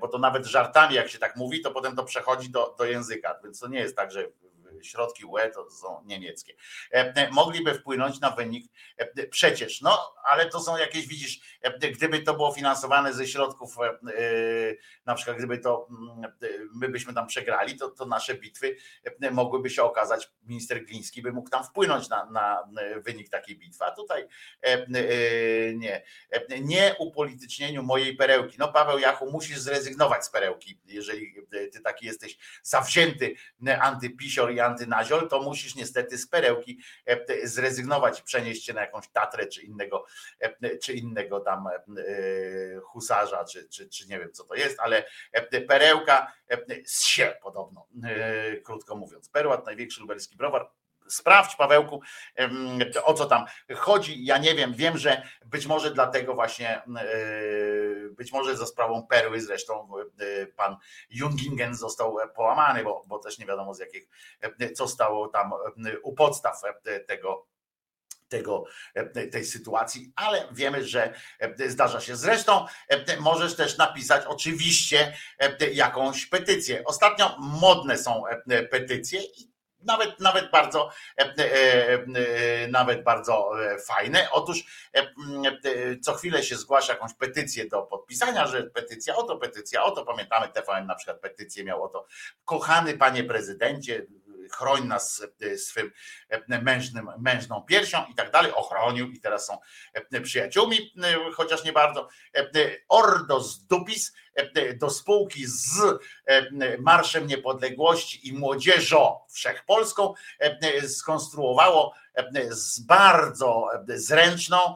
[0.00, 3.38] bo to nawet żartami, jak się tak mówi, to potem to przechodzi do, do języka,
[3.44, 4.28] więc to nie jest tak, że
[4.82, 6.54] środki UE to są niemieckie.
[7.30, 8.72] Mogliby wpłynąć na wynik
[9.30, 11.58] przecież, no ale to są jakieś, widzisz,
[11.92, 13.76] gdyby to było finansowane ze środków,
[15.06, 15.88] na przykład gdyby to
[16.74, 18.76] my byśmy tam przegrali, to, to nasze bitwy
[19.30, 23.90] mogłyby się okazać, minister Gliński by mógł tam wpłynąć na, na wynik takiej bitwy, a
[23.90, 24.28] tutaj
[25.74, 26.02] nie.
[26.60, 28.56] Nie upolitycznieniu mojej perełki.
[28.58, 31.34] No Paweł Jachu, musisz zrezygnować z perełki, jeżeli
[31.72, 33.34] ty taki jesteś zawzięty
[33.80, 36.78] antypisior i antynaziol, to musisz niestety z perełki
[37.44, 40.04] zrezygnować i przenieść się na jakąś Tatrę czy innego,
[40.82, 41.64] czy innego tam
[42.82, 45.04] husarza, czy, czy, czy nie wiem co to jest, ale
[45.68, 46.32] perełka
[46.84, 47.86] z się podobno,
[48.64, 49.28] krótko mówiąc.
[49.28, 50.70] Perła to największy lubelski browar,
[51.08, 52.00] Sprawdź, Pawełku,
[53.04, 53.44] o co tam
[53.76, 54.24] chodzi.
[54.24, 56.82] Ja nie wiem, wiem, że być może dlatego właśnie,
[58.10, 59.88] być może za sprawą perły, zresztą
[60.56, 60.76] pan
[61.10, 64.08] Jungingen został połamany, bo, bo też nie wiadomo z jakich,
[64.74, 65.52] co stało tam
[66.02, 66.60] u podstaw
[67.06, 67.46] tego
[68.28, 68.64] tego,
[69.32, 71.14] tej sytuacji, ale wiemy, że
[71.66, 72.16] zdarza się.
[72.16, 72.66] Zresztą
[73.20, 75.16] możesz też napisać oczywiście
[75.72, 76.84] jakąś petycję.
[76.84, 78.22] Ostatnio modne są
[78.70, 79.52] petycje i
[79.82, 80.90] nawet, nawet bardzo
[82.68, 83.50] nawet bardzo
[83.86, 84.28] fajne.
[84.32, 84.64] Otóż
[86.02, 90.04] co chwilę się zgłasza jakąś petycję do podpisania, że petycja oto, petycja oto.
[90.04, 92.06] Pamiętamy TVN na przykład petycję miał oto.
[92.44, 94.06] Kochany panie prezydencie,
[94.52, 95.22] chroń nas
[95.56, 95.92] swym
[96.62, 99.58] mężnym, mężną piersią i tak dalej, ochronił i teraz są
[100.22, 100.92] przyjaciółmi,
[101.34, 102.08] chociaż nie bardzo.
[102.88, 104.12] Ordo z dupis
[104.76, 105.80] do spółki z
[106.78, 110.14] Marszem Niepodległości i Młodzieżą Wszechpolską
[110.88, 111.94] skonstruowało
[112.50, 114.74] z bardzo zręczną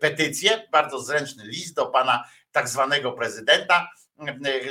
[0.00, 3.90] petycję, bardzo zręczny list do pana tak zwanego prezydenta,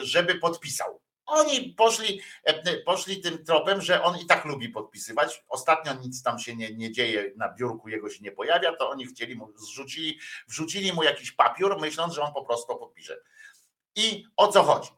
[0.02, 0.99] żeby podpisał
[1.30, 5.44] Oni poszli, e, poszli tym tropem, że on i tak lubi podpisywać.
[5.48, 9.06] Ostatnio nic tam się nie, nie dzieje, na biurku jego się nie pojawia, to oni
[9.06, 13.18] chcieli mu, zrzucili, wrzucili mu jakiś papier, myśląc, że on po prostu podpisze.
[13.96, 14.90] I o co chodzi?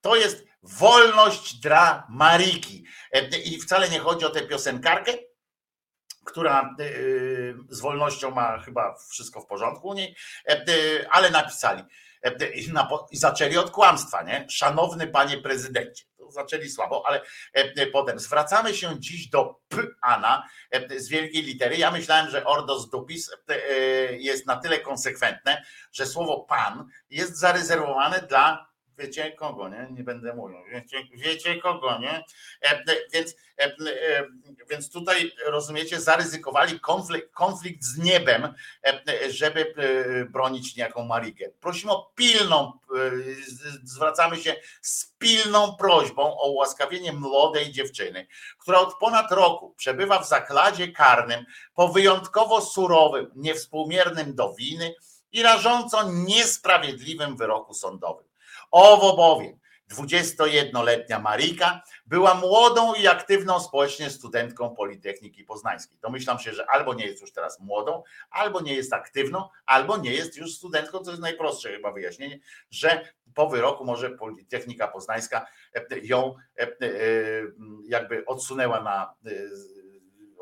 [0.00, 2.84] To jest wolność dla Mariki.
[3.12, 5.12] E, I wcale nie chodzi o tę piosenkarkę,
[6.24, 6.84] która y,
[7.68, 10.16] z wolnością ma chyba wszystko w porządku u niej,
[10.48, 11.82] e, y, ale napisali
[12.22, 12.32] e,
[13.10, 14.46] i zaczęli od kłamstwa, nie?
[14.50, 16.04] Szanowny panie prezydencie.
[16.28, 17.22] Zaczęli słabo, ale
[17.52, 21.76] e, potem zwracamy się dziś do P Ana e, z wielkiej litery.
[21.76, 23.56] Ja myślałem, że Ordos Dupis e,
[24.16, 29.88] jest na tyle konsekwentne, że słowo pan jest zarezerwowane dla wiecie kogo, nie?
[29.90, 30.58] Nie będę mówił.
[30.72, 32.24] Wiecie, wiecie kogo, nie?
[32.62, 33.74] E, e, Więc, e,
[34.70, 38.54] więc tutaj rozumiecie, zaryzykowali konflikt, konflikt z niebem,
[39.28, 39.74] żeby
[40.30, 41.44] bronić niejaką Marikę.
[41.60, 42.72] Prosimy o pilną,
[43.82, 48.26] zwracamy się z pilną prośbą o ułaskawienie młodej dziewczyny,
[48.58, 51.44] która od ponad roku przebywa w zakładzie karnym
[51.74, 54.94] po wyjątkowo surowym, niewspółmiernym do winy
[55.32, 58.23] i rażąco niesprawiedliwym wyroku sądowym.
[58.74, 59.58] Owo bowiem
[59.92, 65.98] 21-letnia Marika była młodą i aktywną społecznie studentką Politechniki Poznańskiej.
[66.02, 70.12] Domyślam się, że albo nie jest już teraz młodą, albo nie jest aktywną, albo nie
[70.12, 72.40] jest już studentką, co jest najprostsze chyba wyjaśnienie,
[72.70, 76.68] że po wyroku może Politechnika Poznańska e, ją e, e,
[77.88, 79.30] jakby odsunęła na e,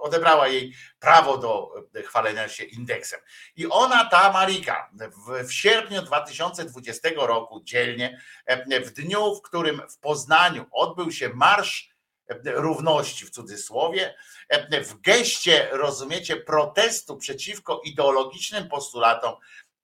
[0.02, 3.20] odebrała jej prawo do e, chwalenia się indeksem.
[3.56, 9.82] I ona, ta Marika, w, w sierpniu 2020 roku dzielnie, e, w dniu, w którym
[9.90, 11.90] w Poznaniu odbył się Marsz
[12.28, 14.14] e, Równości w cudzysłowie,
[14.48, 19.34] e, w geście, rozumiecie, protestu przeciwko ideologicznym postulatom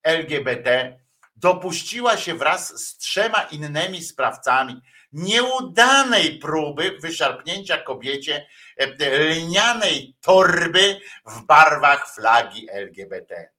[0.02, 0.98] LGBT,
[1.40, 4.80] dopuściła się wraz z trzema innymi sprawcami
[5.12, 8.46] nieudanej próby wyszarpnięcia kobiecie
[8.76, 13.50] e, lnianej torby w barwach flagi LGBT.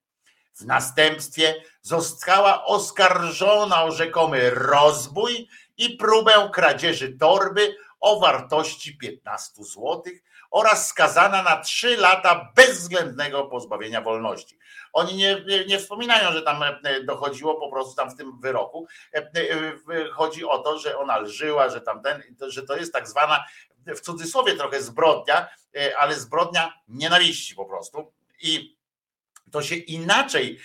[0.54, 5.48] W następstwie została oskarżona o rzekomy rozbój
[5.78, 10.04] i próbę kradzieży torby o wartości 15 zł
[10.52, 14.60] oraz skazana na 3 lata bezwzględnego pozbawienia wolności.
[14.94, 18.88] Oni nie, nie, wspominają, że tam e, dochodziło po prostu tam w tym wyroku.
[19.14, 23.46] e, e, Chodzi o to, że ona lżyła, że tamten, że to jest tak zwana
[23.88, 25.48] w cudzysłowie trochę zbrodnia,
[25.98, 28.14] ale zbrodnia nienawiści po prostu.
[28.42, 28.80] I
[29.52, 30.60] to się inaczej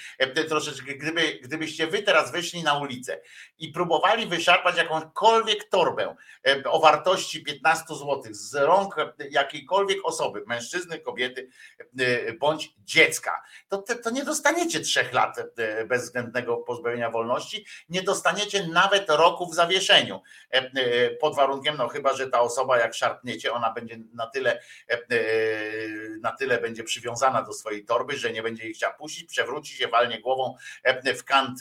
[0.49, 3.21] troszeczkę, gdyby, gdybyście wy teraz wyszli na ulicę
[3.59, 6.17] i próbowali wyszarpać jakąkolwiek torbę
[6.47, 8.97] e, o wartości 15 zł z rąk
[9.31, 11.49] jakiejkolwiek osoby, mężczyzny, kobiety
[11.99, 18.67] e, bądź dziecka, to, to, nie dostaniecie trzech lat e, bezwzględnego pozbawienia wolności, nie dostaniecie
[18.67, 20.23] nawet roku w zawieszeniu.
[21.21, 24.61] Pod warunkiem, no chyba, że ta osoba jak szarpniecie, ona będzie na tyle,
[26.21, 29.89] na tyle będzie przywiązana do swojej torby, że nie będzie jej chciała puścić, przewróci się,
[29.89, 30.57] walnie głową
[31.19, 31.61] w kant,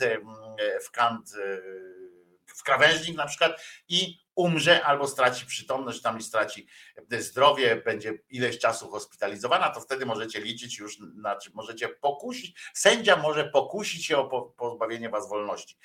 [0.85, 1.33] w kant
[2.57, 6.67] w krawężnik na przykład i umrze albo straci przytomność, tam i straci
[7.19, 13.49] zdrowie, będzie ileś czasu hospitalizowana, to wtedy możecie liczyć już, znaczy możecie pokusić, sędzia może
[13.49, 15.77] pokusić się o po- pozbawienie was wolności.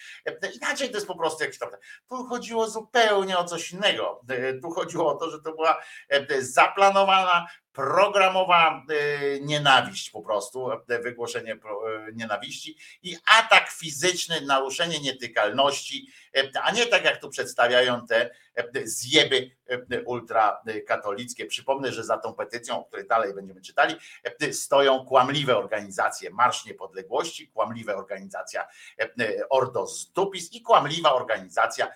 [0.54, 1.68] Inaczej to jest po prostu jakiś tam.
[2.08, 4.20] Tu chodziło zupełnie o coś innego.
[4.62, 5.82] Tu chodziło o to, że to była
[6.40, 7.46] zaplanowana,
[7.78, 11.58] programowa e, nienawiść po prostu, e, wygłoszenie e,
[12.12, 16.08] nienawiści i atak fizyczny, naruszenie nietykalności,
[16.62, 18.30] a nie tak jak tu przedstawiają te
[18.84, 19.50] zjeby
[20.06, 21.46] ultrakatolickie.
[21.46, 23.94] Przypomnę, że za tą petycją, o której dalej będziemy czytali,
[24.52, 28.68] stoją kłamliwe organizacje Marsz Niepodległości, kłamliwa organizacja
[29.50, 31.88] Ordos Dupis i kłamliwa organizacja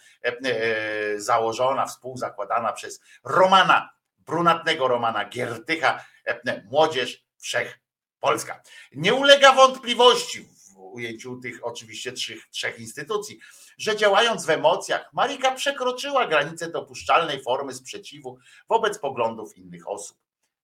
[1.17, 8.63] założona, współzakładana przez Romana brunatnego Romana Giertycha, e, Młodzież Wszechpolska.
[8.93, 13.39] Nie ulega wątpliwości w ujęciu tych oczywiście trzech, trzech instytucji,
[13.79, 18.39] że działając w emocjach, Marika przekroczyła granicę dopuszczalnej formy sprzeciwu
[18.69, 20.17] wobec poglądów innych osób.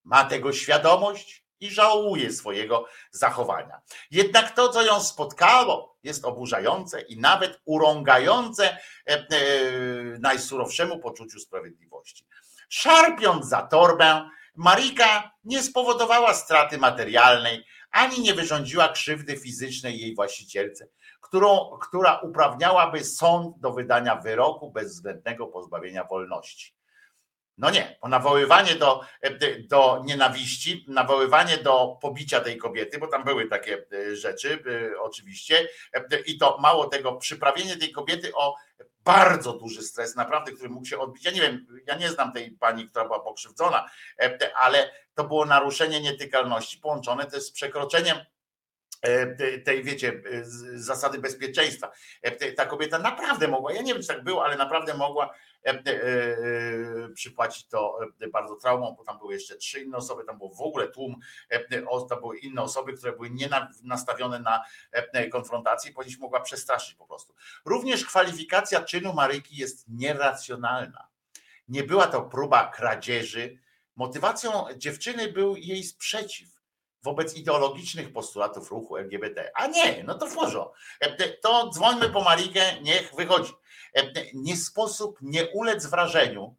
[0.04, 3.80] Ma tego świadomość i żałuje swojego zachowania.
[4.10, 9.26] Jednak to, co ją spotkało, jest oburzające i nawet urągające e, e,
[10.18, 12.26] najsurowszemu poczuciu sprawiedliwości.
[12.68, 20.88] Szarpiąc za torbę, Marika nie spowodowała straty materialnej, ani nie wyrządziła krzywdy fizycznej jej właścicielce,
[21.20, 26.77] którą, która uprawniałaby sąd do wydania wyroku bezwzględnego pozbawienia wolności.
[27.58, 29.00] No nie, bo nawoływanie do,
[29.68, 34.58] do nienawiści, nawoływanie do pobicia tej kobiety, bo tam były takie e, rzeczy,
[34.94, 38.54] e, oczywiście, e, i to mało tego, przyprawienie tej kobiety o
[39.04, 41.24] bardzo duży stres, naprawdę, który mógł się odbić.
[41.24, 43.90] Ja nie wiem, ja nie znam tej pani, która była pokrzywdzona,
[44.56, 48.18] ale to było naruszenie nietykalności połączone też z przekroczeniem
[49.64, 50.22] tej, wiecie,
[50.74, 51.90] zasady bezpieczeństwa.
[52.56, 55.34] Ta kobieta naprawdę mogła, ja nie wiem, czy tak było, ale naprawdę mogła
[57.14, 57.98] przypłacić to
[58.32, 61.16] bardzo traumą, bo tam były jeszcze trzy inne osoby, tam był w ogóle tłum,
[62.08, 63.48] tam były inne osoby, które były nie
[63.82, 64.64] nastawione na
[65.32, 67.34] konfrontację, ponieważ mogła przestraszyć po prostu.
[67.64, 71.08] Również kwalifikacja czynu Maryki jest nieracjonalna.
[71.68, 73.58] Nie była to próba kradzieży.
[73.96, 76.48] Motywacją dziewczyny był jej sprzeciw
[77.02, 79.50] wobec ideologicznych postulatów ruchu LGBT.
[79.54, 80.36] A nie, no to w.
[81.42, 83.52] To dzwońmy po Marikę, niech wychodzi.
[84.34, 86.56] Nie sposób nie ulec wrażeniu,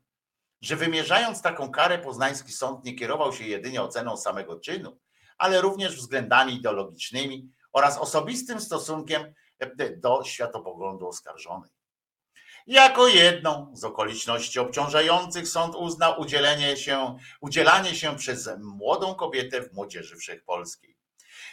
[0.62, 5.00] że wymierzając taką karę poznański sąd nie kierował się jedynie oceną samego czynu,
[5.38, 9.34] ale również względami ideologicznymi oraz osobistym stosunkiem
[9.98, 11.70] do światopoglądu oskarżonej.
[12.68, 19.74] Jako jedną z okoliczności obciążających sąd uznał udzielenie się, udzielanie się przez młodą kobietę w
[19.74, 20.99] Młodzieży Wszechpolskiej.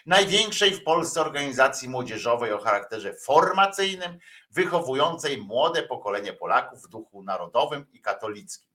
[0.06, 4.18] Największej w Polsce organizacji młodzieżowej o charakterze formacyjnym,
[4.50, 8.68] wychowującej młode pokolenie Polaków w duchu narodowym i katolickim.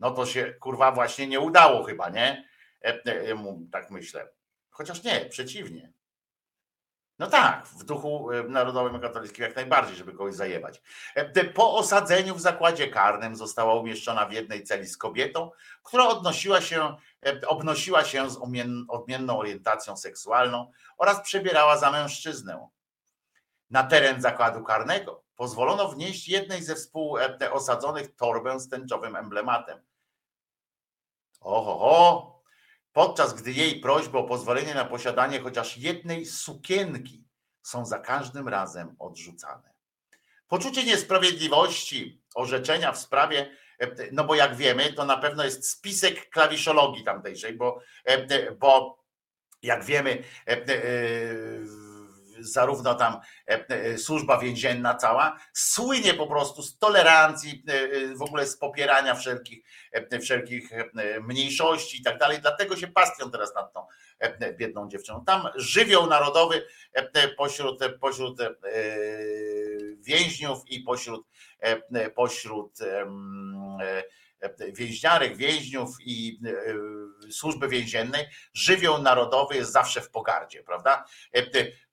[0.00, 2.48] No to się kurwa właśnie nie udało chyba, nie?
[3.72, 4.28] Tak myślę.
[4.70, 5.92] Chociaż nie, przeciwnie.
[7.18, 10.82] No tak, w duchu narodowym katolickim jak najbardziej, żeby kogoś zajebać.
[11.54, 15.50] Po osadzeniu w zakładzie karnym została umieszczona w jednej celi z kobietą,
[15.82, 16.96] która odnosiła się,
[17.46, 18.38] obnosiła się z
[18.88, 22.68] odmienną orientacją seksualną oraz przebierała za mężczyznę.
[23.70, 29.80] Na teren zakładu karnego pozwolono wnieść jednej ze współosadzonych torbę z tęczowym emblematem.
[31.40, 32.42] Oho,
[32.92, 37.24] podczas gdy jej prośby o pozwolenie na posiadanie chociaż jednej sukienki
[37.62, 39.72] są za każdym razem odrzucane.
[40.48, 43.56] Poczucie niesprawiedliwości orzeczenia w sprawie,
[44.12, 47.80] no bo jak wiemy, to na pewno jest spisek klawiszologii tamtejszej, bo,
[48.58, 48.98] bo
[49.62, 50.22] jak wiemy,
[52.38, 53.20] zarówno tam
[53.96, 57.64] służba więzienna cała słynie po prostu z tolerancji,
[58.16, 59.64] w ogóle z popierania wszelkich,
[60.22, 60.70] wszelkich
[61.20, 62.38] mniejszości i tak dalej.
[62.40, 63.86] Dlatego się pastwią teraz nad tą
[64.58, 65.24] biedną dziewczyną.
[65.24, 66.66] Tam żywioł narodowy
[67.36, 68.40] pośród, pośród
[70.00, 71.26] więźniów i pośród,
[72.14, 72.78] pośród
[74.72, 76.40] więźniarek, więźniów i
[77.30, 81.04] służby więziennej, żywioł narodowy jest zawsze w pogardzie, prawda?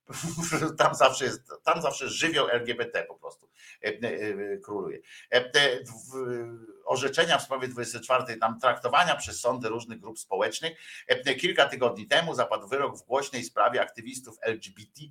[0.78, 3.50] Tam zawsze jest, tam zawsze żywioł LGBT po prostu
[4.64, 5.00] króluje.
[6.86, 10.78] Orzeczenia w sprawie 24 tam traktowania przez sądy różnych grup społecznych.
[11.40, 15.02] Kilka tygodni temu zapadł wyrok w głośnej sprawie aktywistów LGBT,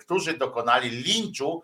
[0.00, 1.62] którzy dokonali linczu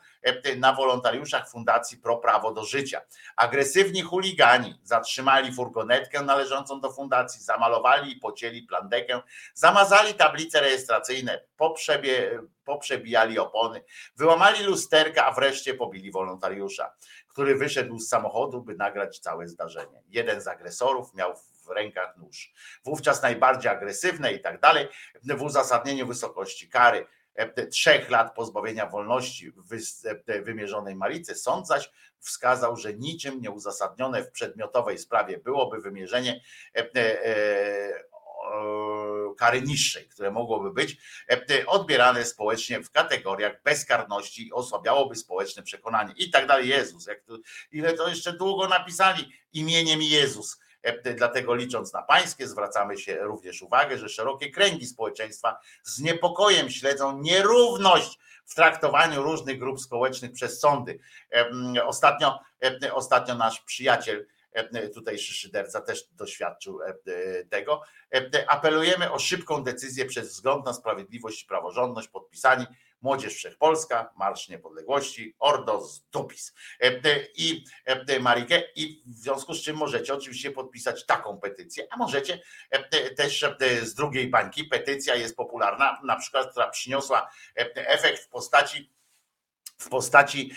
[0.56, 3.00] na wolontariuszach Fundacji Pro Prawo do Życia.
[3.36, 9.20] Agresywni chuligani zatrzymali furgonetkę należącą do fundacji, zamalowali i pocięli plandekę,
[9.54, 13.84] zamazali tablice rejestracyjne, poprzebie, poprzebijali opony,
[14.16, 16.92] wyłamali lusterka, a wreszcie pobili wolontariusza,
[17.32, 20.02] który wyszedł z samochodu, by nagrać całe zdarzenie.
[20.08, 22.52] Jeden z agresorów miał w rękach nóż.
[22.84, 24.88] Wówczas najbardziej agresywne i tak dalej,
[25.22, 27.06] w uzasadnieniu wysokości kary
[27.70, 29.52] trzech lat pozbawienia wolności
[30.42, 31.34] wymierzonej Marice.
[31.34, 36.40] Sąd zaś wskazał, że niczym nieuzasadnione w przedmiotowej sprawie byłoby wymierzenie
[39.34, 40.96] kary niższej, które mogłoby być
[41.66, 46.68] odbierane społecznie w kategoriach bezkarności i osłabiałoby społeczne przekonanie i tak dalej.
[46.68, 47.38] Jezus, jak to,
[47.72, 50.58] ile to jeszcze długo napisali imieniem Jezus.
[51.16, 57.18] Dlatego licząc na pańskie, zwracamy się również uwagę, że szerokie kręgi społeczeństwa z niepokojem śledzą
[57.18, 60.98] nierówność w traktowaniu różnych grup społecznych przez sądy.
[61.84, 62.40] Ostatnio,
[62.92, 64.26] ostatnio nasz przyjaciel,
[64.94, 66.78] tutejszy szyderca też doświadczył
[67.50, 67.82] tego.
[68.48, 72.66] Apelujemy o szybką decyzję przez wzgląd na sprawiedliwość i praworządność podpisani
[73.02, 76.54] Młodzież Wszechpolska, Marsz Niepodległości, Ordo z Dupis
[77.34, 77.64] i
[78.20, 82.42] Marikę i w związku z czym możecie oczywiście podpisać taką petycję, a możecie
[83.16, 83.46] też
[83.82, 87.30] z drugiej bańki, petycja jest popularna, na przykład, która przyniosła
[87.74, 88.92] efekt w postaci
[89.78, 90.52] w postaci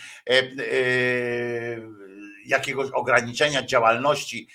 [2.46, 4.48] jakiegoś ograniczenia działalności,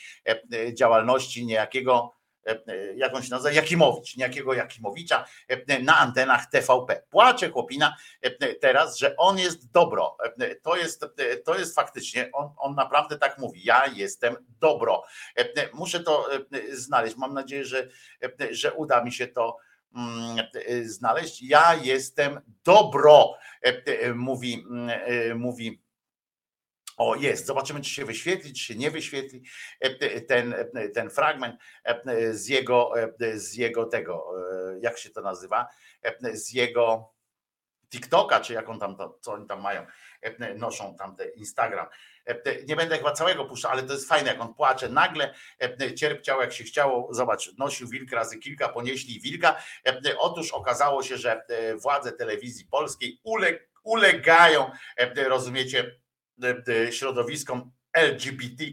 [0.72, 2.14] działalności niejakiego
[2.46, 2.60] e,
[2.96, 7.02] jak on się nazywa, Jakimowicz, niejakiego Jakimowicza e, na antenach TVP.
[7.10, 10.16] Płacze chłopina e, teraz, że on jest dobro.
[10.40, 15.04] E, To jest, e, to jest faktycznie, on, on naprawdę tak mówi, ja jestem dobro.
[15.36, 16.40] E, Muszę to e,
[16.76, 17.88] znaleźć, mam nadzieję, że,
[18.22, 19.56] e, że uda mi się to
[19.96, 21.42] mm, e, znaleźć.
[21.42, 23.34] Ja jestem dobro,
[23.64, 25.82] e, e, mówi, e, mówi
[27.00, 27.46] o, jest.
[27.46, 29.42] Zobaczymy, czy się wyświetli, czy się nie wyświetli
[29.84, 31.60] e, e, ten, e, ten fragment
[32.30, 32.92] z jego,
[33.34, 34.34] z jego tego,
[34.80, 35.66] jak się to nazywa,
[36.32, 37.14] z jego
[37.90, 39.86] TikToka, czy jak on tam, co oni tam mają,
[40.56, 41.86] noszą tam te Instagram.
[42.68, 44.88] Nie będę chyba całego puszczał, ale to jest fajne, jak on płacze.
[44.88, 45.34] Nagle
[45.96, 47.14] cierpciał, jak się chciało.
[47.14, 49.62] Zobacz, nosił wilk razy kilka, ponieśli wilka.
[50.18, 51.42] Otóż okazało się, że
[51.82, 54.70] władze telewizji polskiej uleg, ulegają,
[55.16, 55.99] rozumiecie,
[56.90, 58.64] środowiskom LGBT,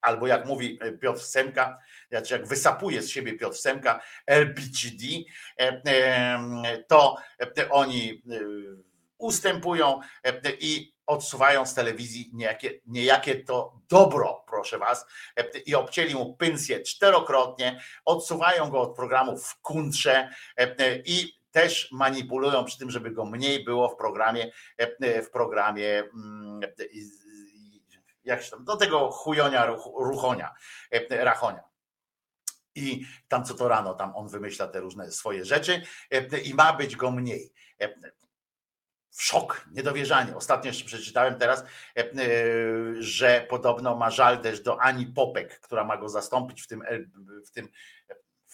[0.00, 1.78] albo jak mówi e, Piotr Semka,
[2.10, 5.02] znaczy jak wysapuje z siebie Piotr Semka, LBGD,
[5.60, 7.16] e, e, to
[7.58, 8.40] e, oni e,
[9.18, 15.06] ustępują e, i odsuwają z telewizji niejakie, niejakie to dobro, proszę was,
[15.36, 21.37] e, i obcięli mu pensję czterokrotnie, odsuwają go od programu w kuntrze e, e, i
[21.62, 26.60] też manipulują przy tym, żeby go mniej było w programie, e, w programie mm,
[26.92, 27.28] i-
[28.24, 30.54] jak się tam, do tego chujonia, ruch- ruchonia,
[30.90, 31.62] e, rachonia.
[32.74, 36.72] I tam co to rano, tam on wymyśla te różne swoje rzeczy e, i ma
[36.72, 37.52] być go mniej.
[37.82, 37.94] E,
[39.18, 40.36] szok, niedowierzanie.
[40.36, 41.64] Ostatnio jeszcze przeczytałem teraz, e,
[41.96, 42.12] e,
[42.98, 46.82] że podobno ma żal też do Ani Popek, która ma go zastąpić w tym,
[47.46, 47.68] w tym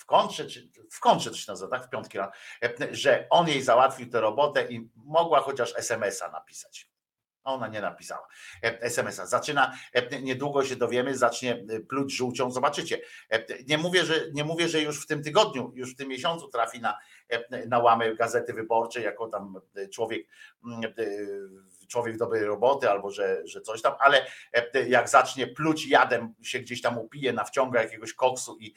[0.05, 1.87] w kontrze, czy w kontrze to się nazywa, tak?
[1.87, 2.33] W piątki rano,
[2.91, 6.91] że on jej załatwił tę robotę i mogła chociaż SMS-a napisać.
[7.45, 8.29] Ona nie napisała
[8.63, 9.27] SMS-a.
[9.27, 9.75] Zaczyna,
[10.23, 13.01] niedługo się dowiemy, zacznie pluć żółcią, zobaczycie.
[13.69, 16.81] Nie mówię, że, nie mówię, że już w tym tygodniu, już w tym miesiącu trafi
[16.81, 16.99] na,
[17.69, 20.27] na łamy Gazety Wyborczej, jako tam e, człowiek,
[20.65, 25.89] mm, e, człowiek dobrej roboty, albo że, że coś tam, ale e, jak zacznie pluć
[25.89, 28.75] jadem, się gdzieś tam upije, nawciąga jakiegoś koksu i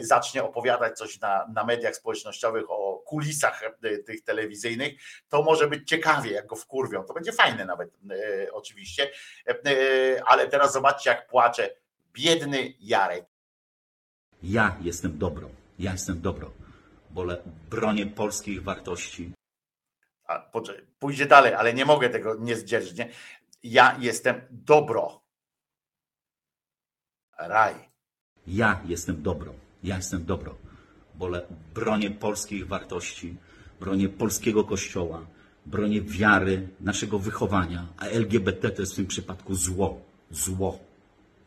[0.00, 3.62] zacznie opowiadać coś na, na mediach społecznościowych o kulisach
[4.06, 4.92] tych telewizyjnych,
[5.28, 7.04] to może być ciekawie, jak go wkurwią.
[7.04, 7.90] To będzie fajne nawet
[8.52, 9.10] oczywiście,
[10.26, 11.70] ale teraz zobaczcie, jak płacze
[12.12, 13.24] biedny Jarek.
[14.42, 15.48] Ja jestem dobro.
[15.78, 16.61] Ja jestem dobro.
[17.70, 19.32] Bronię polskich wartości.
[20.24, 20.50] A,
[20.98, 22.98] pójdzie dalej, ale nie mogę tego nie zdzierżyć.
[22.98, 23.08] Nie?
[23.62, 25.22] Ja jestem dobro.
[27.38, 27.74] Raj.
[28.46, 29.54] Ja jestem dobro.
[29.82, 30.54] Ja jestem dobro.
[31.14, 33.36] Wolę bronię polskich wartości,
[33.80, 35.26] bronię polskiego kościoła,
[35.66, 40.00] bronię wiary, naszego wychowania, a LGBT to jest w tym przypadku zło.
[40.30, 40.78] Zło.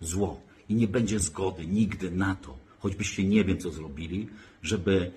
[0.02, 0.42] Zło.
[0.70, 4.30] I nie będzie zgody nigdy na to, choćbyście nie wiem co zrobili,
[4.62, 5.12] żeby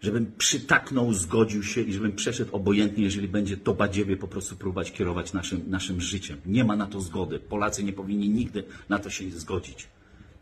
[0.00, 4.92] żebym przytaknął, zgodził się i żebym przeszedł obojętnie, jeżeli będzie to badziewie po prostu próbować
[4.92, 6.40] kierować naszym, naszym życiem.
[6.46, 7.38] Nie ma na to zgody.
[7.38, 9.88] Polacy nie powinni nigdy na to się zgodzić.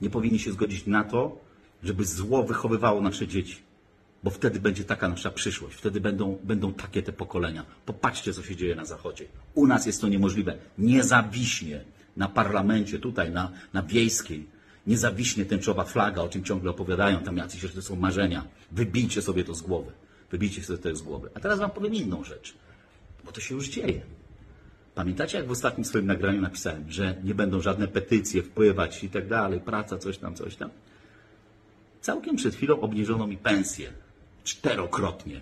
[0.01, 1.41] Nie powinni się zgodzić na to,
[1.83, 3.57] żeby zło wychowywało nasze dzieci.
[4.25, 5.77] Bo wtedy będzie taka nasza przyszłość.
[5.77, 7.67] Wtedy będą, będą takie te pokolenia.
[7.87, 9.25] Popatrzcie, co się dzieje na Zachodzie.
[9.55, 10.59] U nas jest to niemożliwe.
[10.79, 11.85] Nie zawiśnie
[12.17, 14.47] na parlamencie, tutaj na, na wiejskiej,
[14.87, 18.45] nie zawiśnie tęczowa flaga, o czym ciągle opowiadają tam jacyś, że to są marzenia.
[18.73, 19.93] Wybijcie sobie to z głowy.
[20.31, 21.31] Wybijcie sobie to z głowy.
[21.35, 22.55] A teraz wam powiem inną rzecz,
[23.25, 24.01] bo to się już dzieje.
[24.95, 29.29] Pamiętacie, jak w ostatnim swoim nagraniu napisałem, że nie będą żadne petycje wpływać i tak
[29.29, 30.71] dalej, praca, coś tam, coś tam?
[32.01, 33.93] Całkiem przed chwilą obniżono mi pensję.
[34.45, 35.41] Czterokrotnie.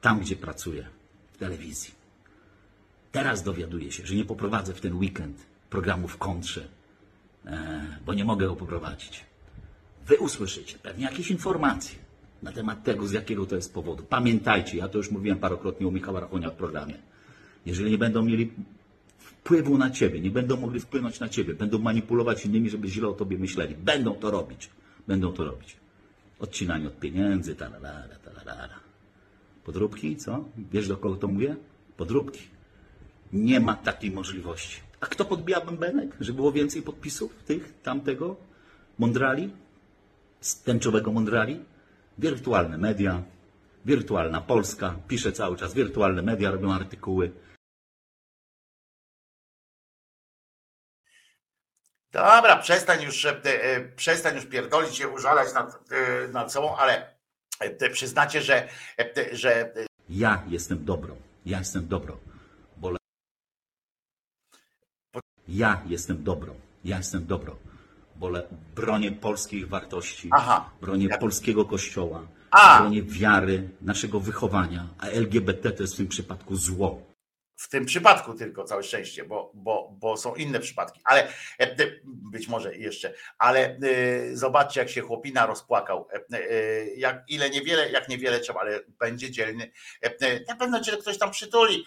[0.00, 0.86] Tam, gdzie pracuję,
[1.32, 1.94] w telewizji.
[3.12, 5.36] Teraz dowiaduję się, że nie poprowadzę w ten weekend
[5.70, 6.68] programu w kontrze,
[8.06, 9.24] bo nie mogę go poprowadzić.
[10.06, 11.98] Wy usłyszycie pewnie jakieś informacje
[12.42, 14.04] na temat tego, z jakiego to jest powodu.
[14.04, 16.94] Pamiętajcie, ja to już mówiłem parokrotnie u Michała Rachonia w programie.
[17.66, 18.52] Jeżeli nie będą mieli
[19.18, 23.12] wpływu na ciebie, nie będą mogli wpłynąć na ciebie, będą manipulować innymi, żeby źle o
[23.12, 23.74] tobie myśleli.
[23.74, 24.70] Będą to robić.
[25.06, 25.76] Będą to robić.
[26.38, 28.80] Odcinanie od pieniędzy, talalala, talalala.
[29.64, 30.44] Podróbki, co?
[30.72, 31.56] Wiesz, do kogo to mówię?
[31.96, 32.40] Podróbki.
[33.32, 34.80] Nie ma takiej możliwości.
[35.02, 38.36] A kto podbija bębenek, że było więcej podpisów tych, tamtego,
[38.98, 39.56] mądrali,
[40.64, 41.64] tęczowego mądrali?
[42.18, 43.22] Wirtualne media,
[43.84, 47.32] wirtualna Polska, pisze cały czas, wirtualne media robią artykuły.
[52.12, 57.14] Dobra, przestań już, e, e, przestań już pierdolić się, użalać nad, e, nad sobą, ale
[57.92, 58.68] przyznacie, że,
[59.32, 59.72] że
[60.08, 61.16] Ja jestem dobro.
[61.46, 62.31] Ja jestem dobro.
[65.52, 66.54] Ja jestem dobro.
[66.84, 67.56] Ja jestem dobro.
[68.16, 68.42] wolę
[68.76, 70.70] bronię polskich wartości, Aha.
[70.80, 72.80] bronię polskiego kościoła, A.
[72.80, 77.11] bronię wiary, naszego wychowania, a LGBT to jest w tym przypadku zło.
[77.62, 81.28] W tym przypadku tylko całe szczęście, bo, bo, bo są inne przypadki, ale
[81.58, 83.78] e, być może jeszcze, ale e,
[84.36, 86.08] zobaczcie, jak się chłopina rozpłakał.
[86.12, 89.72] E, e, Jak, ile niewiele, jak niewiele trzeba, ale będzie dzielny.
[90.48, 91.86] Na pewno cię ktoś tam przytuli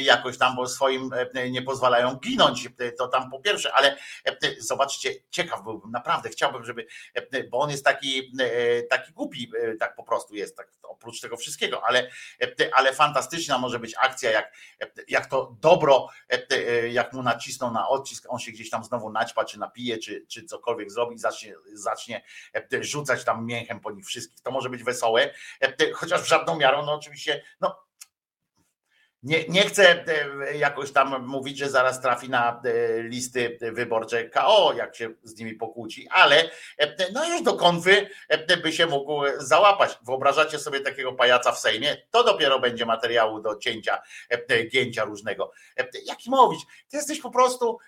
[0.00, 1.10] jakoś tam, bo swoim
[1.50, 2.68] nie pozwalają ginąć.
[2.98, 3.96] To tam po pierwsze, ale
[4.58, 6.86] zobaczcie, ciekaw byłbym, naprawdę chciałbym, żeby,
[7.50, 8.32] bo on jest taki,
[8.90, 9.50] taki głupi,
[9.80, 12.10] tak po prostu jest, tak oprócz tego wszystkiego, ale,
[12.72, 14.52] ale fantastyczna może być akcja, jak
[15.08, 16.08] jak to dobro,
[16.90, 20.44] jak mu nacisną na odcisk, on się gdzieś tam znowu naćpa, czy napije, czy, czy
[20.44, 22.22] cokolwiek zrobi, zacznie, zacznie
[22.80, 24.40] rzucać tam mięchem po nich wszystkich.
[24.40, 25.34] To może być wesołe,
[25.94, 27.83] chociaż w żadną miarą, no oczywiście, no
[29.24, 34.72] nie, nie chcę e, jakoś tam mówić, że zaraz trafi na e, listy wyborcze KO,
[34.76, 38.08] jak się z nimi pokłóci, ale e, no już do konfy
[38.62, 39.98] by się mógł załapać.
[40.06, 41.96] Wyobrażacie sobie takiego pajaca w Sejmie?
[42.10, 44.02] To dopiero będzie materiału do cięcia,
[44.72, 45.52] gięcia różnego.
[45.76, 47.78] E, Jakimowicz, ty jesteś po prostu,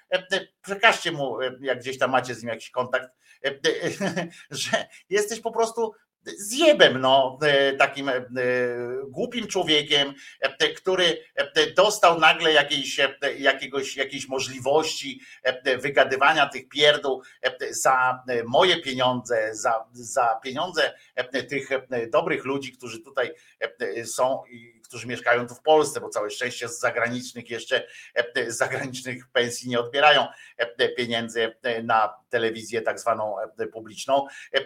[0.62, 3.08] przekażcie mu, jak gdzieś tam macie z nim jakiś kontakt,
[4.50, 5.94] że jesteś po prostu
[6.38, 7.38] zjebem, no,
[7.78, 8.22] takim e,
[9.08, 13.00] głupim człowiekiem, e, który e, dostał nagle jakiejś,
[13.38, 15.20] jakiegoś, jakiejś możliwości
[15.78, 17.22] wygadywania tych pierdół
[17.70, 20.94] za moje pieniądze, za, za pieniądze
[21.48, 21.68] tych
[22.10, 23.34] dobrych ludzi, którzy tutaj
[24.04, 24.42] są
[24.88, 29.68] którzy mieszkają tu w Polsce, bo całe szczęście z zagranicznych jeszcze e, z zagranicznych pensji
[29.70, 30.26] nie odbierają
[30.56, 34.26] e, pieniędzy e, na telewizję tak zwaną e, publiczną.
[34.52, 34.60] E,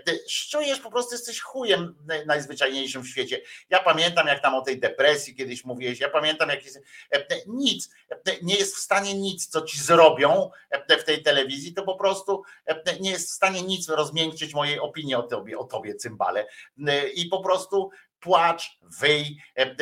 [0.50, 3.40] Czujesz po prostu jesteś chujem naj- najzwyczajniejszym w świecie.
[3.70, 6.80] Ja pamiętam jak tam o tej depresji kiedyś mówiłeś, ja pamiętam jak jest,
[7.12, 11.74] e, nic, e, nie jest w stanie nic, co ci zrobią e, w tej telewizji,
[11.74, 15.64] to po prostu e, nie jest w stanie nic rozmiękczyć mojej opinii o tobie, o
[15.64, 16.46] tobie cymbale.
[16.88, 17.90] E, I po prostu
[18.20, 19.76] płacz, wyj, e, e,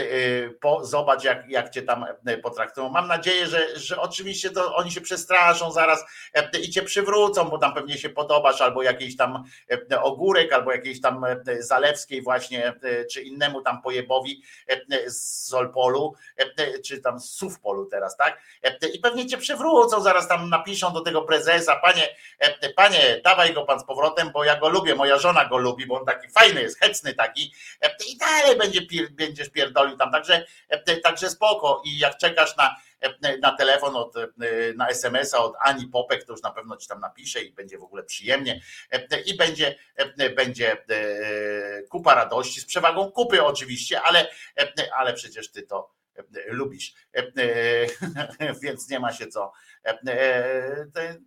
[0.82, 2.88] zobacz jak, jak cię tam e, potraktują.
[2.88, 6.04] Mam nadzieję, że, że oczywiście to oni się przestraszą zaraz
[6.62, 9.44] i cię przywrócą, bo tam pewnie się podobasz, albo jakiejś tam
[10.02, 11.24] ogórek, albo jakiejś tam
[11.58, 12.74] Zalewskiej właśnie,
[13.12, 14.42] czy innemu tam pojebowi
[15.06, 16.14] z Solpolu,
[16.84, 18.40] czy tam z Sówpolu teraz, tak?
[18.94, 22.08] I pewnie cię przywrócą, zaraz tam napiszą do tego prezesa, panie,
[22.76, 26.00] panie, dawaj go pan z powrotem, bo ja go lubię, moja żona go lubi, bo
[26.00, 27.52] on taki fajny jest, hecny taki
[28.08, 28.80] i dalej będzie,
[29.10, 34.16] będziesz pierdolił tam, także, e, także spoko i jak czekasz na, e, na telefon, od,
[34.16, 34.28] e,
[34.76, 37.82] na SMS-a od Ani Popek, to już na pewno ci tam napisze i będzie w
[37.82, 38.60] ogóle przyjemnie
[39.26, 39.78] i będzie,
[40.36, 40.76] będzie
[41.88, 44.30] kupa radości, z przewagą kupy oczywiście, ale,
[44.92, 45.90] ale przecież ty to
[46.46, 46.94] lubisz,
[48.62, 49.52] więc nie ma się co.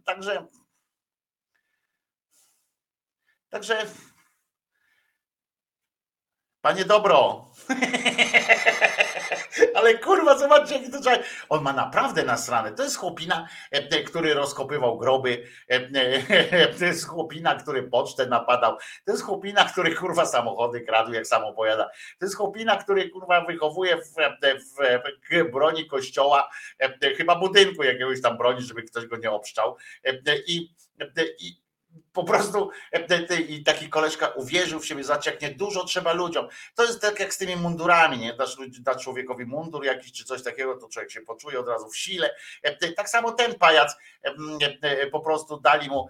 [0.06, 0.48] Także
[3.52, 3.86] Także
[6.62, 7.46] Panie dobro.
[9.76, 11.24] Ale kurwa, zobaczcie, jaki to człowiek.
[11.50, 12.72] On ma naprawdę nasrane.
[12.72, 15.48] To jest chłopina, e, e, który rozkopywał groby.
[15.68, 18.78] e, To jest chłopina, który pocztę napadał.
[19.06, 21.90] To jest chłopina, który kurwa samochody kradł, jak sam opowiada.
[22.20, 24.14] To jest chłopina, który kurwa wychowuje w,
[24.44, 24.76] w,
[25.32, 26.50] w broni kościoła,
[27.18, 29.78] chyba budynku jakiegoś tam broni, żeby ktoś go nie obszczał.
[30.48, 30.70] I,
[31.40, 31.62] i
[32.14, 36.48] po prostu e, i taki koleżka uwierzył w siebie, zobacz jak nie dużo trzeba ludziom.
[36.76, 38.34] To jest tak jak z tymi mundurami, nie?
[38.34, 41.98] Dasz, dasz człowiekowi mundur jakiś czy coś takiego, to człowiek się poczuje od razu w
[41.98, 42.30] sile.
[42.64, 43.96] E, Tak samo ten pajac
[44.82, 46.08] e, po prostu dali mu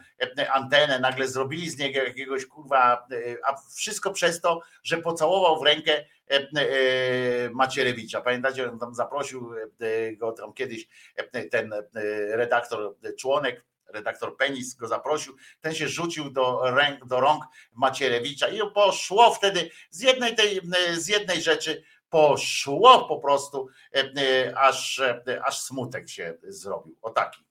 [0.53, 3.07] antenę, nagle zrobili z niego jakiegoś kurwa,
[3.45, 6.05] a wszystko przez to, że pocałował w rękę
[7.51, 8.21] Macierewicza.
[8.21, 9.51] Pamiętacie, on tam zaprosił
[10.17, 10.87] go tam kiedyś
[11.51, 11.73] ten
[12.31, 17.43] redaktor, członek redaktor Penis go zaprosił, ten się rzucił do, ręk, do rąk
[17.73, 20.61] Macierewicza i poszło wtedy z jednej, tej,
[20.93, 26.97] z jednej rzeczy poszło po prostu, e, e, aż, e, aż smutek się zrobił.
[27.01, 27.50] O taki.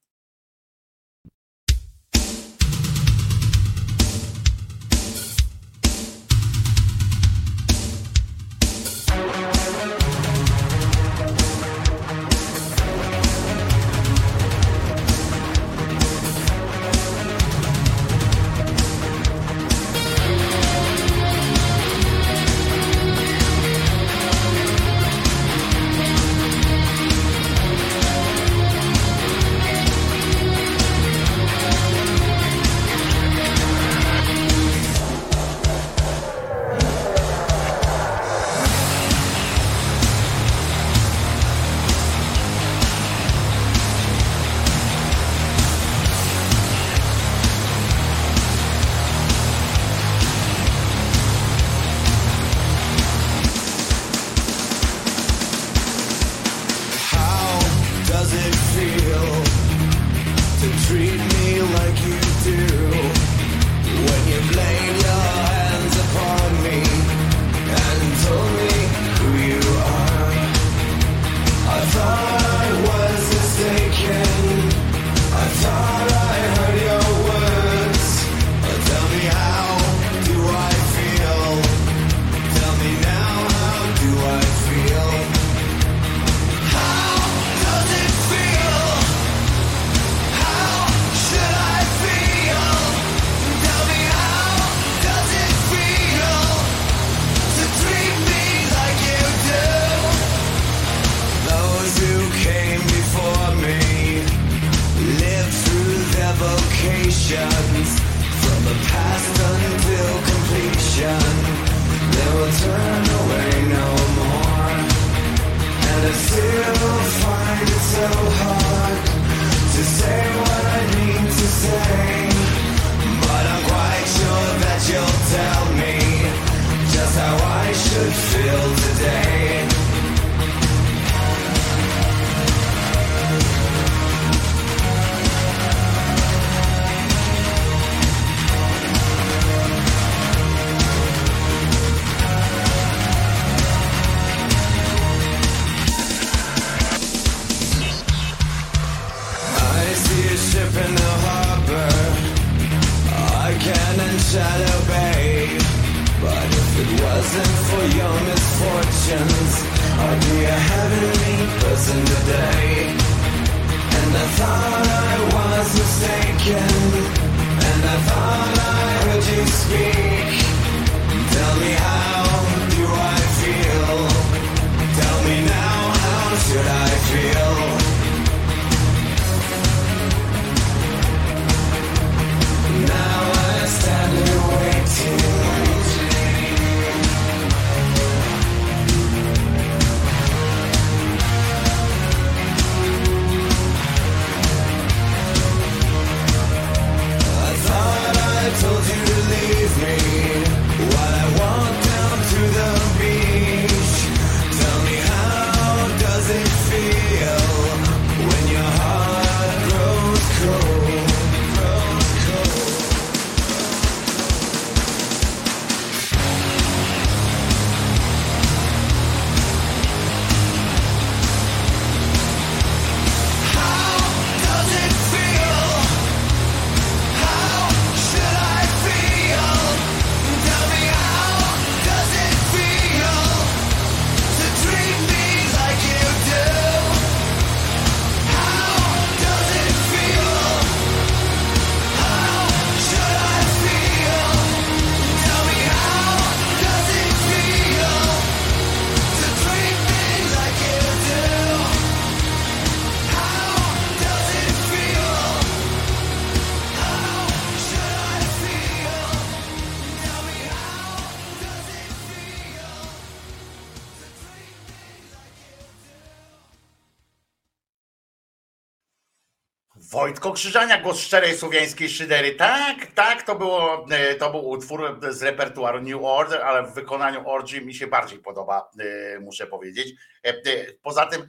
[270.21, 272.35] Wojtko Krzyżania, głos szczerej słowiańskiej szydery.
[272.35, 277.29] Tak, tak, to, było, e, to był utwór z repertuaru New Order, ale w wykonaniu
[277.29, 279.95] Orgy mi się bardziej podoba, e, muszę powiedzieć.
[280.23, 280.35] E,
[280.83, 281.29] Poza tym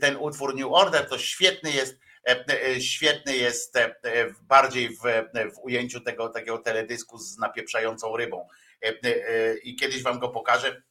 [0.00, 1.98] ten utwór New Order to świetny jest,
[2.80, 3.78] świetny jest
[4.42, 5.00] bardziej w,
[5.54, 8.46] w ujęciu tego takiego teledysku z napieprzającą rybą.
[9.62, 10.82] I kiedyś wam go pokażę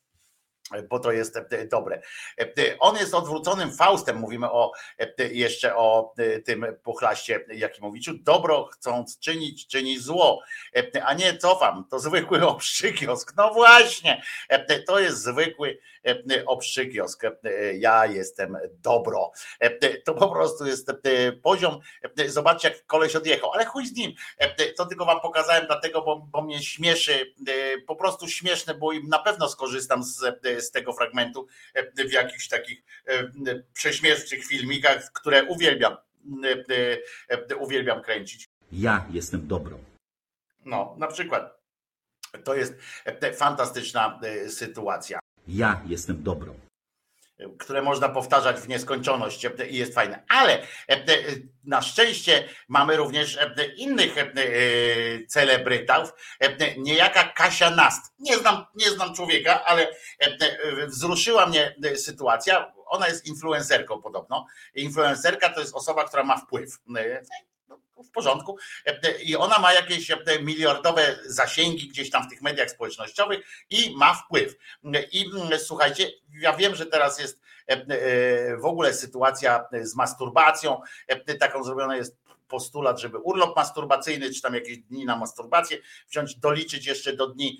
[0.89, 2.02] bo to jest e, dobre.
[2.39, 8.14] E, On jest odwróconym Faustem, mówimy o e, jeszcze o e, tym pochlaście Jakimowiczu.
[8.14, 10.41] Dobro chcąc czynić, czyni zło,
[10.76, 13.34] E, a nie cofam, to zwykły obszczykiosk.
[13.38, 17.23] No właśnie, E, to jest zwykły e, obszczykiosk.
[17.23, 17.31] E,
[17.73, 19.31] Ja jestem dobro.
[19.59, 20.91] E, To po prostu jest
[21.43, 21.79] poziom,
[22.27, 24.11] zobaczcie jak koleś odjechał, ale chuj z nim.
[24.77, 27.33] To tylko wam pokazałem dlatego, bo, bo mnie śmieszy,
[27.87, 30.19] po prostu śmieszne, bo na pewno skorzystam z,
[30.59, 31.47] z tego fragmentu
[31.95, 32.83] w jakichś takich
[33.73, 35.97] prześmieszczych filmikach, które uwielbiam,
[37.59, 38.45] uwielbiam kręcić.
[38.71, 39.77] Ja jestem dobro.
[40.65, 41.61] No, na przykład.
[42.43, 42.73] To jest
[43.35, 46.53] fantastyczna sytuacja, Ja jestem dobro.
[47.59, 50.23] które można powtarzać w nieskończoność e, i jest fajne.
[50.30, 51.05] Ale e, e,
[51.63, 53.39] na szczęście mamy również
[53.77, 54.15] innych
[55.27, 56.13] celebrytów.
[56.77, 58.13] Niejaka Kasia Nast.
[58.19, 59.88] Nie znam, nie znam człowieka, ale
[60.88, 62.73] wzruszyła mnie sytuacja.
[62.85, 64.45] Ona jest influencerką podobno.
[64.73, 66.80] Influencerka to jest osoba, która ma wpływ.
[68.01, 68.57] E, w porządku.
[69.23, 70.11] I ona ma jakieś
[70.41, 74.55] miliardowe zasięgi gdzieś tam w tych mediach społecznościowych i ma wpływ.
[75.11, 80.81] I mm, słuchajcie, ja wiem, że teraz jest e, e, w ogóle sytuacja z masturbacją.
[81.07, 85.77] E, Taką zrobiona jest postulat, żeby urlop masturbacyjny, czy tam jakieś dni na masturbację
[86.09, 87.59] wziąć, doliczyć jeszcze do dni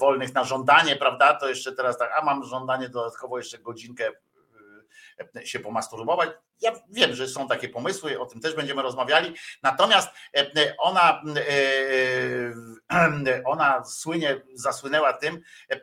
[0.00, 1.34] wolnych na żądanie, prawda?
[1.34, 4.12] To jeszcze teraz tak, a mam żądanie dodatkowo jeszcze godzinkę e,
[5.44, 6.30] się pomasturbować.
[6.60, 9.34] Ja wiem, że są takie pomysły, o tym też będziemy rozmawiali.
[9.62, 11.22] Natomiast e, ona,
[12.90, 15.40] e, ona słynie, zasłynęła tym,
[15.70, 15.80] e,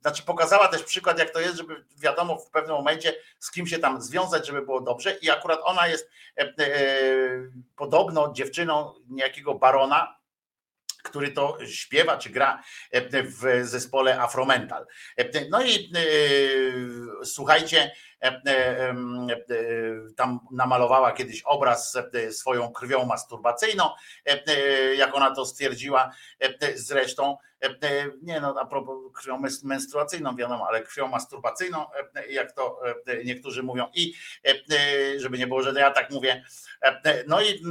[0.00, 3.78] znaczy pokazała też przykład, jak to jest, żeby wiadomo w pewnym momencie z kim się
[3.78, 5.12] tam związać, żeby było dobrze.
[5.12, 6.54] I akurat ona jest e, e,
[7.76, 10.18] podobno dziewczyną niejakiego barona,
[11.02, 14.86] który to śpiewa czy gra e, w zespole Afromental.
[15.16, 16.00] E, No i e,
[17.24, 18.07] słuchajcie, e, e, e,
[20.16, 21.98] tam namalowała kiedyś obraz
[22.30, 23.90] swoją krwią masturbacyjną,
[24.26, 26.10] e, jak ona to stwierdziła
[26.74, 27.36] zresztą.
[27.60, 27.70] e,
[28.22, 31.86] Nie no, a propos krwią menstruacyjną, wiadomo, ale krwią masturbacyjną,
[32.30, 32.80] jak to
[33.24, 33.86] niektórzy mówią.
[33.94, 34.14] I
[34.44, 36.44] e, żeby nie było, że ja tak mówię.
[37.26, 37.62] No i,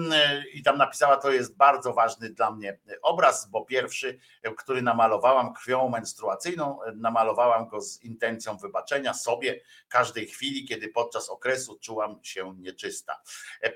[0.53, 4.19] i tam napisała, to jest bardzo ważny dla mnie obraz, bo pierwszy,
[4.57, 10.36] który namalowałam krwią menstruacyjną, namalowałam go z intencją wybaczenia sobie każdej chwili,
[10.67, 13.21] kiedy podczas okresu czułam się nieczysta.
[13.63, 13.73] E,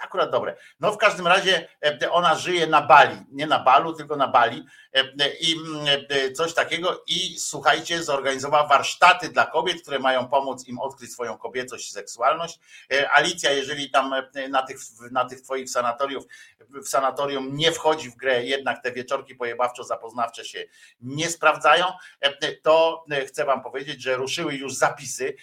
[0.00, 0.56] Akurat dobre.
[0.80, 4.64] No w każdym razie e, ona żyje na Bali, nie na Balu, tylko na Bali
[4.96, 10.78] E, i mm, coś takiego i słuchajcie, zorganizowała warsztaty dla kobiet, które mają pomóc im
[10.78, 12.60] odkryć swoją kobiecość i seksualność.
[13.12, 14.14] Alicja, jeżeli tam
[14.50, 14.78] na tych,
[15.10, 16.24] na tych twoich sanatoriów,
[16.60, 20.64] w sanatorium nie wchodzi w grę, jednak te wieczorki pojebawczo-zapoznawcze się
[21.00, 21.84] nie sprawdzają,
[22.62, 25.36] to chcę wam powiedzieć, że ruszyły już zapisy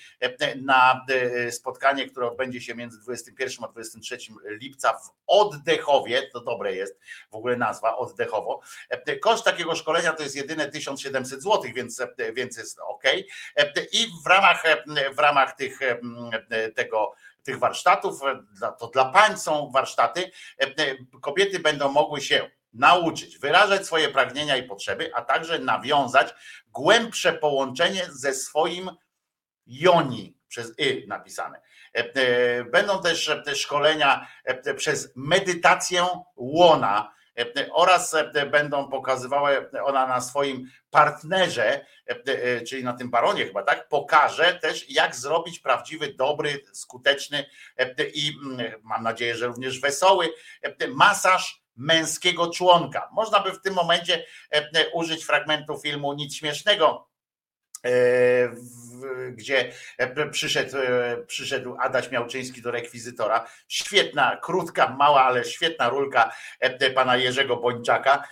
[0.62, 6.76] na e, spotkanie, które odbędzie się między 21 a 23 lipca w Oddechowie, to dobre
[6.76, 7.00] jest
[7.32, 8.62] w ogóle nazwa, Oddechowo.
[8.90, 13.04] E, Koszt takiego szkolenia to jest jedyne 1700 zł, więc, e, więc jest ok.
[13.92, 14.64] I w ramach,
[15.16, 15.80] w ramach tych,
[16.76, 17.14] tego,
[17.44, 18.20] tych warsztatów,
[18.80, 20.32] to dla pań są warsztaty,
[21.22, 26.34] kobiety będą mogły się nauczyć wyrażać swoje pragnienia i potrzeby, a także nawiązać
[26.68, 28.92] głębsze połączenie ze swoim
[29.68, 31.62] joni przez y napisane.
[31.96, 34.28] E, e, Będą też e, szkolenia
[34.78, 37.14] przez medytację łona
[37.72, 38.16] oraz
[38.52, 41.86] będą pokazywały ona na swoim partnerze,
[42.68, 47.46] czyli na tym baronie chyba, tak, pokaże też jak zrobić prawdziwy, dobry, skuteczny
[48.14, 50.34] i mm, mam nadzieję, że również wesoły
[50.88, 53.10] masaż męskiego członka.
[53.12, 54.26] Można by w tym momencie
[54.94, 57.13] użyć fragmentu filmu Nic Śmiesznego,
[59.32, 63.48] gdzie e, przyszedł, e, przyszedł Adaś Miałczyński do rekwizytora.
[63.68, 68.28] Świetna, krótka, mała, ale świetna rulka e, pana Jerzego Bończaka,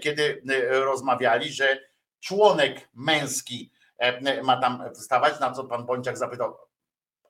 [0.00, 1.78] kiedy rozmawiali, że
[2.20, 3.72] członek męski
[4.42, 6.58] ma tam wstawać, na co pan Bończak zapytał,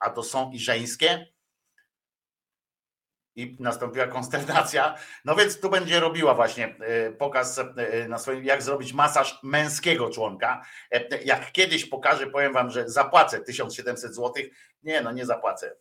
[0.00, 1.26] a to są i żeńskie?
[3.36, 4.94] I nastąpiła konsternacja.
[5.24, 10.10] No więc tu będzie robiła właśnie e, pokaz e, na swoim, jak zrobić masaż męskiego
[10.10, 10.62] członka.
[10.90, 14.32] E, Jak kiedyś pokażę, powiem wam, że zapłacę 1700 zł.
[14.82, 15.76] Nie, no nie zapłacę.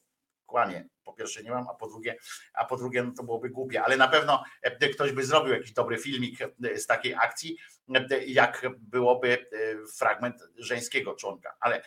[0.45, 0.87] Kłamie.
[1.03, 2.15] Po pierwsze nie mam, a po drugie,
[2.53, 5.71] a po drugie no to byłoby głupie, ale na pewno e, ktoś by zrobił jakiś
[5.73, 7.57] dobry filmik e, z takiej akcji,
[8.27, 9.45] jak byłoby
[9.97, 11.55] fragment żeńskiego członka.
[11.59, 11.83] Ale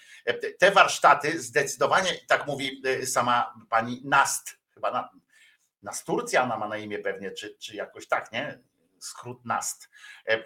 [0.58, 5.10] te warsztaty zdecydowanie, tak mówi sama pani Nast, chyba na,
[5.84, 8.58] Nasturcja ona ma na imię pewnie, czy, czy jakoś tak, nie?
[8.98, 9.90] Skrót NAST.
[10.28, 10.44] E,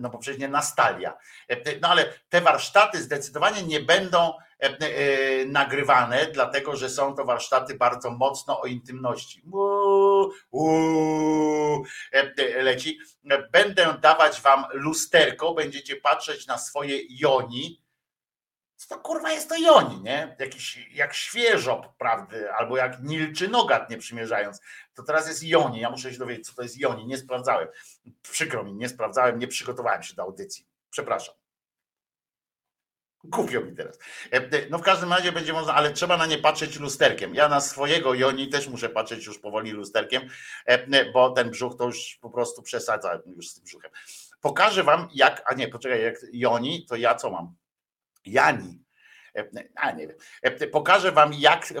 [0.00, 1.18] No bo przecież nie Nastalia.
[1.48, 7.74] E, No ale te warsztaty zdecydowanie nie będą e, nagrywane, dlatego że są to warsztaty
[7.74, 9.42] bardzo mocno o intymności.
[9.52, 11.84] Uuu, uuu,
[12.56, 12.98] leci.
[13.52, 17.87] Będę dawać wam lusterko, będziecie patrzeć na swoje joni.
[18.78, 20.36] Co to kurwa jest to joni, nie?
[20.38, 24.60] Jakiś jak świeżo, prawdy, albo jak nilczy nogat nie przymierzając.
[24.94, 25.80] To teraz jest joni.
[25.80, 27.06] Ja muszę się dowiedzieć, co to jest joni.
[27.06, 27.68] Nie sprawdzałem.
[28.22, 30.66] Przykro mi, nie sprawdzałem, nie przygotowałem się do audycji.
[30.90, 31.34] Przepraszam.
[33.24, 33.98] Głupio mi teraz.
[34.32, 37.34] E, e, No w każdym razie będzie można, ale trzeba na nie patrzeć lusterkiem.
[37.34, 40.28] Ja na swojego Joni też muszę patrzeć już powoli lusterkiem,
[40.66, 43.90] e, bo ten brzuch to już po prostu przesadza już z tym brzuchem.
[44.40, 47.54] Pokażę wam jak, a nie, poczekaj, jak Joni, to ja co mam?
[48.30, 48.84] Jani.
[49.36, 50.16] E, A nie wiem.
[50.42, 51.76] E, Pokażę wam, jak e,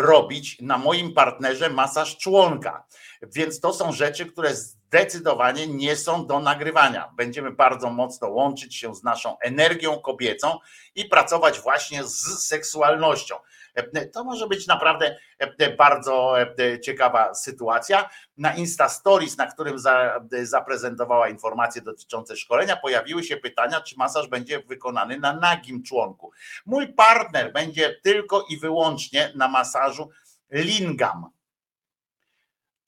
[0.00, 2.84] robić na moim partnerze masaż członka.
[3.22, 7.12] Więc to są rzeczy, które zdecydowanie nie są do nagrywania.
[7.16, 10.58] Będziemy bardzo mocno łączyć się z naszą energią kobiecą
[10.94, 13.34] i pracować właśnie z seksualnością.
[13.78, 18.08] E, To może być naprawdę e, bardzo e, ciekawa sytuacja.
[18.36, 24.28] Na Insta Stories, na którym za, zaprezentowała informacje dotyczące szkolenia, pojawiły się pytania, czy masaż
[24.28, 26.32] będzie wykonany na nagim członku.
[26.66, 30.10] Mój partner będzie tylko i wyłącznie na masażu
[30.50, 31.37] lingam.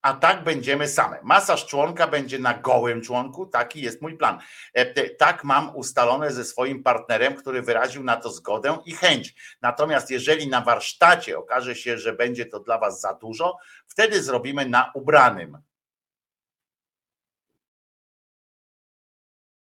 [0.02, 1.18] A tak będziemy same.
[1.22, 4.38] Masaż członka będzie na gołym członku, taki jest mój plan.
[4.74, 9.34] E, Tak mam ustalone ze swoim partnerem, który wyraził na to zgodę i chęć.
[9.62, 13.56] Natomiast jeżeli na warsztacie okaże się, że będzie to dla Was za dużo,
[13.86, 15.58] wtedy zrobimy na ubranym.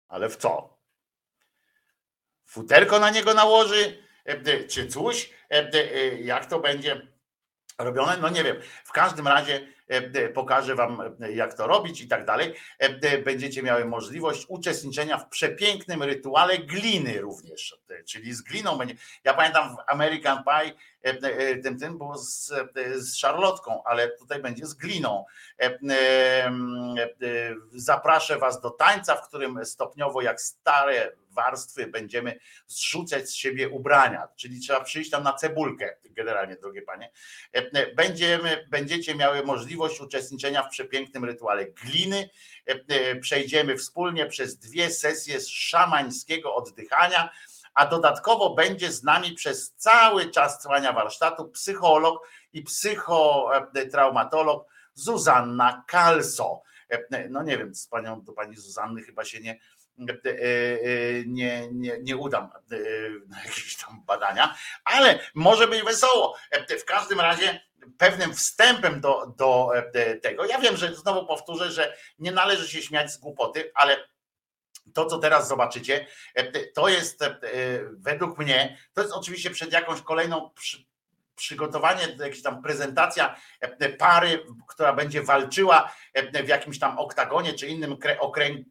[0.07, 0.79] Ale w co?
[2.45, 5.33] Futerko na niego nałoży, e, e, czy coś?
[6.21, 7.07] Jak to będzie
[7.77, 8.17] robione?
[8.17, 8.57] No nie wiem.
[8.83, 9.67] W każdym razie
[10.33, 12.53] pokażę Wam, e, jak to robić i tak dalej.
[12.79, 18.79] E, Będziecie miały możliwość uczestniczenia w przepięknym rytuale gliny również, e, czyli z gliną.
[19.23, 20.98] Ja pamiętam w American Pie e, e,
[21.63, 25.25] tym, tym było z, e, z szarlotką, ale tutaj będzie z gliną.
[25.61, 26.51] E, e,
[27.71, 34.27] Zapraszę Was do tańca, w którym stopniowo jak stare warstwy będziemy zrzucać z siebie ubrania,
[34.35, 37.11] czyli trzeba przyjść tam na cebulkę, generalnie, drogie panie.
[37.95, 42.29] Będziemy, będziecie miały możliwość uczestniczenia w przepięknym rytuale gliny.
[43.21, 47.29] Przejdziemy wspólnie przez dwie sesje szamańskiego oddychania
[47.73, 56.61] a dodatkowo będzie z nami przez cały czas trwania warsztatu psycholog i psychotraumatolog Zuzanna Kalso.
[57.29, 59.59] No nie wiem, z panią, do pani Zuzanny chyba się nie,
[61.25, 62.49] nie, nie, nie udam
[63.27, 66.35] na jakieś tam badania, ale może być wesoło.
[66.81, 67.61] W każdym razie
[67.97, 69.71] pewnym wstępem do, do
[70.21, 74.08] tego, ja wiem, że znowu powtórzę, że nie należy się śmiać z głupoty, ale
[74.93, 76.07] to, co teraz zobaczycie,
[76.73, 77.19] to jest
[77.91, 80.89] według mnie, to jest oczywiście przed jakąś kolejną przy,
[81.39, 83.35] przygotowanie, jakaś tam prezentacja
[83.97, 85.93] pary, która będzie walczyła
[86.43, 87.97] w jakimś tam oktagonie czy innym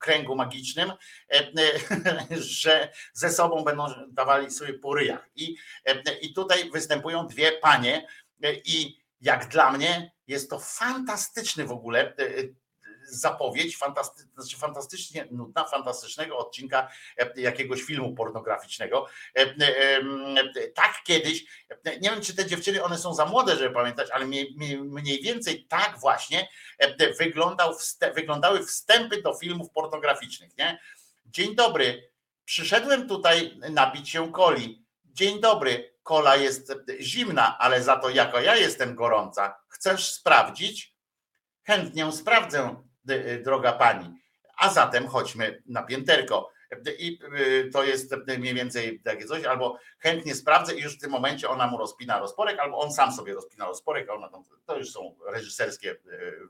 [0.01, 0.93] kręgu magicznym,
[2.31, 5.29] że ze sobą będą dawali sobie po ryjach.
[5.37, 5.57] I,
[6.21, 8.07] I tutaj występują dwie panie
[8.65, 12.15] i jak dla mnie jest to fantastyczny w ogóle
[13.11, 16.89] zapowiedź fantasty, znaczy fantastycznie nudna, fantastycznego odcinka
[17.37, 19.07] jakiegoś filmu pornograficznego.
[20.75, 21.45] Tak kiedyś,
[21.85, 24.27] nie wiem czy te dziewczyny, one są za młode, żeby pamiętać, ale
[24.85, 26.49] mniej więcej tak właśnie
[27.19, 27.75] wyglądał,
[28.15, 30.57] wyglądały wstępy do filmów pornograficznych.
[30.59, 30.81] Nie?
[31.27, 32.11] Dzień dobry,
[32.45, 34.85] przyszedłem tutaj napić się coli.
[35.05, 39.61] Dzień dobry, kola jest zimna, ale za to jako ja jestem gorąca.
[39.69, 40.95] Chcesz sprawdzić?
[41.67, 42.83] Chętnie sprawdzę,
[43.45, 44.21] droga pani.
[44.57, 46.51] A zatem chodźmy na pięterko.
[46.99, 47.19] I
[47.73, 51.67] to jest mniej więcej takie coś, albo chętnie sprawdzę i już w tym momencie ona
[51.67, 55.17] mu rozpina rozporek, albo on sam sobie rozpina rozporek, a ona tam, to już są
[55.27, 55.97] reżyserskie,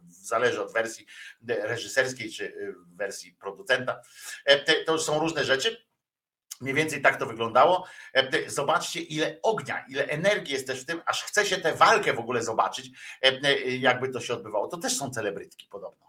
[0.09, 1.07] zależy od wersji
[1.49, 4.01] reżyserskiej czy wersji producenta.
[4.87, 5.85] To już są różne rzeczy.
[6.61, 7.87] Mniej więcej tak to wyglądało.
[8.47, 12.19] Zobaczcie, ile ognia, ile energii jest też w tym, aż chce się tę walkę w
[12.19, 12.91] ogóle zobaczyć,
[13.81, 14.69] jakby to się odbywało.
[14.69, 16.08] To też są celebrytki podobno.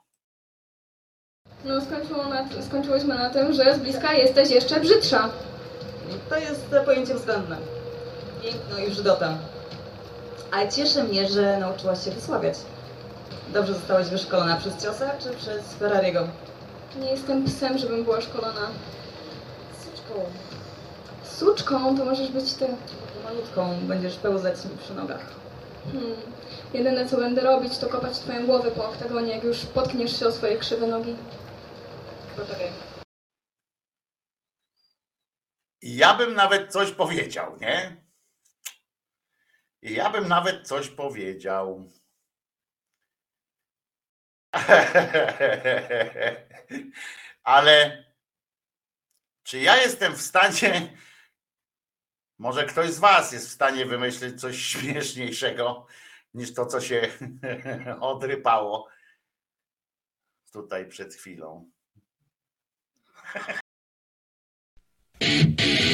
[1.65, 5.30] No skończyło na, skończyłyśmy na tym, że z bliska jesteś jeszcze brzydsza.
[6.30, 7.57] To jest pojęcie względne.
[8.44, 9.34] Piękno i brzydota.
[10.52, 12.56] Ale cieszy mnie, że nauczyłaś się wysławiać.
[13.53, 16.27] Dobrze zostałaś wyszkolona przez ciosa czy przez Ferrariego?
[17.02, 18.68] Nie jestem psem, żebym była szkolona.
[19.84, 20.26] Suczką.
[21.23, 22.68] Suczką to możesz być ty.
[23.23, 25.22] Malutką będziesz pełzać mi przy nogach.
[25.94, 26.15] Hmm.
[26.73, 30.31] Jedyne co będę robić, to kopać twoją głowę po oktagonie, jak już potkniesz się o
[30.31, 31.15] swoje krzywe nogi.
[32.40, 32.72] Poczekaj.
[35.82, 38.03] Ja bym nawet coś powiedział, nie?
[39.82, 41.90] Ja bym nawet coś powiedział.
[47.44, 48.06] Ale
[49.44, 50.98] czy ja jestem w stanie,
[52.38, 55.88] może ktoś z Was jest w stanie wymyślić coś śmieszniejszego
[56.34, 57.07] niż to, co się
[58.02, 58.90] odrypało
[60.52, 61.72] tutaj przed chwilą.
[63.34, 63.61] Thank
[65.61, 65.89] you.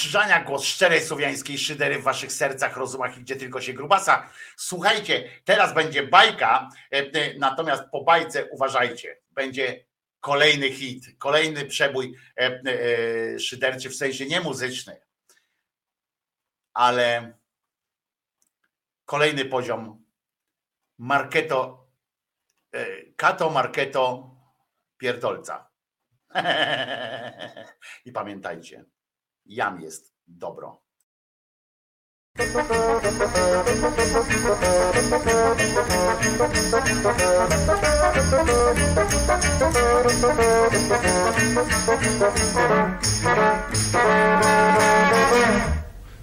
[0.00, 4.30] Krzyżania, głos szczerej słowiańskiej szydery w waszych sercach, rozumach i gdzie tylko się grubasa.
[4.56, 9.84] Słuchajcie, teraz będzie bajka, e, e, natomiast po bajce uważajcie, będzie
[10.20, 15.00] kolejny hit, kolejny przebój e, szyderczy w sensie nie muzyczny,
[16.72, 17.38] ale
[19.04, 20.04] kolejny poziom
[20.98, 21.88] Marketo,
[23.16, 24.30] Kato Marketo
[24.98, 25.70] Pierdolca.
[28.06, 28.84] I pamiętajcie,
[29.50, 30.80] jam jest dobro.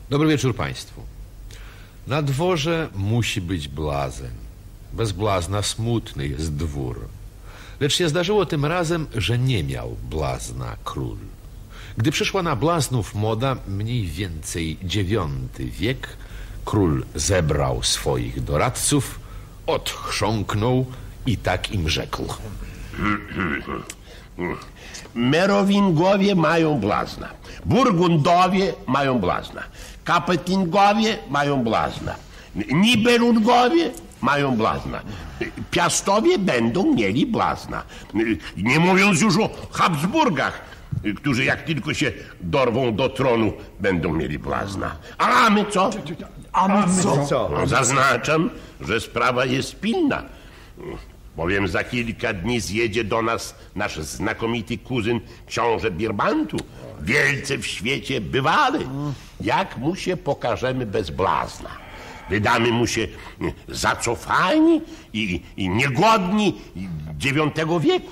[0.10, 1.02] Dobry wieczór Państwu.
[2.08, 4.32] Na dworze musi być blazen.
[4.94, 7.08] Bez blazna smutny jest dwór.
[7.80, 11.18] Lecz się zdarzyło tym razem, że nie miał blazna król.
[11.98, 16.08] Gdy przyszła na blaznów moda, mniej więcej dziewiąty wiek,
[16.66, 19.20] król zebrał swoich doradców,
[19.68, 20.86] odchrząknął
[21.26, 22.24] i tak im rzekł.
[25.16, 27.30] Merowingowie mają blazna.
[27.66, 29.64] Burgundowie mają blazna.
[30.04, 32.16] Kapetingowie mają blazna.
[32.56, 35.02] Nibelungowie mają blazna.
[35.72, 37.84] Piastowie będą mieli blazna.
[38.58, 40.62] Nie mówiąc już o Habsburgach,
[41.16, 42.12] którzy jak tylko się
[42.42, 44.96] dorwą do tronu, będą mieli blazna.
[45.18, 45.90] A my co?
[46.54, 47.50] A my co?
[47.50, 48.50] No, zaznaczam,
[48.82, 50.24] że sprawa jest pilna.
[51.36, 56.58] Bowiem za kilka dni zjedzie do nas nasz znakomity kuzyn książę Birbantu,
[57.02, 58.80] wielce w świecie bywały.
[59.42, 61.70] Jak mu się pokażemy bez blazna?
[62.30, 63.08] Wydamy mu się
[63.68, 64.82] zacofani
[65.14, 66.62] i, i niegodni
[67.18, 68.12] dziewiątego wieku.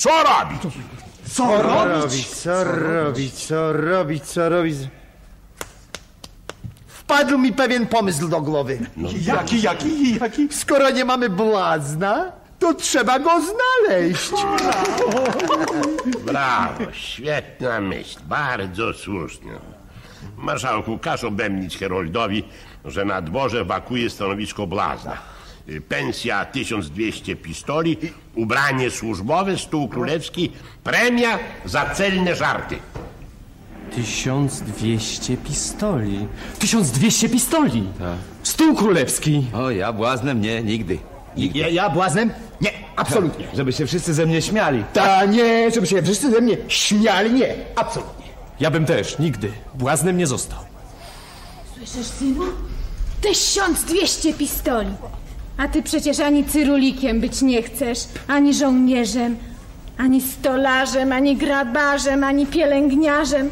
[0.00, 0.62] Co robić?
[1.32, 2.26] Co robić?
[2.26, 3.34] Co robić?
[3.34, 4.24] Co robić?
[4.24, 4.76] Co robić?
[6.86, 8.78] Wpadł mi pewien pomysł do głowy.
[9.22, 10.48] Jaki, jaki, jaki?
[10.50, 14.30] Skoro nie mamy blazna, to trzeba go znaleźć.
[16.26, 19.52] Brawo, świetna myśl, bardzo słuszna.
[20.36, 22.44] Marszałku, każ obemnić Heroldowi,
[22.84, 25.16] że na dworze wakuje stanowisko blazna.
[25.70, 27.96] Y, Pensja 1200 pistoli,
[28.34, 30.52] ubranie służbowe, stół królewski,
[30.84, 32.78] premia za celne żarty.
[33.94, 36.26] 1200 pistoli.
[36.58, 37.84] 1200 pistoli?
[38.42, 39.46] Stół królewski.
[39.54, 40.98] O, ja błaznem nie, nigdy.
[41.36, 42.30] Ja, ja błaznem?
[42.60, 43.46] Nie, absolutnie.
[43.54, 44.84] Żeby się wszyscy ze mnie śmiali.
[44.92, 48.26] Ta nie, żeby się wszyscy ze mnie śmiali, nie, absolutnie.
[48.60, 50.58] Ja bym też nigdy błaznem nie został.
[51.76, 52.44] Słyszysz, synu?
[53.20, 54.90] 1200 pistoli.
[55.60, 57.98] A ty przecież ani cyrulikiem być nie chcesz,
[58.28, 59.36] ani żołnierzem,
[59.98, 63.50] ani stolarzem, ani grabarzem, ani pielęgniarzem.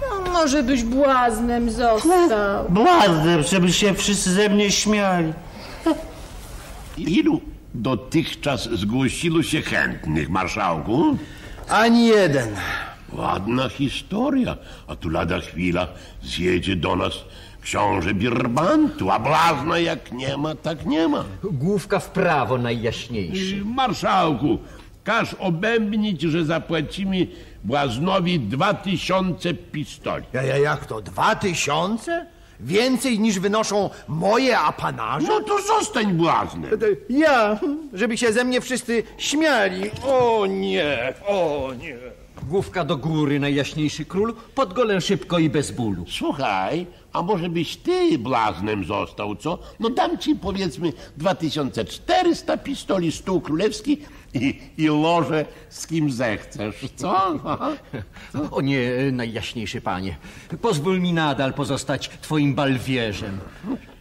[0.00, 2.68] No, może byś błaznem został.
[2.84, 5.32] Błaznem, żeby się wszyscy ze mnie śmiali.
[6.98, 7.40] Ilu
[7.74, 11.16] dotychczas zgłosiło się chętnych, marszałku?
[11.68, 12.48] Ani jeden.
[13.12, 14.56] Ładna historia,
[14.88, 15.88] a tu lada chwila
[16.22, 17.12] zjedzie do nas
[17.62, 21.24] książę Birbantu, a blazna jak nie ma, tak nie ma.
[21.42, 23.62] Główka w prawo najjaśniejszy.
[23.64, 24.58] Marszałku,
[25.04, 27.26] każ obębnić, że zapłacimy
[27.64, 30.24] błaznowi dwa tysiące pistoli.
[30.32, 31.00] Ja, ja, jak to?
[31.00, 32.26] Dwa tysiące?
[32.60, 35.26] Więcej niż wynoszą moje apanarze?
[35.28, 36.70] No to zostań błaznem.
[37.10, 37.58] Ja,
[37.92, 39.90] żeby się ze mnie wszyscy śmiali.
[40.06, 41.96] O nie, o nie.
[42.48, 46.04] Główka do góry najjaśniejszy król, pod golem szybko i bez bólu.
[46.08, 49.58] Słuchaj, a może byś ty blaznem został, co?
[49.80, 53.98] No dam ci powiedzmy 2400 pistoli, stół królewski
[54.34, 57.34] i, i loże z kim zechcesz, co?
[58.50, 60.16] O nie, najjaśniejszy panie.
[60.62, 63.38] Pozwól mi nadal pozostać twoim balwierzem.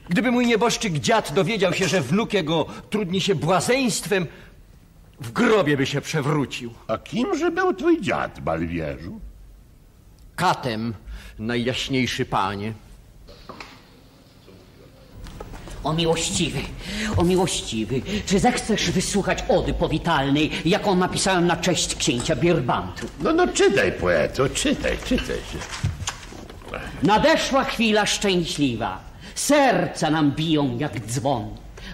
[0.10, 4.28] Gdyby mój nieboszczyk dziad dowiedział się, że wnuk jego trudni się błazeństwem,
[5.22, 6.74] w grobie by się przewrócił.
[6.88, 9.20] A kimże był twój dziad, balwierzu?
[10.36, 10.94] Katem,
[11.40, 12.74] najjaśniejszy panie.
[15.84, 16.60] O miłościwy,
[17.18, 23.08] o miłościwy, czy zechcesz wysłuchać ody powitalnej, jaką napisałem na cześć księcia Birbantu?
[23.20, 25.38] No, no czytaj, poeto, czytaj, czytaj.
[27.04, 29.00] Nadeszła chwila szczęśliwa,
[29.36, 31.50] serca nam biją jak dzwon,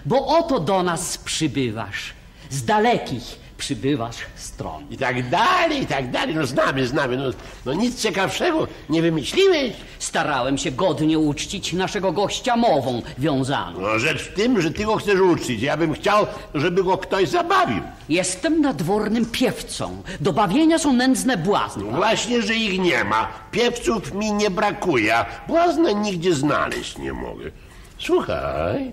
[0.06, 2.15] bo oto do nas przybywasz,
[2.50, 4.84] z dalekich, przybywasz stron.
[4.90, 6.34] I tak dalej, i tak dalej.
[6.34, 7.16] No znamy, znamy.
[7.16, 7.24] No,
[7.66, 9.72] no nic ciekawszego nie wymyśliłeś.
[9.98, 13.80] Starałem się godnie uczcić naszego gościa mową wiązaną.
[13.80, 15.62] No rzecz w tym, że ty go chcesz uczyć.
[15.62, 17.82] Ja bym chciał, żeby go ktoś zabawił.
[18.08, 20.02] Jestem nadwornym piewcą.
[20.20, 21.84] Do bawienia są nędzne błazny.
[21.90, 23.28] No właśnie, że ich nie ma.
[23.50, 27.50] Piewców mi nie brakuje, a błazna nigdzie znaleźć nie mogę.
[27.98, 28.92] Słuchaj,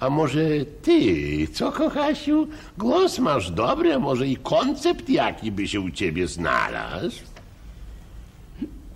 [0.00, 0.40] a może
[0.82, 2.48] ty, co kochasiu?
[2.78, 7.20] Głos masz dobry, a może i koncept jaki by się u ciebie znalazł?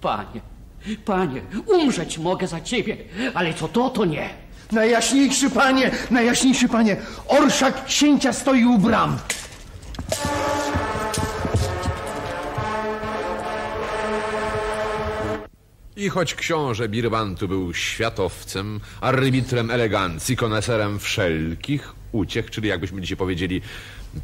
[0.00, 0.40] Panie,
[1.04, 2.96] panie, umrzeć mogę za ciebie,
[3.34, 4.28] ale co to, to nie.
[4.72, 6.96] Najjaśniejszy panie, najjaśniejszy panie,
[7.28, 9.18] orszak księcia stoi u bram.
[15.96, 23.62] I choć książę Birbantu był światowcem, arbitrem elegancji, koneserem wszelkich uciech, czyli jakbyśmy dzisiaj powiedzieli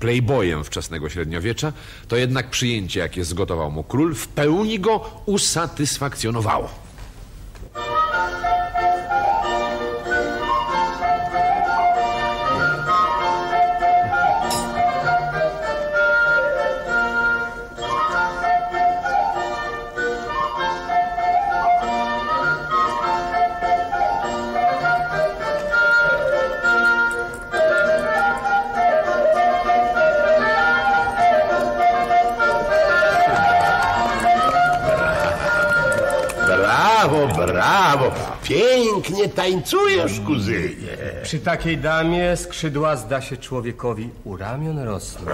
[0.00, 1.72] playboyem wczesnego średniowiecza,
[2.08, 6.70] to jednak przyjęcie, jakie zgotował mu król, w pełni go usatysfakcjonowało.
[37.60, 38.12] Brawo!
[38.42, 40.96] Pięknie tańcujesz, kuzynie.
[41.22, 45.26] Przy takiej damie skrzydła zda się człowiekowi u ramion rosną.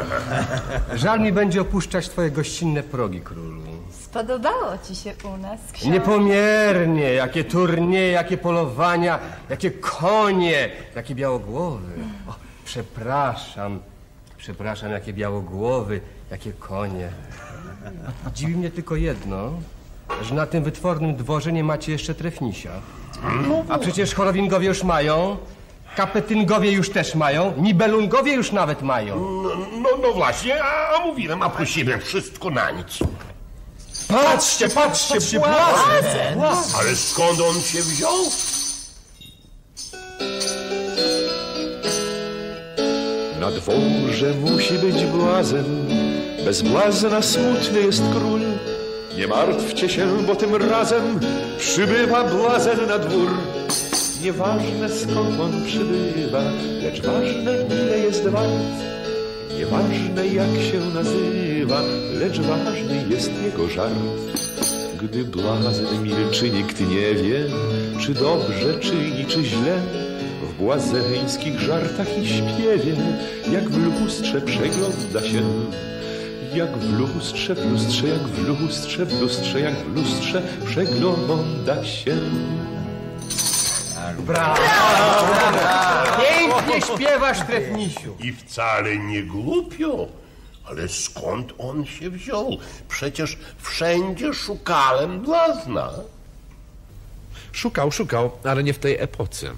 [0.95, 3.63] Żal mi będzie opuszczać twoje gościnne progi, królu.
[3.91, 5.91] Spodobało ci się u nas, książę?
[5.91, 9.19] Niepomiernie, jakie turnieje, jakie polowania,
[9.51, 11.93] jakie konie, jakie białogłowy.
[12.29, 13.81] O, przepraszam,
[14.37, 17.09] przepraszam, jakie białogłowy, jakie konie.
[18.35, 19.53] Dziwi mnie tylko jedno,
[20.23, 22.71] że na tym wytwornym dworze nie macie jeszcze trefnisia.
[23.69, 25.37] A przecież chorowingowie już mają,
[25.97, 29.21] kapetyngowie już też mają, nibelungowie już nawet mają.
[29.43, 32.99] No, no, no właśnie, a, a mówiłem, a prosimy wszystko na nic.
[34.09, 36.39] Patrzcie, patrzcie, patrzcie błazen!
[36.39, 36.75] Błazen.
[36.81, 38.17] Ale skąd on się wziął?
[43.41, 45.65] Na dworze musi być błazen,
[46.45, 48.41] bez błazna smutny jest król.
[49.17, 51.21] Nie martwcie się, bo tym razem
[51.59, 53.29] przybywa błazen na dwór.
[54.23, 56.43] Nieważne skąd on przybywa,
[56.83, 57.53] lecz ważne
[57.85, 58.51] ile jest wart.
[59.59, 61.81] Nieważne jak się nazywa,
[62.21, 63.95] lecz ważny jest jego żart.
[65.03, 67.45] Gdy błazen milczy, nikt nie wie,
[68.01, 69.79] czy dobrze czyni, czy źle.
[70.43, 72.97] W błazeńskich żartach i śpiewie,
[73.53, 75.43] jak w lustrze przegląda się.
[76.55, 82.17] Jak w lustrze, w lustrze, jak w lustrze, w lustrze, jak w lustrze przegląda się.
[84.19, 84.63] Brawo!
[86.21, 88.17] Pięknie śpiewasz, trefnisiu.
[88.21, 90.09] I wcale nie głupio.
[90.65, 92.59] Ale skąd on się wziął?
[92.89, 95.91] Przecież wszędzie szukałem blazna.
[97.53, 99.53] Szukał, szukał, ale nie w tej epoce.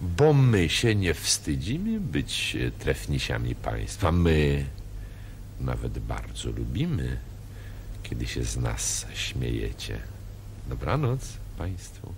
[0.00, 4.12] Bo my się nie wstydzimy być trefnisiami państwa.
[4.12, 4.64] My
[5.62, 7.18] nawet bardzo lubimy,
[8.02, 9.98] kiedy się z nas śmiejecie.
[10.68, 11.20] Dobranoc
[11.58, 12.14] Państwu.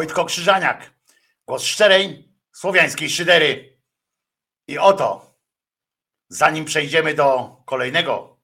[0.00, 0.94] Wojtko Krzyżaniak,
[1.46, 3.80] głos szczerej słowiańskiej szydery.
[4.66, 5.34] I oto,
[6.28, 8.40] zanim przejdziemy do kolejnego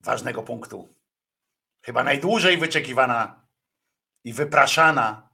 [0.00, 0.94] ważnego punktu,
[1.82, 3.48] chyba najdłużej wyczekiwana
[4.24, 5.28] i wypraszana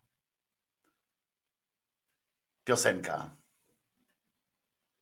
[2.65, 3.36] piosenka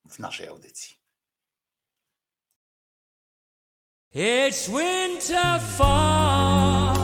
[0.05, 0.97] w naszej audycji.
[4.15, 7.00] It's winter fall.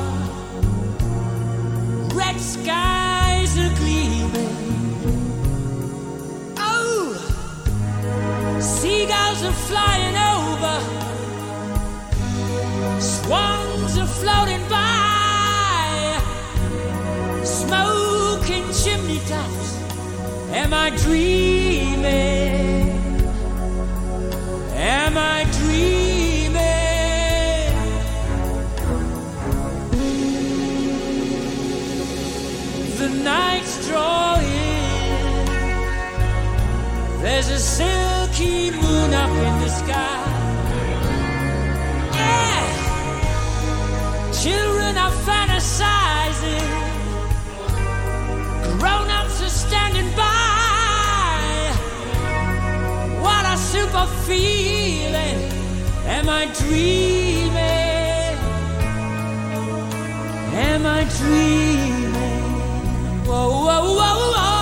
[2.17, 4.57] Red skies are gleaming.
[6.57, 7.13] Oh,
[8.59, 10.77] seagulls are flying over.
[13.01, 16.19] Swans are floating by.
[17.45, 19.69] Smoking chimney tops.
[20.53, 22.07] Am I dreaming?
[24.75, 25.56] Am I dreaming?
[33.27, 34.45] Night's drawing.
[37.23, 40.23] There's a silky moon up in the sky.
[42.21, 42.63] Yeah,
[44.43, 46.69] children are fantasizing.
[48.79, 51.41] Grown ups are standing by.
[53.25, 55.41] What a super feeling.
[56.17, 57.57] Am I dreaming?
[60.71, 62.46] Am I dreaming?
[63.27, 64.56] Whoa, whoa, whoa, whoa.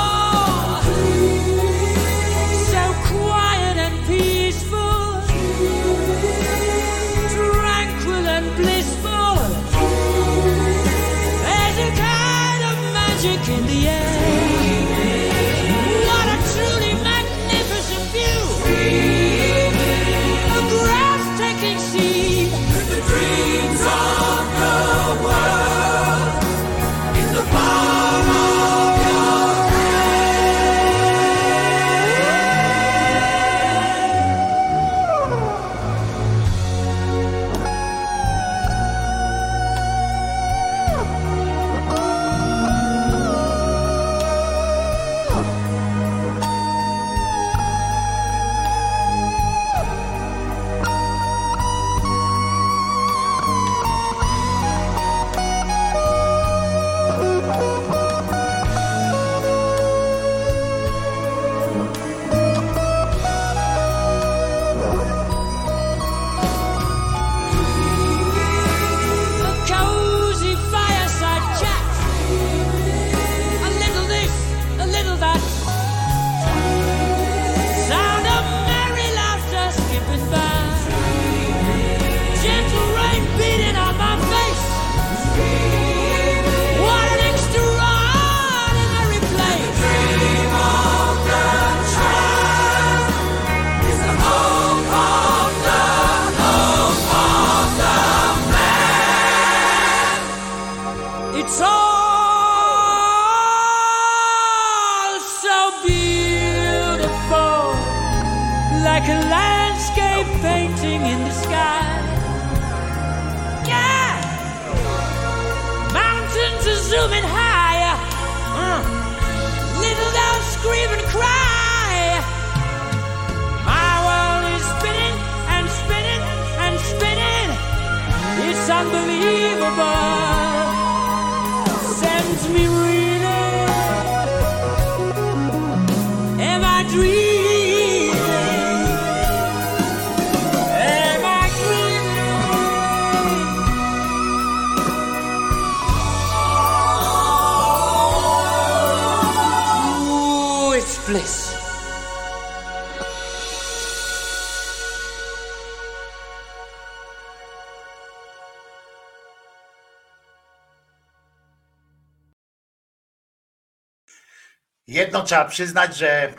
[165.14, 166.32] Jedno trzeba przyznać, że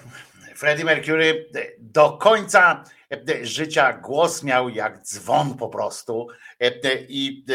[0.55, 2.83] Freddie Mercury do końca
[3.41, 6.27] życia głos miał jak dzwon po prostu.
[7.07, 7.45] I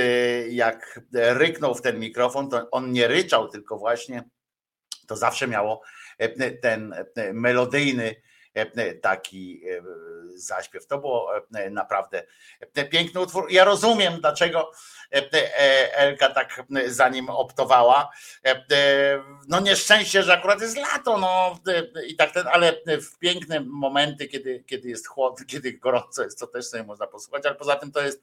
[0.51, 4.23] jak ryknął w ten mikrofon, to on nie ryczał, tylko właśnie
[5.07, 5.83] to zawsze miało
[6.63, 6.95] ten
[7.33, 8.15] melodyjny
[9.03, 9.63] taki
[10.35, 10.87] zaśpiew.
[10.87, 11.33] To było
[11.71, 12.23] naprawdę
[12.91, 13.47] piękny utwór.
[13.51, 14.73] Ja rozumiem, dlaczego
[15.93, 18.11] Elka tak za nim optowała.
[19.49, 21.59] No nieszczęście, że akurat jest lato, no
[22.07, 26.47] i tak ten, ale w piękne momenty, kiedy, kiedy jest chłodno, kiedy gorąco jest, to
[26.47, 28.23] też sobie można posłuchać, ale poza tym to jest,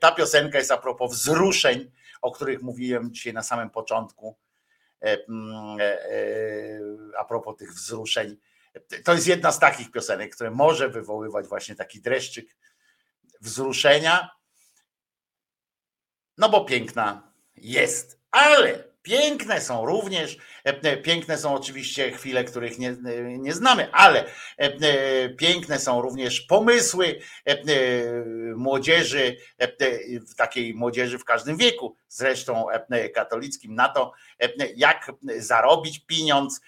[0.00, 1.90] ta piosenka jest a propos wzruszeń,
[2.22, 4.36] o których mówiłem dzisiaj na samym początku
[5.02, 5.18] e, e,
[7.18, 8.36] a propos tych wzruszeń.
[9.04, 12.56] To jest jedna z takich piosenek, które może wywoływać właśnie taki dreszczyk
[13.40, 14.30] wzruszenia,
[16.38, 22.96] no bo piękna jest, ale Piękne są również, e, piękne są oczywiście chwile, których nie,
[23.38, 24.24] nie znamy, ale
[24.56, 27.56] e, piękne są również pomysły e,
[28.56, 29.36] młodzieży,
[30.36, 32.66] takiej młodzieży w każdym wieku, zresztą
[33.14, 34.12] katolickim, na to,
[34.76, 36.60] jak zarobić pieniądz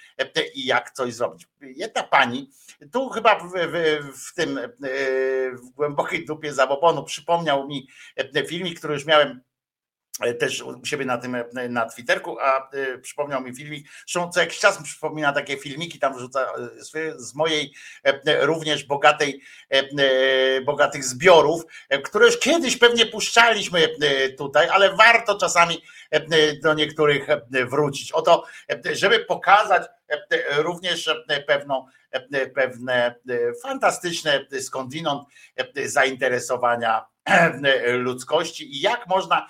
[0.55, 1.47] i jak coś zrobić.
[1.61, 2.51] Jedna pani,
[2.93, 4.61] tu chyba w, w, w tym
[5.53, 7.89] w głębokiej dupie zabobonu przypomniał mi
[8.47, 9.54] filmik, który już miałem E,
[10.39, 14.41] też u siebie na tym e, na Twitterku, a y, przypomniał mi filmik, zresztą co
[14.41, 16.47] jakiś czas mi przypomina takie filmiki, tam wrzuca
[17.17, 17.75] z mojej
[18.41, 19.43] również bogatej,
[20.65, 21.63] bogatych zbiorów,
[22.05, 23.89] które już kiedyś pewnie puszczaliśmy
[24.39, 25.83] tutaj, ale warto czasami
[26.63, 27.27] do niektórych
[27.71, 28.13] wrócić.
[28.13, 28.45] Oto,
[28.93, 29.83] żeby pokazać
[30.57, 31.11] również
[31.47, 31.87] pewną,
[32.55, 33.15] pewne
[33.63, 35.29] fantastyczne skądinąd
[35.85, 37.14] zainteresowania
[37.87, 39.49] ludzkości i jak można,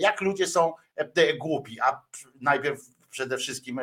[0.00, 0.74] jak ludzie są
[1.38, 2.02] głupi, a
[2.40, 2.80] najpierw
[3.10, 3.80] przede wszystkim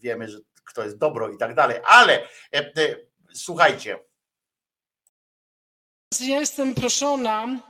[0.00, 2.28] wiemy, że kto jest dobro i tak dalej, ale
[3.32, 3.98] słuchajcie.
[6.20, 7.60] Ja jestem proszona,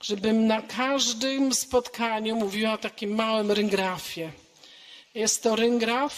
[0.00, 4.32] żebym na każdym spotkaniu mówiła o takim małym ryngrafie.
[5.14, 6.14] Jest to ryngraf,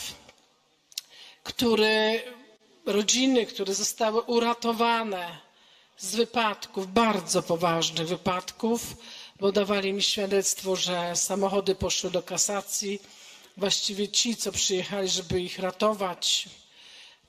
[1.42, 2.22] który
[2.86, 5.45] rodziny, które zostały uratowane
[5.98, 8.96] z wypadków, bardzo poważnych wypadków,
[9.40, 13.02] bo dawali mi świadectwo, że samochody poszły do kasacji.
[13.56, 16.48] Właściwie ci, co przyjechali, żeby ich ratować,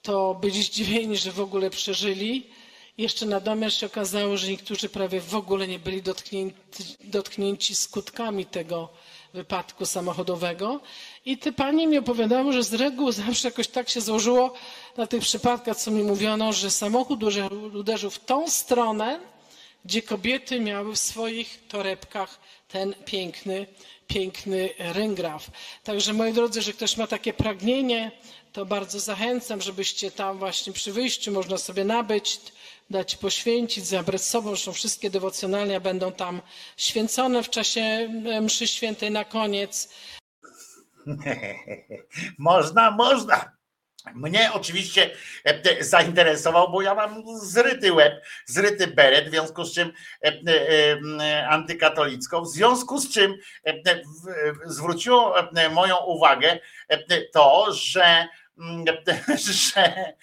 [0.01, 2.49] to byli zdziwieni, że w ogóle przeżyli.
[2.97, 6.55] Jeszcze na domiar się okazało, że niektórzy prawie w ogóle nie byli dotknięci,
[7.03, 8.89] dotknięci skutkami tego
[9.33, 10.79] wypadku samochodowego.
[11.25, 14.53] I te panie mi opowiadały, że z reguły zawsze jakoś tak się złożyło
[14.97, 17.23] na tych przypadkach, co mi mówiono, że samochód
[17.73, 19.19] uderzył w tą stronę,
[19.85, 23.67] gdzie kobiety miały w swoich torebkach ten piękny,
[24.07, 25.51] piękny ryngraf.
[25.83, 28.11] Także moi drodzy, że ktoś ma takie pragnienie,
[28.53, 32.39] to bardzo zachęcam, żebyście tam właśnie przy wyjściu można sobie nabyć,
[32.89, 34.49] dać poświęcić, zabrać sobą.
[34.49, 36.41] Zresztą wszystkie dewocjonalnia będą tam
[36.77, 38.09] święcone w czasie
[38.41, 39.89] mszy świętej na koniec.
[42.37, 43.56] można, można.
[44.15, 45.09] Mnie oczywiście
[45.43, 50.33] e, zainteresował, bo ja mam zryty łeb, zryty beret, w związku z czym e,
[51.21, 53.35] e, antykatolicką, w związku z czym
[54.65, 55.35] zwróciło
[55.71, 56.59] moją uwagę
[57.33, 58.27] to, że
[59.37, 60.13] że,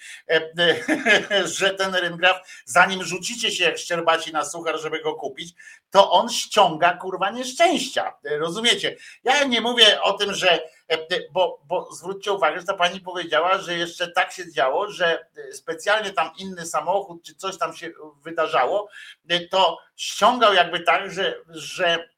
[1.57, 5.53] że ten ryngraf, zanim rzucicie się szczerbaci na suchar, żeby go kupić,
[5.91, 8.13] to on ściąga kurwa nieszczęścia.
[8.23, 8.95] Rozumiecie?
[9.23, 10.59] Ja nie mówię o tym, że
[11.31, 16.11] bo, bo zwróćcie uwagę, że ta pani powiedziała, że jeszcze tak się działo, że specjalnie
[16.13, 17.91] tam inny samochód, czy coś tam się
[18.21, 18.89] wydarzało,
[19.51, 22.09] to ściągał jakby tak, że, że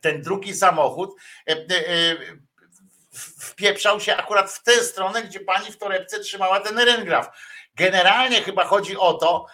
[0.00, 1.10] ten drugi samochód
[3.40, 7.28] wpieprzał się akurat w tę stronę, gdzie pani w torebce trzymała ten ryngraf.
[7.74, 9.46] Generalnie chyba chodzi o to,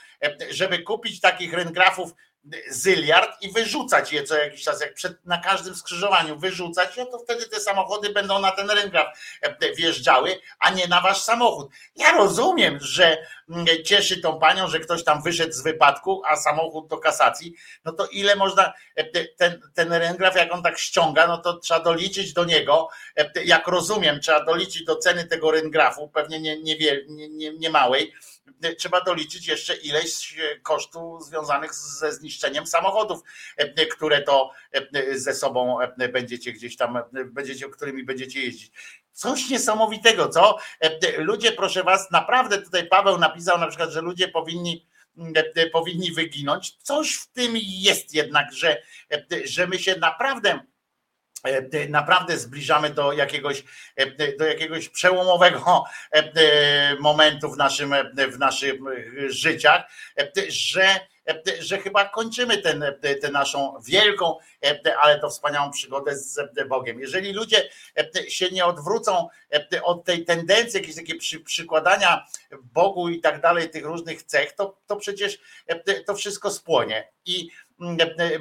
[0.50, 2.10] żeby kupić takich ryngrafów
[2.70, 7.18] zyliard i wyrzucać je co jakiś czas, jak przed, na każdym skrzyżowaniu wyrzucać, no to
[7.18, 9.18] wtedy te samochody będą na ten ryngraf
[9.76, 11.70] wjeżdżały, a nie na wasz samochód.
[11.96, 13.26] Ja rozumiem, że
[13.84, 18.06] cieszy tą panią, że ktoś tam wyszedł z wypadku, a samochód do kasacji, no to
[18.06, 18.72] ile można,
[19.36, 22.88] ten, ten ryngraf jak on tak ściąga, no to trzeba doliczyć do niego,
[23.44, 28.12] jak rozumiem, trzeba doliczyć do ceny tego ryngrafu, pewnie nie, nie, nie, nie, nie małej,
[28.78, 33.20] trzeba doliczyć jeszcze ileś kosztów związanych ze zniszczeniem samochodów,
[33.92, 34.50] które to
[35.14, 35.78] ze sobą
[36.12, 38.72] będziecie gdzieś tam, będziecie, którymi będziecie jeździć.
[39.14, 40.58] Coś niesamowitego, co?
[41.18, 44.86] Ludzie, proszę was, naprawdę tutaj Paweł napisał na przykład, że ludzie powinni
[45.72, 46.76] powinni wyginąć.
[46.82, 48.82] Coś w tym jest jednak, że,
[49.44, 50.60] że my się naprawdę
[51.44, 53.64] E, naprawdę zbliżamy do jakiegoś,
[53.96, 57.94] e, do jakiegoś przełomowego e, momentu w, naszym,
[58.32, 58.74] w naszych
[59.28, 59.82] życiach,
[60.48, 61.00] że,
[61.60, 62.62] że chyba kończymy
[63.20, 64.36] tę naszą wielką,
[65.00, 67.00] ale to wspaniałą przygodę z Bogiem.
[67.00, 67.68] Jeżeli ludzie
[68.28, 69.28] się nie odwrócą
[69.82, 72.26] od tej tendencji, jakieś takie przy, przykładania
[72.62, 75.38] Bogu i tak dalej, tych różnych cech, to, to przecież
[76.06, 77.08] to wszystko spłonie.
[77.26, 77.63] I e,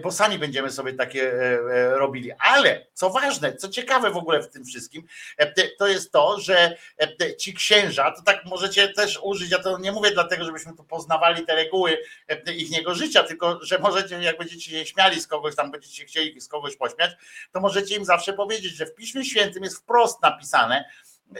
[0.03, 2.31] bo sami będziemy sobie takie e, e, robili.
[2.39, 5.03] Ale co ważne, co ciekawe w ogóle w tym wszystkim,
[5.37, 9.77] e, to jest to, że e, ci księża, to tak możecie też użyć, ja to
[9.77, 11.97] nie mówię dlatego, żebyśmy tu poznawali te reguły
[12.27, 16.05] e, ich niego życia, tylko że możecie, jak będziecie się śmiali z kogoś, tam będziecie
[16.05, 17.11] chcieli z kogoś pośmiać,
[17.51, 20.85] to możecie im zawsze powiedzieć, że w Piśmie Świętym jest wprost napisane,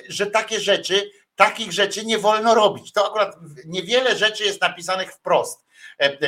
[0.10, 2.92] że takie rzeczy, takich rzeczy nie wolno robić.
[2.92, 5.68] To akurat niewiele rzeczy jest napisanych wprost e,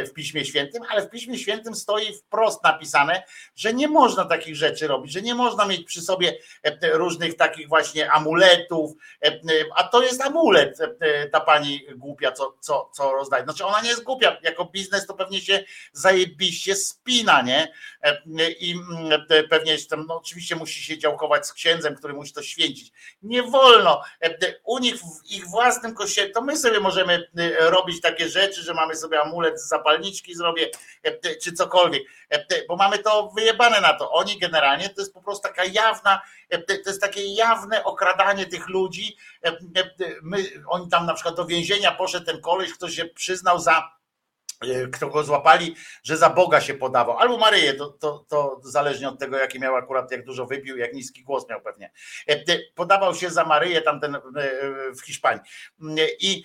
[0.08, 3.24] w Piśmie Świętym, ale w Piśmie Świętym stoi wprost napisane,
[3.56, 7.68] że nie można takich rzeczy robić, że nie można mieć przy sobie e, różnych takich
[7.68, 8.92] właśnie amuletów,
[9.26, 9.40] e,
[9.76, 10.80] a to jest amulet,
[11.32, 13.44] ta pani głupia, co, co, co rozdaje.
[13.44, 17.74] Znaczy ona nie jest głupia, jako biznes to pewnie się zajebiście spina, nie?
[18.60, 22.44] I mm, pewnie jest tam, no oczywiście musi się działkować z księdzem, który musi to
[22.44, 22.92] święcić.
[23.22, 24.02] Nie wolno.
[24.64, 27.28] U nich w ich własnym kościele, to my sobie możemy
[27.60, 30.70] robić takie rzeczy, że mamy sobie amulet z zapalniczki zrobię,
[31.44, 32.04] czy cokolwiek,
[32.68, 34.12] bo mamy to wyjebane na to.
[34.12, 36.22] Oni generalnie to jest po prostu taka jawna,
[36.68, 39.18] to jest takie jawne okradanie tych ludzi.
[40.22, 43.95] My, oni tam na przykład do więzienia poszedł ten koleś, kto się przyznał za E,
[44.94, 49.20] kto go złapali, że za Boga się podawał, albo Maryję, to, to, to zależnie od
[49.20, 51.92] tego, jaki miał akurat, jak dużo wypił, jak niski głos miał pewnie.
[52.28, 54.22] E, podawał się za Maryję tamten e,
[54.96, 55.42] w Hiszpanii
[56.20, 56.44] i,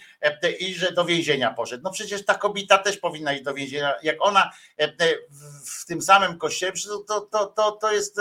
[0.60, 1.82] i że do więzienia poszedł.
[1.84, 3.94] No przecież ta kobieta też powinna iść do więzienia.
[4.02, 4.50] Jak ona
[5.80, 6.72] w tym samym kościele,
[7.08, 8.20] to, to, to, to jest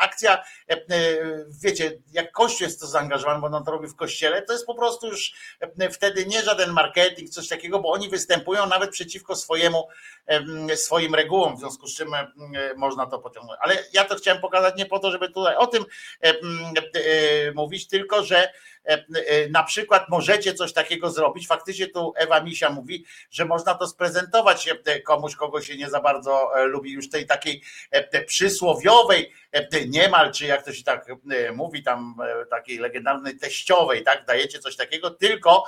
[0.00, 0.44] akcja,
[1.62, 4.74] wiecie, jak kościół jest to zaangażowany, bo on to robi w kościele, to jest po
[4.74, 5.34] prostu już
[5.92, 9.88] wtedy nie żaden marketing, coś takiego, bo oni występują nawet przeciwko przeciwko swojemu,
[10.74, 12.08] swoim regułom, w związku z czym
[12.76, 13.58] można to pociągnąć.
[13.62, 15.84] Ale ja to chciałem pokazać nie po to, żeby tutaj o tym
[17.54, 18.52] mówić, tylko że
[19.50, 21.46] na przykład możecie coś takiego zrobić.
[21.46, 24.68] Faktycznie tu Ewa Misia mówi, że można to sprezentować
[25.04, 27.62] komuś, kogo się nie za bardzo e, lubi, już tej takiej
[28.26, 29.32] przysłowiowej
[29.86, 31.06] niemal, czy jak to się tak
[31.54, 35.64] mówi, tam e, takiej legendarnej teściowej, tak, dajecie coś takiego, tylko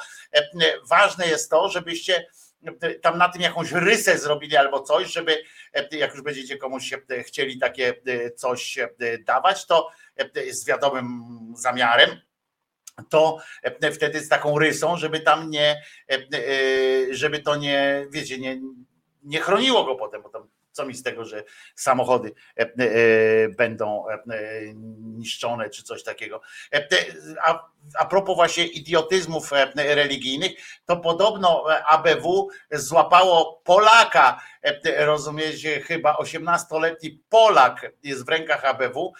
[0.91, 2.27] ważne jest to, żebyście
[3.03, 5.43] tam na tym jakąś rysę zrobili albo coś, żeby
[5.91, 7.95] jak już będziecie komuś chcieli takie
[8.37, 8.79] coś
[9.27, 9.91] dawać, to
[10.51, 11.09] z wiadomym
[11.57, 12.11] zamiarem,
[13.09, 13.39] to
[13.95, 15.83] wtedy z taką rysą, żeby tam nie,
[17.11, 18.61] żeby to nie, wiecie, nie,
[19.23, 20.48] nie chroniło go potem, bo tam
[20.79, 24.19] co mi z tego, że samochody e, e, będą e,
[25.01, 26.41] niszczone czy coś takiego.
[27.45, 30.53] A, a propos właśnie idiotyzmów religijnych,
[30.87, 34.41] to podobno ABW złapało Polaka,
[34.97, 39.13] rozumiecie, chyba 18-letni Polak jest w rękach ABW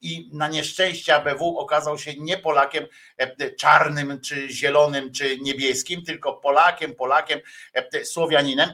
[0.00, 2.86] i na nieszczęście ABW okazał się nie Polakiem
[3.16, 7.40] e, czarnym, czy zielonym, czy niebieskim, tylko Polakiem, Polakiem,
[7.74, 8.70] e, Słowianinem,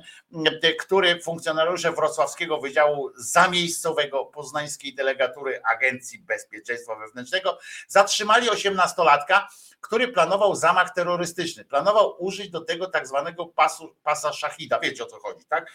[0.63, 9.49] e, który funkcjonariusze Wrocławskiego Wydziału Zamiejscowego Poznańskiej Delegatury Agencji Bezpieczeństwa Wewnętrznego zatrzymali osiemnastolatka,
[9.81, 11.65] który planował zamach terrorystyczny.
[11.65, 14.81] Planował użyć do tego tak zwanego pasu, pasa szachida.
[14.81, 15.73] Wiecie o co chodzi, tak?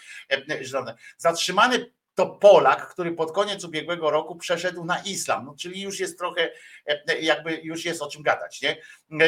[1.17, 6.17] Zatrzymany to Polak, który pod koniec ubiegłego roku przeszedł na islam, no, czyli już jest
[6.17, 6.51] trochę,
[6.85, 8.77] e, jakby już jest o czym gadać, nie?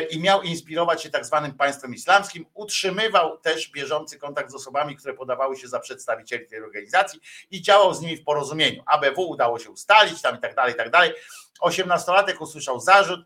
[0.09, 5.13] I miał inspirować się tak zwanym państwem islamskim, utrzymywał też bieżący kontakt z osobami, które
[5.13, 7.19] podawały się za przedstawicieli tej organizacji
[7.51, 8.83] i działał z nimi w porozumieniu.
[8.85, 11.13] ABW udało się ustalić tam i tak dalej, i tak dalej.
[11.59, 13.19] Osiemnastolatek usłyszał zarzut,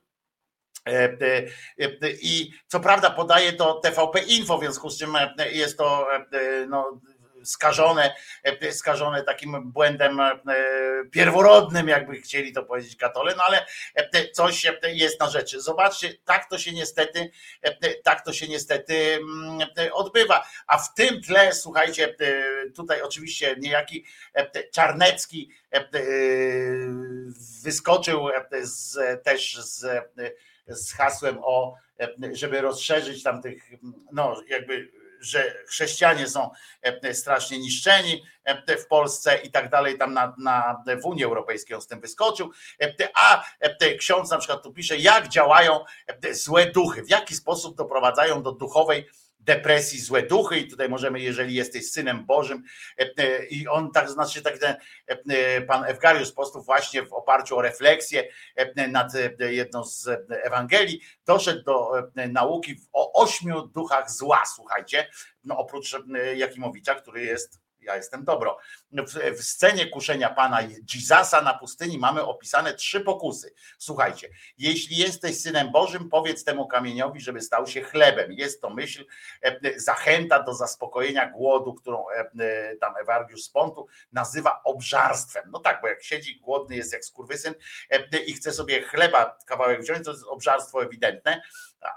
[0.87, 1.17] e,
[1.79, 5.13] e, i co prawda podaje to TVP Info, w związku z czym
[5.51, 6.07] jest to
[6.67, 6.99] no,
[7.47, 10.39] skażone, e, skażone takim błędem e,
[11.11, 15.61] pierworodnym, jakby chcieli to powiedzieć katole, no ale e, coś jest na rzeczy.
[15.61, 17.31] Zobaczcie, tak to się niestety,
[18.03, 20.45] tak to się niestety mm, odbywa.
[20.67, 22.15] A w tym tle, słuchajcie,
[22.75, 24.05] tutaj oczywiście niejaki
[24.73, 25.51] Czarnecki
[27.63, 28.27] wyskoczył
[28.61, 29.85] z, też z,
[30.67, 31.75] z hasłem o,
[32.31, 33.63] żeby rozszerzyć tam tych,
[34.11, 36.49] no jakby że chrześcijanie są
[36.81, 41.75] e, strasznie niszczeni e, w Polsce i tak dalej, tam na, na, w Unii Europejskiej
[41.75, 43.43] on z tym wyskoczył, e, a
[43.99, 45.85] ksiądz na przykład tu pisze, jak działają
[46.31, 49.07] złe duchy, w jaki sposób doprowadzają do duchowej
[49.39, 52.63] depresji, złe duchy i tutaj możemy, jeżeli jesteś synem Bożym
[53.49, 54.75] i on tak znaczy tak ten
[55.67, 58.27] pan Ewgariusz Postów właśnie w oparciu o refleksję
[58.87, 61.91] nad jedną z Ewangelii doszedł do
[62.29, 65.07] nauki o ośmiu duchach zła, słuchajcie,
[65.43, 65.95] no oprócz
[66.35, 68.57] Jakimowicza, który jest ja jestem dobro.
[68.91, 73.53] W, w scenie kuszenia Pana Jezusa na pustyni mamy opisane trzy pokusy.
[73.77, 78.31] Słuchajcie, jeśli jesteś Synem Bożym, powiedz temu kamieniowi, żeby stał się chlebem.
[78.31, 79.05] Jest to myśl,
[79.41, 85.43] e, zachęta do zaspokojenia głodu, którą e, e, tam Ewargiusz z Pontu nazywa obżarstwem.
[85.51, 87.53] No tak, bo jak siedzi głodny jest jak skurwysyn
[88.25, 91.41] i chce sobie chleba kawałek wziąć, to jest obżarstwo ewidentne,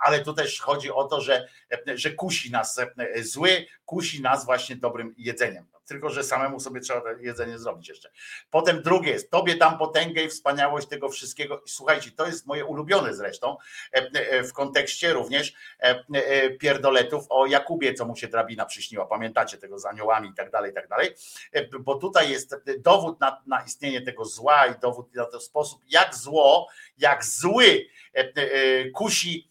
[0.01, 1.49] ale tu też chodzi o to, że,
[1.94, 2.81] że kusi nas
[3.20, 5.67] zły, kusi nas właśnie dobrym jedzeniem.
[5.91, 8.10] Tylko, że samemu sobie trzeba jedzenie zrobić jeszcze.
[8.51, 11.62] Potem drugie jest, tobie dam potęgę i wspaniałość tego wszystkiego.
[11.67, 13.57] Słuchajcie, to jest moje ulubione zresztą,
[13.93, 19.07] e, e, w kontekście również e, e, pierdoletów o Jakubie, co mu się drabina przyśniła.
[19.07, 21.15] Pamiętacie tego z aniołami i tak dalej, i tak dalej.
[21.52, 25.83] E, Bo tutaj jest dowód na, na istnienie tego zła i dowód na to sposób,
[25.89, 29.50] jak zło, jak zły e, e, kusi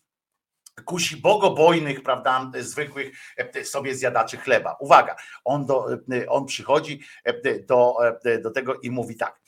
[0.83, 4.77] kusi bogobojnych, prawda, zwykłych e, sobie zjadaczy chleba.
[4.80, 5.88] Uwaga, on, do,
[6.27, 9.41] on przychodzi e, do, e, do tego i mówi tak.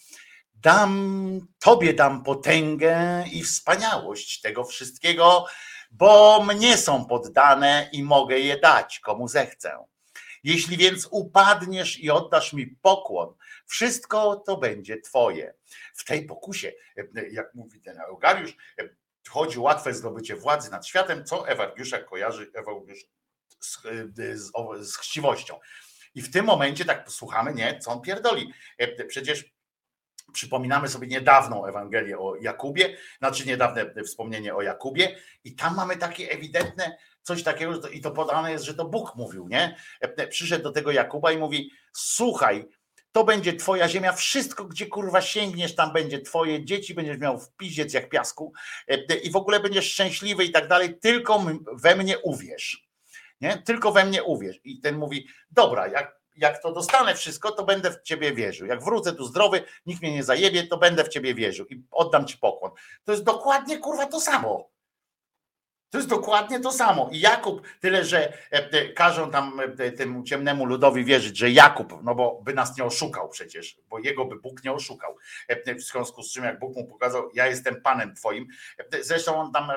[0.55, 5.45] Dam, tobie dam potęgę i wspaniałość tego wszystkiego,
[5.91, 9.77] bo mnie są poddane i mogę je dać, komu zechcę.
[10.43, 13.33] Jeśli więc upadniesz i oddasz mi pokłon,
[13.65, 15.53] wszystko to będzie twoje.
[15.93, 16.71] W tej pokusie,
[17.31, 18.55] jak mówi ten Eugariusz,
[19.29, 23.05] chodzi łatwe zdobycie władzy nad światem, co Ewargiusza kojarzy Ewargiusz
[23.59, 23.77] z,
[24.35, 24.51] z,
[24.91, 25.59] z chciwością.
[26.15, 28.53] I w tym momencie tak słuchamy, nie, co on pierdoli.
[28.77, 29.45] E, Przecież
[30.33, 36.31] przypominamy sobie niedawną Ewangelię o Jakubie, znaczy niedawne wspomnienie o Jakubie i tam mamy takie
[36.31, 39.75] ewidentne coś takiego, i to podane jest, że to Bóg mówił, nie?
[40.01, 42.65] E, Przyszedł do tego Jakuba i mówi, słuchaj,
[43.11, 47.55] to będzie twoja ziemia, wszystko, gdzie kurwa sięgniesz, tam będzie twoje, dzieci będziesz miał w
[47.55, 48.53] piździec jak piasku
[48.87, 52.87] e, i w ogóle będziesz szczęśliwy i tak dalej, tylko we mnie uwierz.
[53.41, 53.57] Nie?
[53.57, 54.59] Tylko we mnie uwierz.
[54.63, 58.67] I ten mówi, dobra, jak, jak to dostanę wszystko, to będę w ciebie wierzył.
[58.67, 62.27] Jak wrócę tu zdrowy, nikt mnie nie zajebie, to będę w ciebie wierzył i oddam
[62.27, 62.71] ci pokłon.
[63.03, 64.69] To jest dokładnie kurwa to samo.
[65.91, 67.09] To jest dokładnie to samo.
[67.11, 72.03] I Jakub, tyle że e, e, każą tam e, temu ciemnemu ludowi wierzyć, że Jakub,
[72.03, 75.17] no bo by nas nie oszukał przecież, bo jego by Bóg nie oszukał.
[75.77, 78.47] W związku z czym, jak Bóg mu pokazał, ja jestem Panem Twoim.
[79.01, 79.71] Zresztą on tam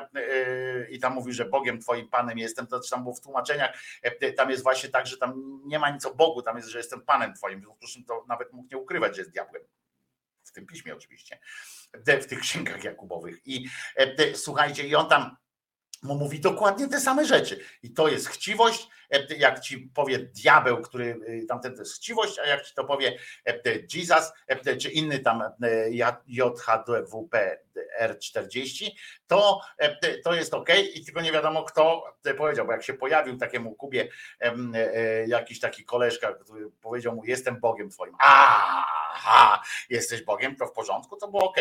[0.89, 3.77] i tam mówi, że Bogiem Twoim Panem jestem, to tam było w tłumaczeniach,
[4.37, 7.01] tam jest właśnie tak, że tam nie ma nic o Bogu, tam jest, że jestem
[7.01, 7.59] Panem Twoim.
[7.59, 9.63] W związku z czym to nawet mógł nie ukrywać, że jest diabłem.
[10.43, 11.39] W tym piśmie oczywiście,
[11.93, 13.41] w tych księgach Jakubowych.
[13.45, 13.65] I
[14.33, 15.37] słuchajcie, i on tam
[16.05, 17.59] mu mówi dokładnie te same rzeczy.
[17.83, 18.87] I to jest chciwość,
[19.37, 23.17] jak ci powie diabeł, który y, tamten to jest chciwość, a jak ci to powie
[23.47, 23.59] e,
[23.93, 25.43] Jesus, e, czy inny tam
[26.27, 27.59] JHWP
[28.01, 28.91] R40,
[29.27, 29.61] to,
[30.23, 32.03] to jest ok, i tylko nie wiadomo kto
[32.37, 34.07] powiedział, bo jak się pojawił takiemu Kubie
[34.39, 40.71] e, jakiś taki koleżka, który powiedział mu jestem Bogiem twoim, aha, jesteś Bogiem, to w
[40.71, 41.57] porządku, to było ok.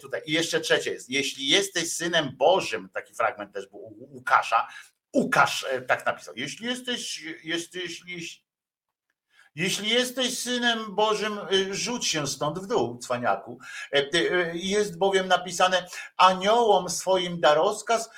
[0.00, 0.22] Tutaj.
[0.26, 4.68] I jeszcze trzecie jest, jeśli jesteś synem Bożym, taki fragment też był u Łukasza,
[5.14, 8.44] Łukasz e, tak napisał, jeśli jesteś, jesteś, jeśli,
[9.54, 13.58] jeśli jesteś synem Bożym, y, rzuć się stąd w dół, cwaniaku.
[13.92, 14.02] E,
[14.54, 15.86] Jest bowiem napisane,
[16.16, 18.10] aniołom swoim da rozkaz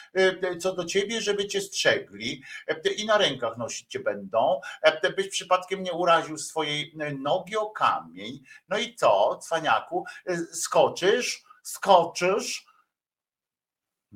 [0.60, 2.42] co do ciebie, żeby cię strzegli.
[2.68, 7.70] E, i na rękach nosić cię będą, e, byś przypadkiem nie uraził swojej nogi o
[7.70, 8.40] kamień.
[8.68, 10.04] No i co, cwaniaku,
[10.52, 12.65] skoczysz, skoczysz,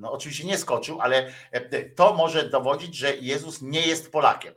[0.01, 4.55] no oczywiście nie skoczył, ale e, to może dowodzić, że Jezus nie jest Polakiem.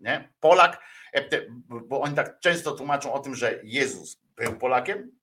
[0.00, 0.32] Nie?
[0.40, 0.82] Polak,
[1.14, 5.20] e, bo oni tak często tłumaczą o tym, że Jezus był Polakiem,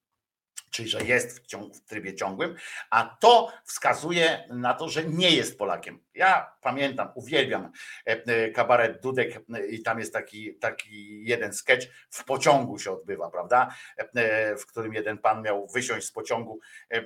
[0.70, 2.54] czyli że jest w, w trybie ciągłym,
[2.90, 6.04] a to wskazuje na to, że nie jest Polakiem.
[6.14, 7.72] Ja pamiętam, uwielbiam
[8.06, 12.92] e, e, kabaret Dudek e, i tam jest taki, taki jeden sketch, w pociągu się
[12.92, 13.74] odbywa, prawda?
[13.96, 17.02] E, W którym jeden pan miał wysiąść z pociągu e, e,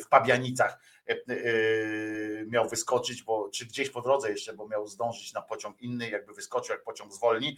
[0.00, 0.91] w Pabianicach, e, e,
[2.46, 6.34] miał wyskoczyć, bo czy gdzieś po drodze jeszcze, bo miał zdążyć na pociąg inny, jakby
[6.34, 7.56] wyskoczył, jak pociąg zwolni.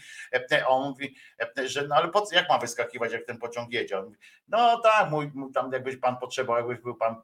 [0.53, 1.17] E, On mówi,
[1.59, 3.99] e, że no ale po jak ma wyskakiwać, jak ten pociąg jedzie?
[3.99, 7.23] On mówi, no tak, mój, mój, tam jakbyś pan potrzebował, jakbyś był pan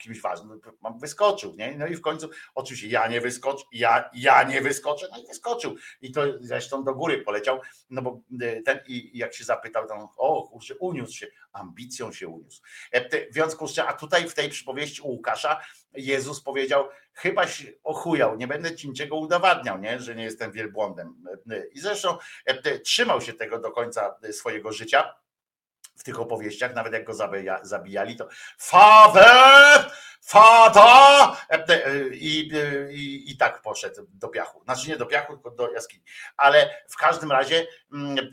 [0.00, 1.74] kimś ważnym, no, wyskoczył, nie?
[1.78, 5.76] No i w końcu, oczywiście ja nie wyskoczę, ja, ja nie wyskoczę, no i wyskoczył.
[6.00, 10.08] I to zresztą do góry poleciał, no bo e, ten i jak się zapytał, tam,
[10.16, 12.62] o kurczę, uniósł się, ambicją się uniósł.
[12.92, 15.60] E, W związku z czym, a tutaj w tej przypowieści u Łukasza
[15.92, 20.00] Jezus powiedział, chyba się ochujał, nie będę ci niczego udowadniał, nie?
[20.00, 21.24] że nie jestem wielbłądem.
[21.50, 22.18] E, I zresztą
[22.84, 25.14] trzymał się tego do końca swojego życia.
[26.00, 29.90] W tych opowieściach, nawet jak go zabija, zabijali, to Father!
[30.22, 31.36] Fata!
[32.12, 32.50] I,
[32.90, 34.64] i, I tak poszedł do piachu.
[34.64, 36.02] Znaczy nie do piachu, tylko do jaskini.
[36.36, 38.30] Ale w każdym razie mm,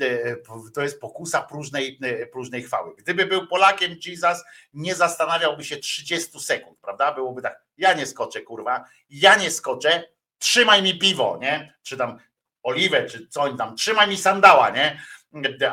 [0.73, 1.99] to jest pokusa próżnej,
[2.31, 2.95] próżnej chwały.
[2.95, 7.11] Gdyby był Polakiem, Jesus nie zastanawiałby się 30 sekund, prawda?
[7.11, 10.03] Byłoby tak, ja nie skoczę, kurwa, ja nie skoczę,
[10.39, 11.73] trzymaj mi piwo, nie?
[11.83, 12.19] Czy tam
[12.63, 15.01] oliwę, czy co oni tam, trzymaj mi sandała, nie?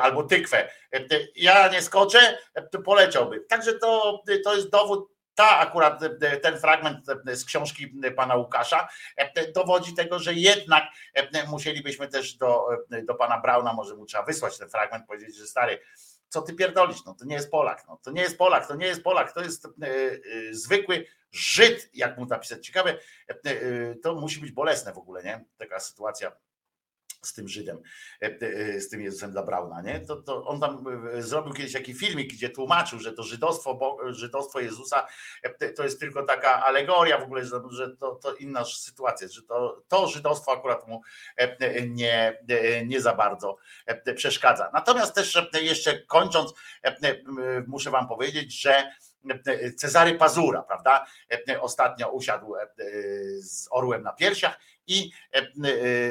[0.01, 0.69] Albo tykwę.
[1.35, 2.37] Ja nie skoczę,
[2.85, 3.39] poleciałby.
[3.39, 6.01] Także to, to jest dowód ta akurat
[6.41, 8.87] ten fragment z książki pana Łukasza
[9.55, 10.83] dowodzi tego, że jednak
[11.47, 12.67] musielibyśmy też do,
[13.03, 15.79] do pana Brauna, może mu trzeba wysłać ten fragment, powiedzieć, że stary,
[16.29, 18.87] co ty pierdolisz, no to nie jest Polak, no to nie jest Polak, to nie
[18.87, 19.67] jest Polak, to jest
[20.51, 22.65] zwykły Żyd, jak mu napisać.
[22.65, 22.97] Ciekawe,
[24.03, 25.45] to musi być bolesne w ogóle, nie?
[25.57, 26.31] Taka sytuacja
[27.27, 27.81] z tym Żydem,
[28.21, 29.99] e, e, z tym Jezusem dla Brauna, nie?
[29.99, 34.13] To, to on tam e, zrobił kiedyś taki filmik, gdzie tłumaczył, że to żydostwo, bo,
[34.13, 35.07] żydostwo Jezusa
[35.75, 40.07] to jest tylko taka alegoria w ogóle, że, to, to inna sytuacja, że to, to
[40.07, 41.01] żydostwo akurat mu
[41.89, 42.43] nie,
[42.85, 43.57] nie za bardzo
[44.15, 44.71] przeszkadza.
[45.05, 46.53] Z też jeszcze kończąc,
[47.67, 48.91] muszę wam powiedzieć, że
[49.77, 51.05] Cezary Pazura, prawda?
[51.61, 52.55] Ostatnio usiadł
[53.39, 55.11] z orłem na piersiach i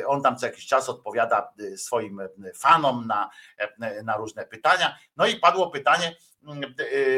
[0.06, 2.20] on tam co jakiś czas odpowiada swoim
[2.54, 3.30] fanom na,
[4.04, 4.98] na różne pytania.
[5.16, 6.16] No i padło pytanie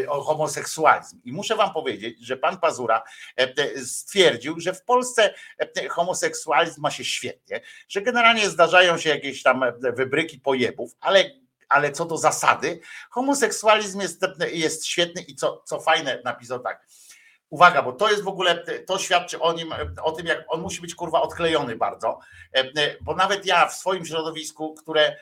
[0.08, 1.20] o homoseksualizm.
[1.24, 3.02] I muszę wam powiedzieć, że pan Pazura
[3.84, 5.34] stwierdził, że w Polsce
[5.90, 11.30] homoseksualizm ma się świetnie, że generalnie zdarzają się jakieś tam wybryki pojebów, ale
[11.68, 12.80] ale co do zasady,
[13.10, 14.20] homoseksualizm jest,
[14.52, 16.86] jest świetny i co, co fajne, napisał tak.
[17.50, 20.80] Uwaga, bo to jest w ogóle, to świadczy o nim, o tym, jak on musi
[20.80, 22.18] być kurwa odklejony bardzo,
[23.00, 25.16] bo nawet ja w swoim środowisku, które,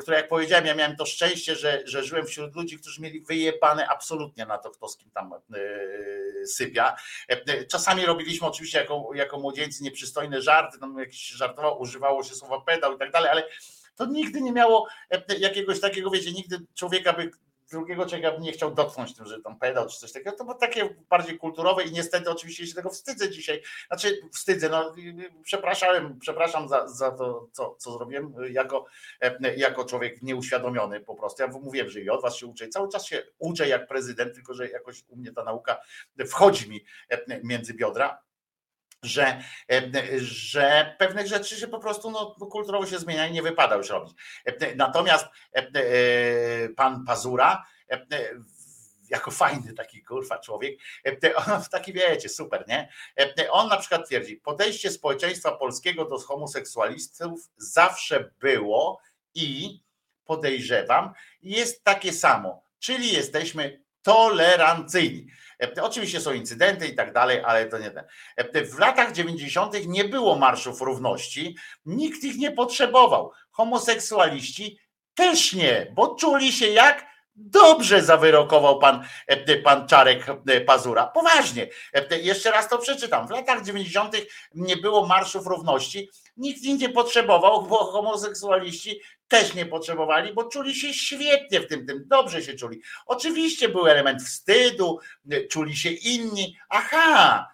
[0.00, 3.88] które jak powiedziałem, ja miałem to szczęście, że, że żyłem wśród ludzi, którzy mieli wyjebane
[3.88, 5.34] absolutnie na to, kto z kim tam
[6.46, 6.96] sypia.
[7.70, 12.94] Czasami robiliśmy oczywiście jako, jako młodzieńcy nieprzystojne żarty, tam jakiś żartował, używało się słowa pedał
[12.94, 13.48] i tak dalej, ale
[13.96, 14.88] to nigdy nie miało
[15.38, 17.30] jakiegoś takiego, wiecie, nigdy człowieka by
[17.72, 21.38] drugiego człowieka nie chciał dotknąć tym, tam pedał czy coś takiego, to było takie bardziej
[21.38, 23.62] kulturowe i niestety oczywiście się tego wstydzę dzisiaj.
[23.86, 24.94] Znaczy wstydzę, no
[25.42, 28.86] przepraszam, przepraszam za, za to, co, co zrobiłem jako,
[29.56, 31.42] jako człowiek nieuświadomiony po prostu.
[31.42, 34.54] Ja mówiłem, że i od was się uczę cały czas się uczę jak prezydent, tylko
[34.54, 35.80] że jakoś u mnie ta nauka
[36.26, 36.84] wchodzi mi
[37.42, 38.22] między biodra
[39.02, 39.42] że,
[40.18, 44.12] że pewnych rzeczy się po prostu no, kulturowo się zmienia i nie wypada już robić.
[44.76, 45.26] Natomiast
[46.76, 47.66] pan Pazura,
[49.08, 50.78] jako fajny taki kurwa człowiek,
[51.46, 52.92] on taki wiecie, super, nie?
[53.50, 59.00] On na przykład twierdzi, podejście społeczeństwa polskiego do homoseksualistów zawsze było
[59.34, 59.80] i
[60.24, 65.26] podejrzewam, jest takie samo, czyli jesteśmy tolerancyjni.
[65.62, 68.04] E, oczywiście są incydenty i tak dalej, ale to nie ten.
[68.36, 69.86] E, w latach 90.
[69.86, 73.32] nie było marszów równości, nikt ich nie potrzebował.
[73.50, 74.78] Homoseksualiści
[75.14, 80.26] też nie, bo czuli się jak Dobrze zawyrokował pan, e, pan Czarek
[80.66, 81.06] Pazura.
[81.06, 81.68] Poważnie.
[82.22, 83.26] Jeszcze raz to przeczytam.
[83.26, 84.16] W latach 90.
[84.54, 86.10] nie było marszów równości.
[86.36, 89.00] Nikt ich nie potrzebował, bo homoseksualiści
[89.32, 92.80] też nie potrzebowali, bo czuli się świetnie w tym, tym dobrze się czuli.
[93.06, 94.98] Oczywiście był element wstydu,
[95.50, 96.56] czuli się inni.
[96.68, 97.48] Aha,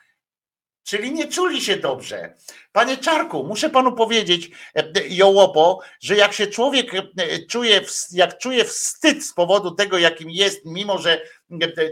[0.83, 2.35] czyli nie czuli się dobrze.
[2.73, 7.03] Panie Czarku, muszę panu powiedzieć, e, Jołopo, że jak się człowiek e,
[7.49, 7.81] czuje,
[8.13, 11.21] jak czuje wstyd z powodu tego, jakim jest, mimo że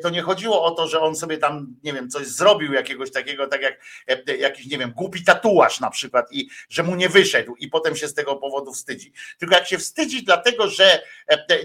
[0.03, 3.47] to nie chodziło o to, że on sobie tam, nie wiem, coś zrobił jakiegoś takiego,
[3.47, 3.81] tak jak
[4.39, 8.09] jakiś, nie wiem, głupi tatuaż na przykład i że mu nie wyszedł i potem się
[8.09, 9.13] z tego powodu wstydzi.
[9.39, 11.03] Tylko jak się wstydzi dlatego, że,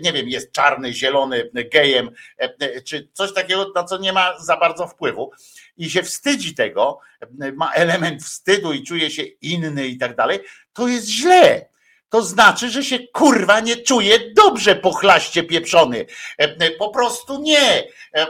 [0.04, 2.12] nie wiem, jest czarny, zielony, gejem,
[2.86, 5.32] czy coś takiego, na co nie ma za bardzo wpływu
[5.78, 7.00] i się wstydzi tego,
[7.56, 10.40] ma element wstydu i czuje się inny i tak dalej,
[10.74, 11.71] to jest źle.
[12.12, 16.06] To znaczy, że się kurwa nie czuje dobrze pochlaście pieprzony.
[16.40, 17.88] E, e, po prostu nie.
[18.16, 18.28] E,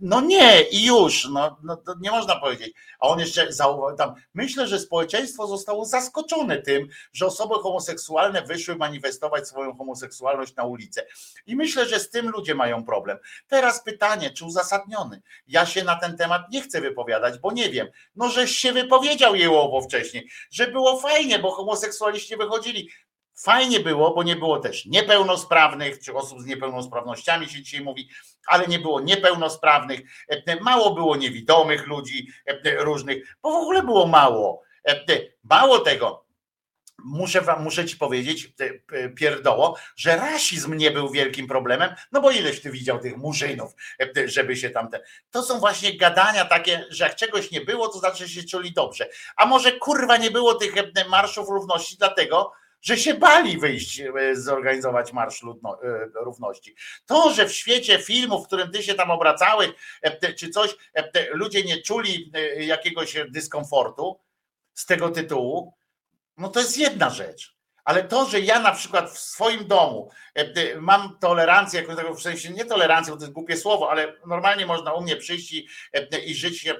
[0.00, 1.28] no nie i już.
[1.32, 2.74] No, no nie można powiedzieć.
[3.00, 4.14] A on jeszcze zauważył tam.
[4.34, 11.06] Myślę, że społeczeństwo zostało zaskoczone tym, że osoby homoseksualne wyszły manifestować swoją homoseksualność na ulicę.
[11.46, 13.18] I myślę, że z tym ludzie mają problem.
[13.48, 15.22] Teraz pytanie, czy uzasadniony?
[15.48, 17.88] Ja się na ten temat nie chcę wypowiadać, bo nie wiem.
[18.16, 22.90] No, żeś się wypowiedział jełowo wcześniej, że było fajnie, bo homoseksualiści wychodzili.
[23.36, 28.08] Fajnie było, bo nie było też niepełnosprawnych, czy osób z niepełnosprawnościami się dzisiaj mówi,
[28.46, 30.00] ale nie było niepełnosprawnych,
[30.60, 32.28] mało było niewidomych ludzi
[32.78, 34.62] różnych, bo w ogóle było mało.
[35.44, 36.26] Mało tego,
[37.06, 38.52] muszę wam, muszę ci powiedzieć,
[39.16, 44.28] pierdoło, że rasizm nie był wielkim problemem, no bo ileś ty widział tych murzynów, e,
[44.28, 45.00] żeby się tamte.
[45.30, 49.08] To są właśnie gadania takie, że jak czegoś nie było, to znaczy się czuli dobrze.
[49.36, 52.52] A może kurwa nie było tych e, marszów równości, dlatego,
[52.86, 56.74] że się bali wyjść, e, zorganizować marsz ludno, e, równości.
[57.06, 59.70] To, że w świecie filmów, w którym ty się tam obracałeś,
[60.36, 64.20] czy coś, e, ludzie nie czuli jakiegoś dyskomfortu
[64.74, 65.74] z tego tytułu,
[66.36, 67.55] no to jest jedna rzecz.
[67.86, 72.14] Ale to, że ja na przykład w swoim domu e, e, mam tolerancję, jakąś taką
[72.14, 75.52] w sensie nie tolerancję, bo to jest głupie słowo, ale normalnie można u mnie przyjść
[75.52, 76.74] i, e, i żyć e,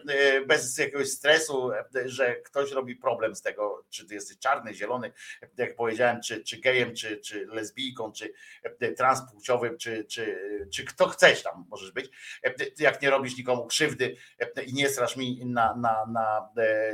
[0.47, 5.13] bez jakiegoś stresu, e, że ktoś robi problem z tego, czy ty jesteś czarny, zielony,
[5.43, 8.33] e, jak powiedziałem, czy, czy gejem, czy, czy lesbijką, czy
[8.81, 10.39] e, transpłciowym, czy, czy,
[10.73, 12.11] czy kto chcesz tam możesz być,
[12.45, 16.93] e, jak nie robisz nikomu krzywdy e, i nie strasz mi na, na, na, e,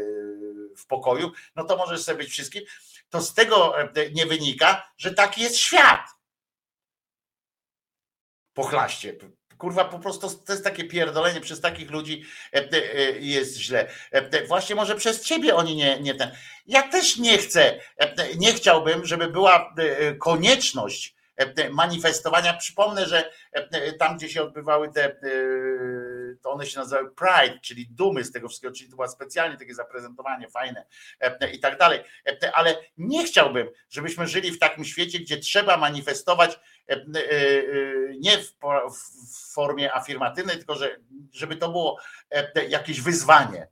[0.77, 2.65] w pokoju, no to możesz sobie być wszystkim
[3.13, 6.01] to z tego e, nie wynika, że taki jest świat.
[8.55, 9.15] Pochlaście.
[9.59, 12.25] Kurwa, po prostu to jest takie pierdolenie przez takich ludzi
[12.55, 12.81] e, e,
[13.19, 13.91] jest źle.
[14.49, 16.31] Właśnie może przez ciebie oni nie, nie ten.
[16.67, 17.81] Ja też nie chcę,
[18.37, 19.75] nie chciałbym, żeby była
[20.21, 21.15] konieczność
[21.71, 22.55] manifestowania.
[22.55, 23.31] Przypomnę, że
[23.99, 25.17] tam, gdzie się odbywały te,
[26.37, 29.75] to one się nazywały Pride, czyli dumy z tego wszystkiego, czyli to było specjalnie takie
[29.75, 30.87] zaprezentowanie fajne
[31.21, 32.01] e, i tak dalej.
[32.27, 36.97] E, Ale nie chciałbym, żebyśmy żyli w takim świecie, gdzie trzeba manifestować e,
[38.21, 38.53] nie w,
[39.53, 40.97] formie afirmatywnej, tylko że,
[41.33, 41.99] żeby to było
[42.69, 43.69] jakieś wyzwanie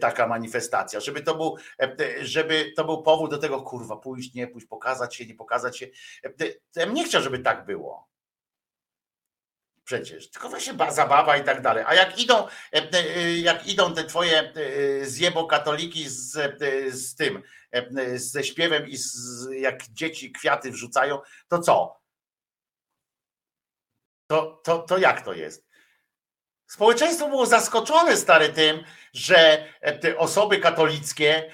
[0.00, 1.56] taka manifestacja, żeby to był,
[2.20, 5.86] żeby to był powód do tego, kurwa, pójść, nie pójść, pokazać się, nie pokazać się.
[6.76, 8.13] Ja bym nie chciał, żeby tak było.
[9.84, 11.84] Przecież, tylko właśnie ba- zabawa i tak dalej.
[11.86, 14.52] A jak idą, e, e, jak idą te twoje e,
[15.04, 16.32] zjebo katoliki z,
[16.94, 17.42] z tym,
[18.14, 22.00] ze śpiewem i z, jak dzieci kwiaty wrzucają, to co?
[24.26, 25.66] To, to, to jak to jest?
[26.66, 29.68] Społeczeństwo było zaskoczone stary tym, że
[30.00, 31.52] te osoby katolickie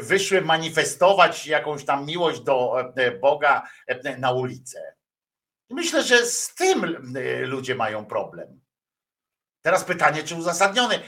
[0.00, 2.76] wyszły manifestować jakąś tam miłość do
[3.20, 3.68] Boga
[4.18, 4.93] na ulicę.
[5.70, 8.60] Myślę, że z tym e, ludzie mają problem.
[9.62, 11.00] Teraz pytanie, czy uzasadniony.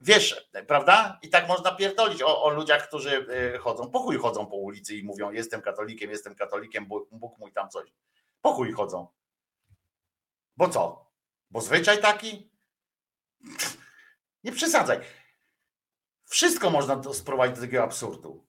[0.00, 1.18] Wiesz, prawda?
[1.22, 3.90] I tak można pierdolić o, o ludziach, którzy e, chodzą.
[3.90, 7.68] Po chuj chodzą po ulicy i mówią: Jestem katolikiem, jestem katolikiem, Bóg, Bóg mój tam
[7.68, 7.92] coś.
[8.40, 9.08] Po chuj chodzą.
[10.56, 11.10] Bo co?
[11.50, 12.50] Bo zwyczaj taki?
[14.44, 15.00] Nie przesadzaj.
[16.24, 18.46] Wszystko można sprowadzić do takiego absurdu.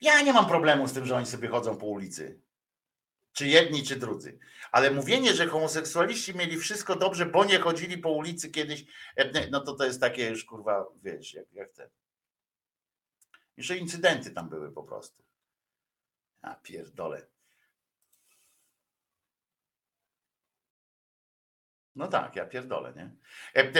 [0.00, 2.40] Ja nie mam problemu z tym, że oni sobie chodzą po ulicy.
[3.36, 4.38] Czy jedni, czy drudzy.
[4.72, 8.84] Ale mówienie, że homoseksualiści mieli wszystko dobrze, bo nie chodzili po ulicy kiedyś,
[9.16, 11.90] e, no to to jest takie już kurwa, wiesz, jak, jak te.
[13.56, 15.22] Jeszcze incydenty tam były po prostu.
[16.42, 17.26] A pierdolę.
[21.96, 23.10] No tak, ja pierdolę, nie?
[23.62, 23.72] E,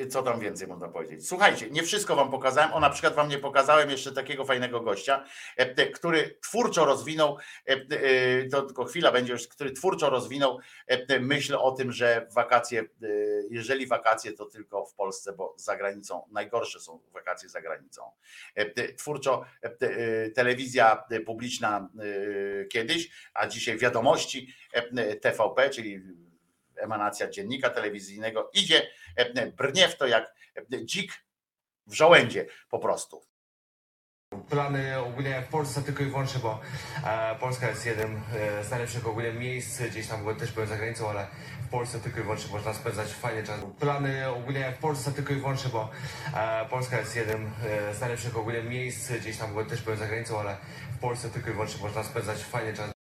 [0.00, 1.28] e, Co tam więcej można powiedzieć?
[1.28, 2.72] Słuchajcie, nie wszystko wam pokazałem.
[2.72, 5.24] O, na przykład wam nie pokazałem jeszcze takiego fajnego gościa,
[5.56, 7.38] e, który twórczo rozwinął,
[8.50, 10.58] to tylko chwila będzie już, który twórczo rozwinął
[11.20, 12.84] myśl o tym, że wakacje,
[13.50, 18.02] jeżeli wakacje, to tylko w Polsce, bo za granicą najgorsze są wakacje za granicą.
[18.98, 19.44] Twórczo
[19.78, 19.90] te,
[20.30, 21.88] telewizja publiczna
[22.70, 24.54] kiedyś, a dzisiaj wiadomości
[25.20, 26.02] TVP, czyli
[26.78, 31.12] emanacja dziennika telewizyjnego, idzie, e, brnie w to jak e, dzik
[31.86, 33.22] w żołędzie po prostu.
[34.50, 36.60] Plany ogólnie w Polsce tylko i wyłącznie, bo
[37.04, 38.22] e, Polska jest jednym
[38.62, 41.26] z najlepszych ogólnie miejsc, gdzieś tam też byłem za granicą, ale
[41.66, 43.60] w Polsce tylko i wyłącznie można spędzać fajnie czas.
[43.80, 45.90] Plany ogólnie w Polsce tylko i wyłącznie, bo
[46.70, 47.50] Polska jest jednym
[47.92, 50.56] z najlepszych ogólnie miejsc, gdzieś tam też byłem za granicą, ale
[50.96, 52.97] w Polsce tylko i wyłącznie można spędzać fajnie czas.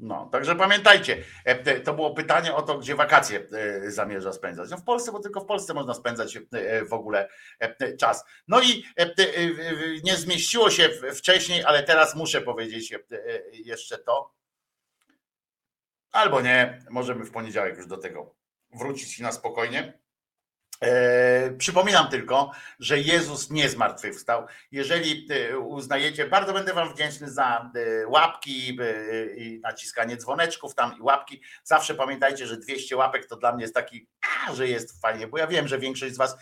[0.00, 4.70] No, także pamiętajcie, e, to było pytanie o to, gdzie wakacje e, zamierza spędzać.
[4.70, 7.28] No w Polsce, bo tylko w Polsce można spędzać e, w ogóle
[7.98, 8.24] czas.
[8.48, 8.84] No i
[10.04, 12.94] nie zmieściło się wcześniej, ale teraz muszę powiedzieć
[13.52, 14.34] jeszcze to.
[16.12, 18.34] Albo nie, możemy w poniedziałek już do tego
[18.72, 20.01] wrócić na spokojnie.
[20.82, 24.46] E, przypominam tylko, że Jezus nie zmartwychwstał.
[24.72, 28.78] Jeżeli e, uznajecie, bardzo będę Wam wdzięczny za e, łapki
[29.36, 31.42] i naciskanie dzwoneczków tam i łapki.
[31.64, 34.06] Zawsze pamiętajcie, że 200 łapek to dla mnie jest taki,
[34.54, 36.36] że jest fajnie, bo ja wiem, że większość z Was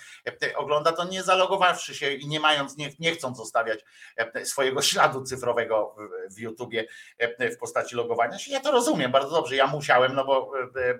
[0.56, 3.84] ogląda to nie zalogowawszy się i nie mając, nie, nie chcąc zostawiać
[4.44, 5.96] swojego śladu cyfrowego
[6.36, 6.86] w, YouTubie
[7.38, 8.52] w postaci logowania się.
[8.52, 9.56] Ja to rozumiem bardzo dobrze.
[9.56, 10.52] Ja musiałem, no bo,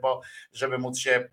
[0.02, 0.20] bo
[0.52, 1.28] żeby móc się,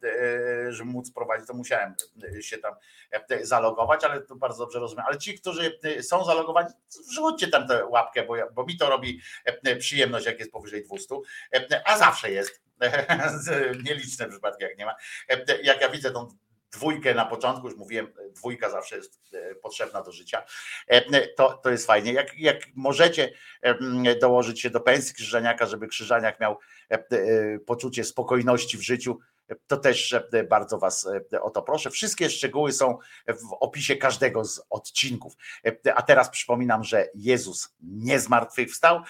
[0.69, 1.96] żeby móc prowadzić, to musiałem
[2.41, 2.73] się tam
[3.11, 5.05] e, zalogować, ale to bardzo dobrze rozumiem.
[5.07, 6.69] Ale ci, którzy e, są zalogowani,
[7.09, 11.15] wrzućcie tam tę łapkę, bo, bo mi to robi e, przyjemność, jak jest powyżej 200,
[11.53, 12.61] e, a zawsze jest.
[13.85, 14.95] Nieliczne przypadki, jak nie ma.
[15.29, 16.27] E, Jak ja widzę tą
[16.71, 20.43] dwójkę na początku, już mówiłem, dwójka zawsze jest e, potrzebna do życia,
[20.87, 22.13] e, to, to jest fajnie.
[22.13, 26.57] Jak, jak możecie e, dołożyć się do pensji Krzyżaniaka, żeby Krzyżaniak miał
[26.91, 29.36] e, e, poczucie spokojności w życiu, e,
[29.67, 31.89] to też e, bardzo Was e, o to proszę.
[31.89, 35.33] Wszystkie szczegóły są w opisie każdego z odcinków.
[35.65, 39.01] E, A teraz przypominam, że Jezus nie zmartwychwstał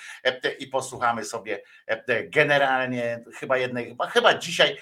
[0.60, 1.64] i posłuchamy sobie
[2.24, 4.78] generalnie chyba jednej, chyba, chyba dzisiaj,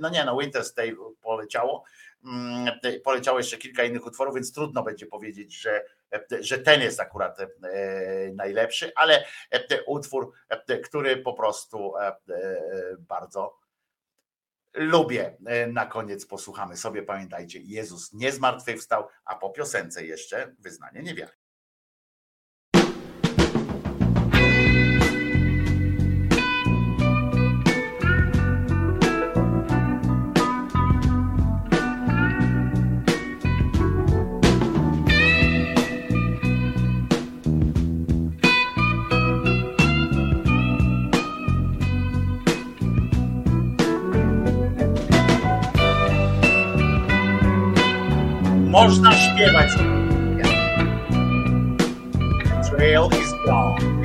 [0.00, 1.84] no nie no, Winter's Tale poleciało,
[2.24, 5.84] Mm, poleciało jeszcze kilka innych utworów, więc trudno będzie powiedzieć, że,
[6.40, 7.38] że ten jest akurat
[8.34, 9.24] najlepszy, ale
[9.86, 10.32] utwór,
[10.84, 11.92] który po prostu
[12.98, 13.65] bardzo
[14.76, 15.36] lubię.
[15.46, 21.32] E, Na koniec posłuchamy sobie, pamiętajcie, Jezus nie zmartwychwstał, a po piosence jeszcze wyznanie niewiary.
[48.76, 49.70] Można śpiewać.
[52.70, 53.95] Trail is gone.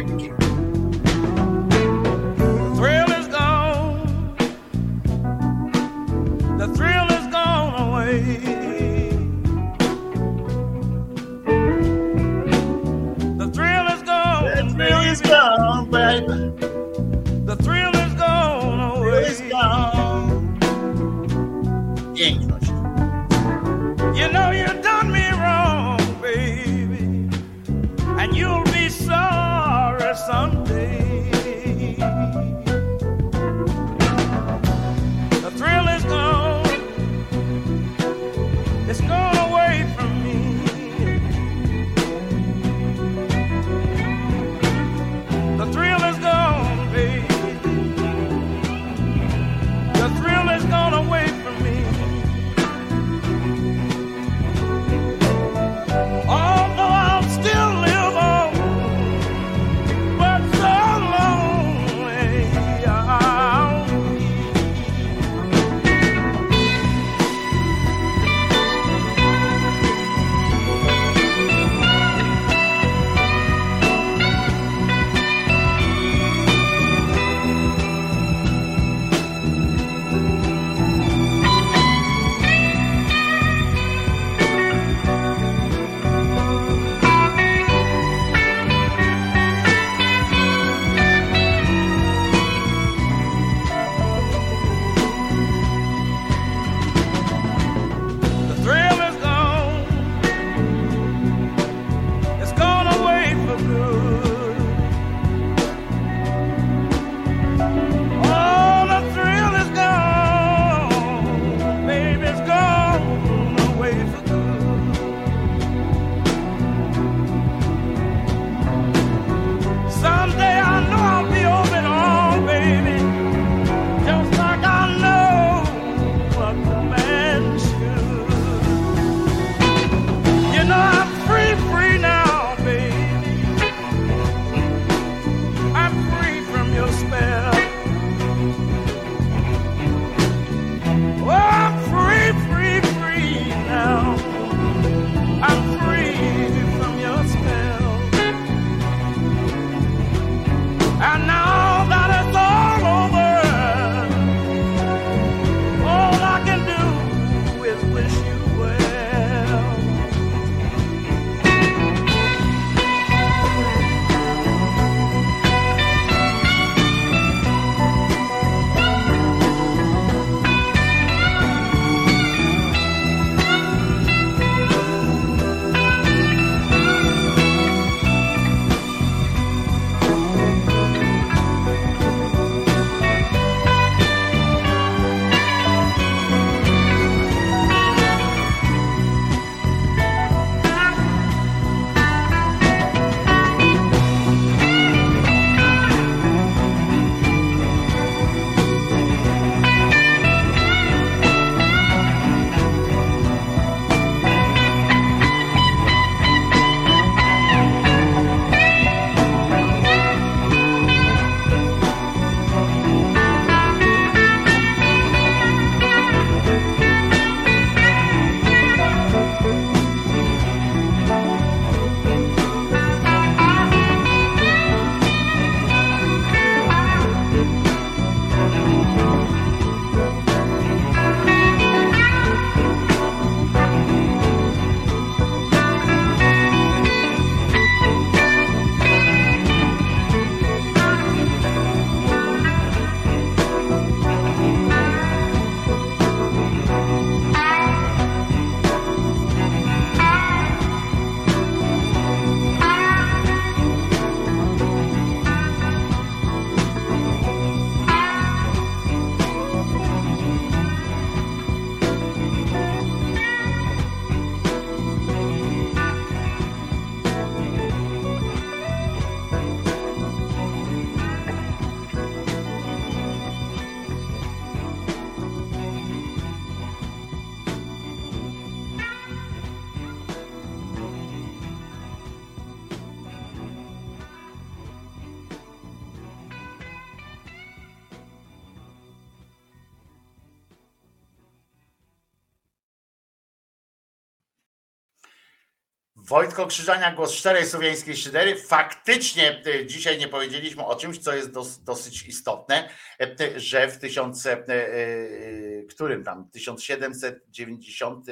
[296.12, 298.36] Wojtko Krzyżania, głos szczerej słowiańskiej szydery.
[298.36, 303.80] Faktycznie e, dzisiaj nie powiedzieliśmy o czymś, co jest dos, dosyć istotne, e, że w
[303.80, 308.06] tysiąc, e, e, którym tam, 1790,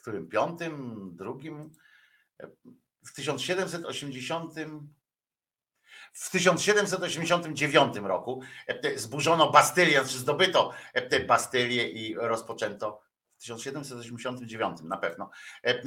[0.00, 0.28] którym?
[0.28, 1.70] Piątym, drugim,
[2.40, 2.46] e,
[3.04, 4.54] w 1780
[6.12, 13.09] w 1789 roku e, zburzono Bastylię, znaczy zdobyto e, Bastylię i rozpoczęto
[13.40, 15.30] 1789 na pewno
[15.64, 15.82] e,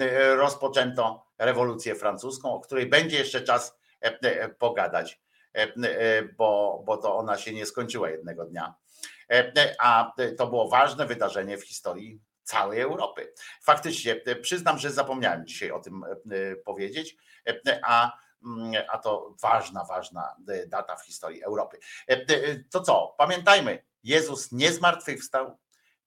[0.00, 5.20] e, rozpoczęto rewolucję francuską, o której będzie jeszcze czas e, e, pogadać,
[5.54, 8.74] e, e, bo, bo to ona się nie skończyła jednego dnia.
[9.30, 13.32] E, e, A to było ważne wydarzenie w historii całej Europy.
[13.62, 17.16] Faktycznie, e, przyznam, że zapomniałem dzisiaj o tym e, e, powiedzieć,
[17.48, 21.78] e, a mm, a to ważna, ważna e, data w historii Europy.
[22.08, 23.14] E, e, To co?
[23.18, 25.58] Pamiętajmy, Jezus nie zmartwychwstał,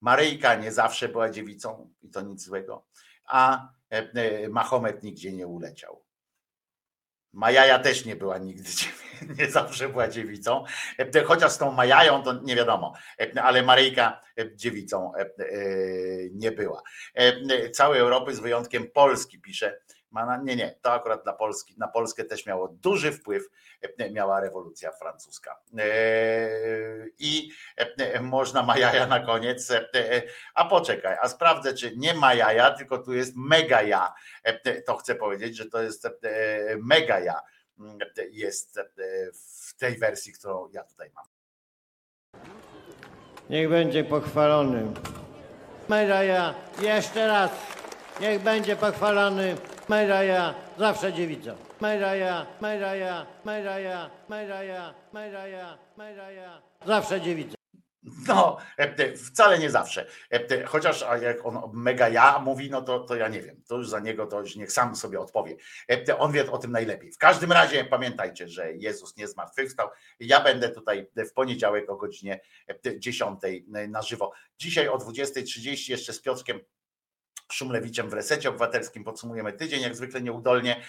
[0.02, 2.86] Maryjka nie zawsze była dziewicą i to nic złego,
[3.26, 6.04] a e, e, Mahomet nigdzie nie uleciał.
[7.34, 8.70] Majaja też nie była nigdy,
[9.40, 10.64] nie zawsze była dziewicą,
[10.98, 12.94] E, chociaż z tą Majają to nie wiadomo,
[13.42, 14.22] ale Maryjka
[14.56, 15.12] dziewicą
[16.32, 16.82] nie była.
[17.74, 19.80] Całej Europy z wyjątkiem Polski pisze,
[20.12, 23.44] ma nie, nie, to akurat dla Polski, na Polskę też miało duży wpływ,
[23.98, 25.62] e, miała rewolucja francuska.
[25.78, 25.90] E,
[27.20, 29.72] I e, można Majaja na koniec,
[30.56, 34.14] a poczekaj, a sprawdzę, czy nie Majaja, tylko tu jest mega ja.
[34.86, 36.08] To chcę powiedzieć, że to jest
[36.78, 37.42] mega ja
[37.80, 37.98] mm,
[38.32, 38.80] jest
[39.68, 41.26] w tej wersji, którą ja tutaj mam.
[43.50, 44.94] Niech będzie pochwalony.
[45.88, 47.52] Majaja, jeszcze raz.
[48.22, 49.56] Niech będzie pochwalony.
[49.88, 51.56] Majaja, zawsze dziewica.
[51.80, 57.58] Majaja, Majaja, Majaja, Majaja, Majaja, Majaja, zawsze dziewica.
[58.28, 60.06] No, e, wcale nie zawsze.
[60.32, 63.62] E, Chociaż jak on mega ja mówi, no to, to ja nie wiem.
[63.68, 65.56] To już za niego to już niech sam sobie odpowie.
[65.92, 67.12] E, On wie o tym najlepiej.
[67.12, 69.90] W każdym razie pamiętajcie, że Jezus nie zmartwychwstał.
[70.20, 72.40] Ja będę tutaj w poniedziałek o godzinie
[72.98, 74.32] 10 na żywo.
[74.58, 76.60] Dzisiaj o 20.30 jeszcze z Piotrkiem
[77.52, 80.82] Szumlewiczem w resecie obywatelskim podsumujemy tydzień, jak zwykle nieudolnie,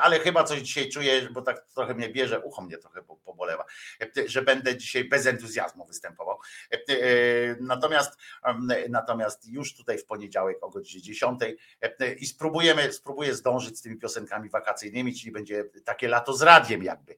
[0.00, 3.64] ale chyba coś dzisiaj czuję, bo tak trochę mnie bierze, ucho mnie trochę po- pobolewa,
[4.26, 6.38] że będę dzisiaj bez entuzjazmu występował.
[6.70, 6.96] E,
[7.60, 8.18] Natomiast,
[8.88, 11.40] natomiast już tutaj w poniedziałek o godzinie 10
[11.80, 16.82] e, i spróbujemy, spróbuję zdążyć z tymi piosenkami wakacyjnymi, czyli będzie takie lato z radiem
[16.82, 17.16] jakby,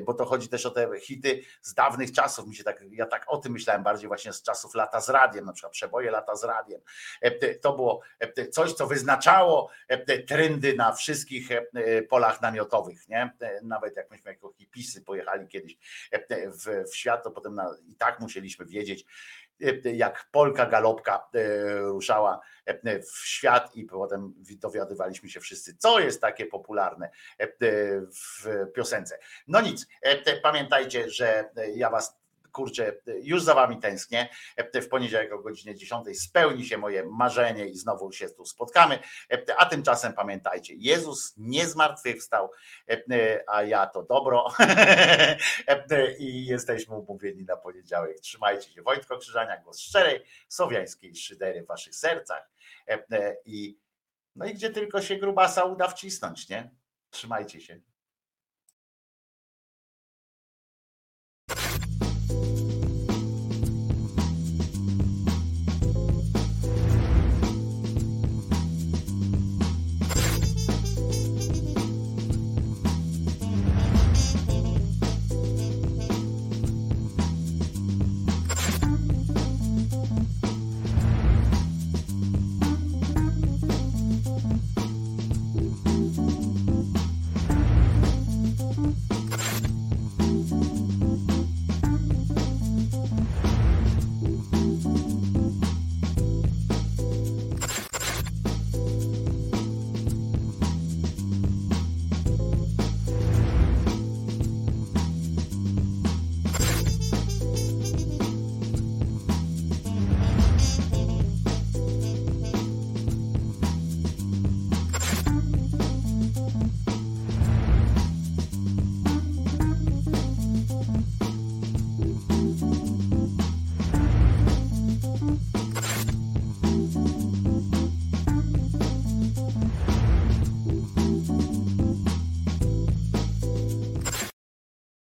[0.00, 3.24] bo to chodzi też o te hity z dawnych czasów, mi się tak, ja tak
[3.28, 6.44] o tym myślałem bardziej właśnie z czasów lata z radiem, na przykład przeboje lata z
[6.44, 6.80] radiem.
[7.62, 8.00] To było
[8.50, 13.30] coś, co wyznaczało e, trendy na wszystkich e, polach namiotowych, nie?
[13.40, 15.76] E, Nawet jak myśmy jako hipisy pojechali kiedyś
[16.10, 19.04] e, w, w świat, to potem na, i tak musieliśmy wiedzieć,
[19.62, 26.00] e, jak Polka Galopka e, ruszała e, w świat i potem dowiadywaliśmy się wszyscy, co
[26.00, 27.48] jest takie popularne e,
[28.00, 29.18] w piosence.
[29.46, 32.19] No nic, e, pamiętajcie, że ja was
[32.52, 34.28] kurczę, już za wami tęsknię.
[34.74, 38.98] W poniedziałek o godzinie 10 spełni się moje marzenie i znowu się tu spotkamy.
[39.56, 42.50] A tymczasem pamiętajcie, Jezus nie zmartwychwstał,
[43.46, 44.48] a ja to dobro.
[46.18, 48.20] I jesteśmy umówieni na poniedziałek.
[48.20, 48.82] Trzymajcie się.
[48.82, 52.50] Wojtko Krzyżania, głos szczerej, słowiańskiej szydery w waszych sercach.
[53.44, 53.78] I
[54.36, 56.70] no i gdzie tylko się grubasa uda wcisnąć, nie?
[57.10, 57.80] Trzymajcie się.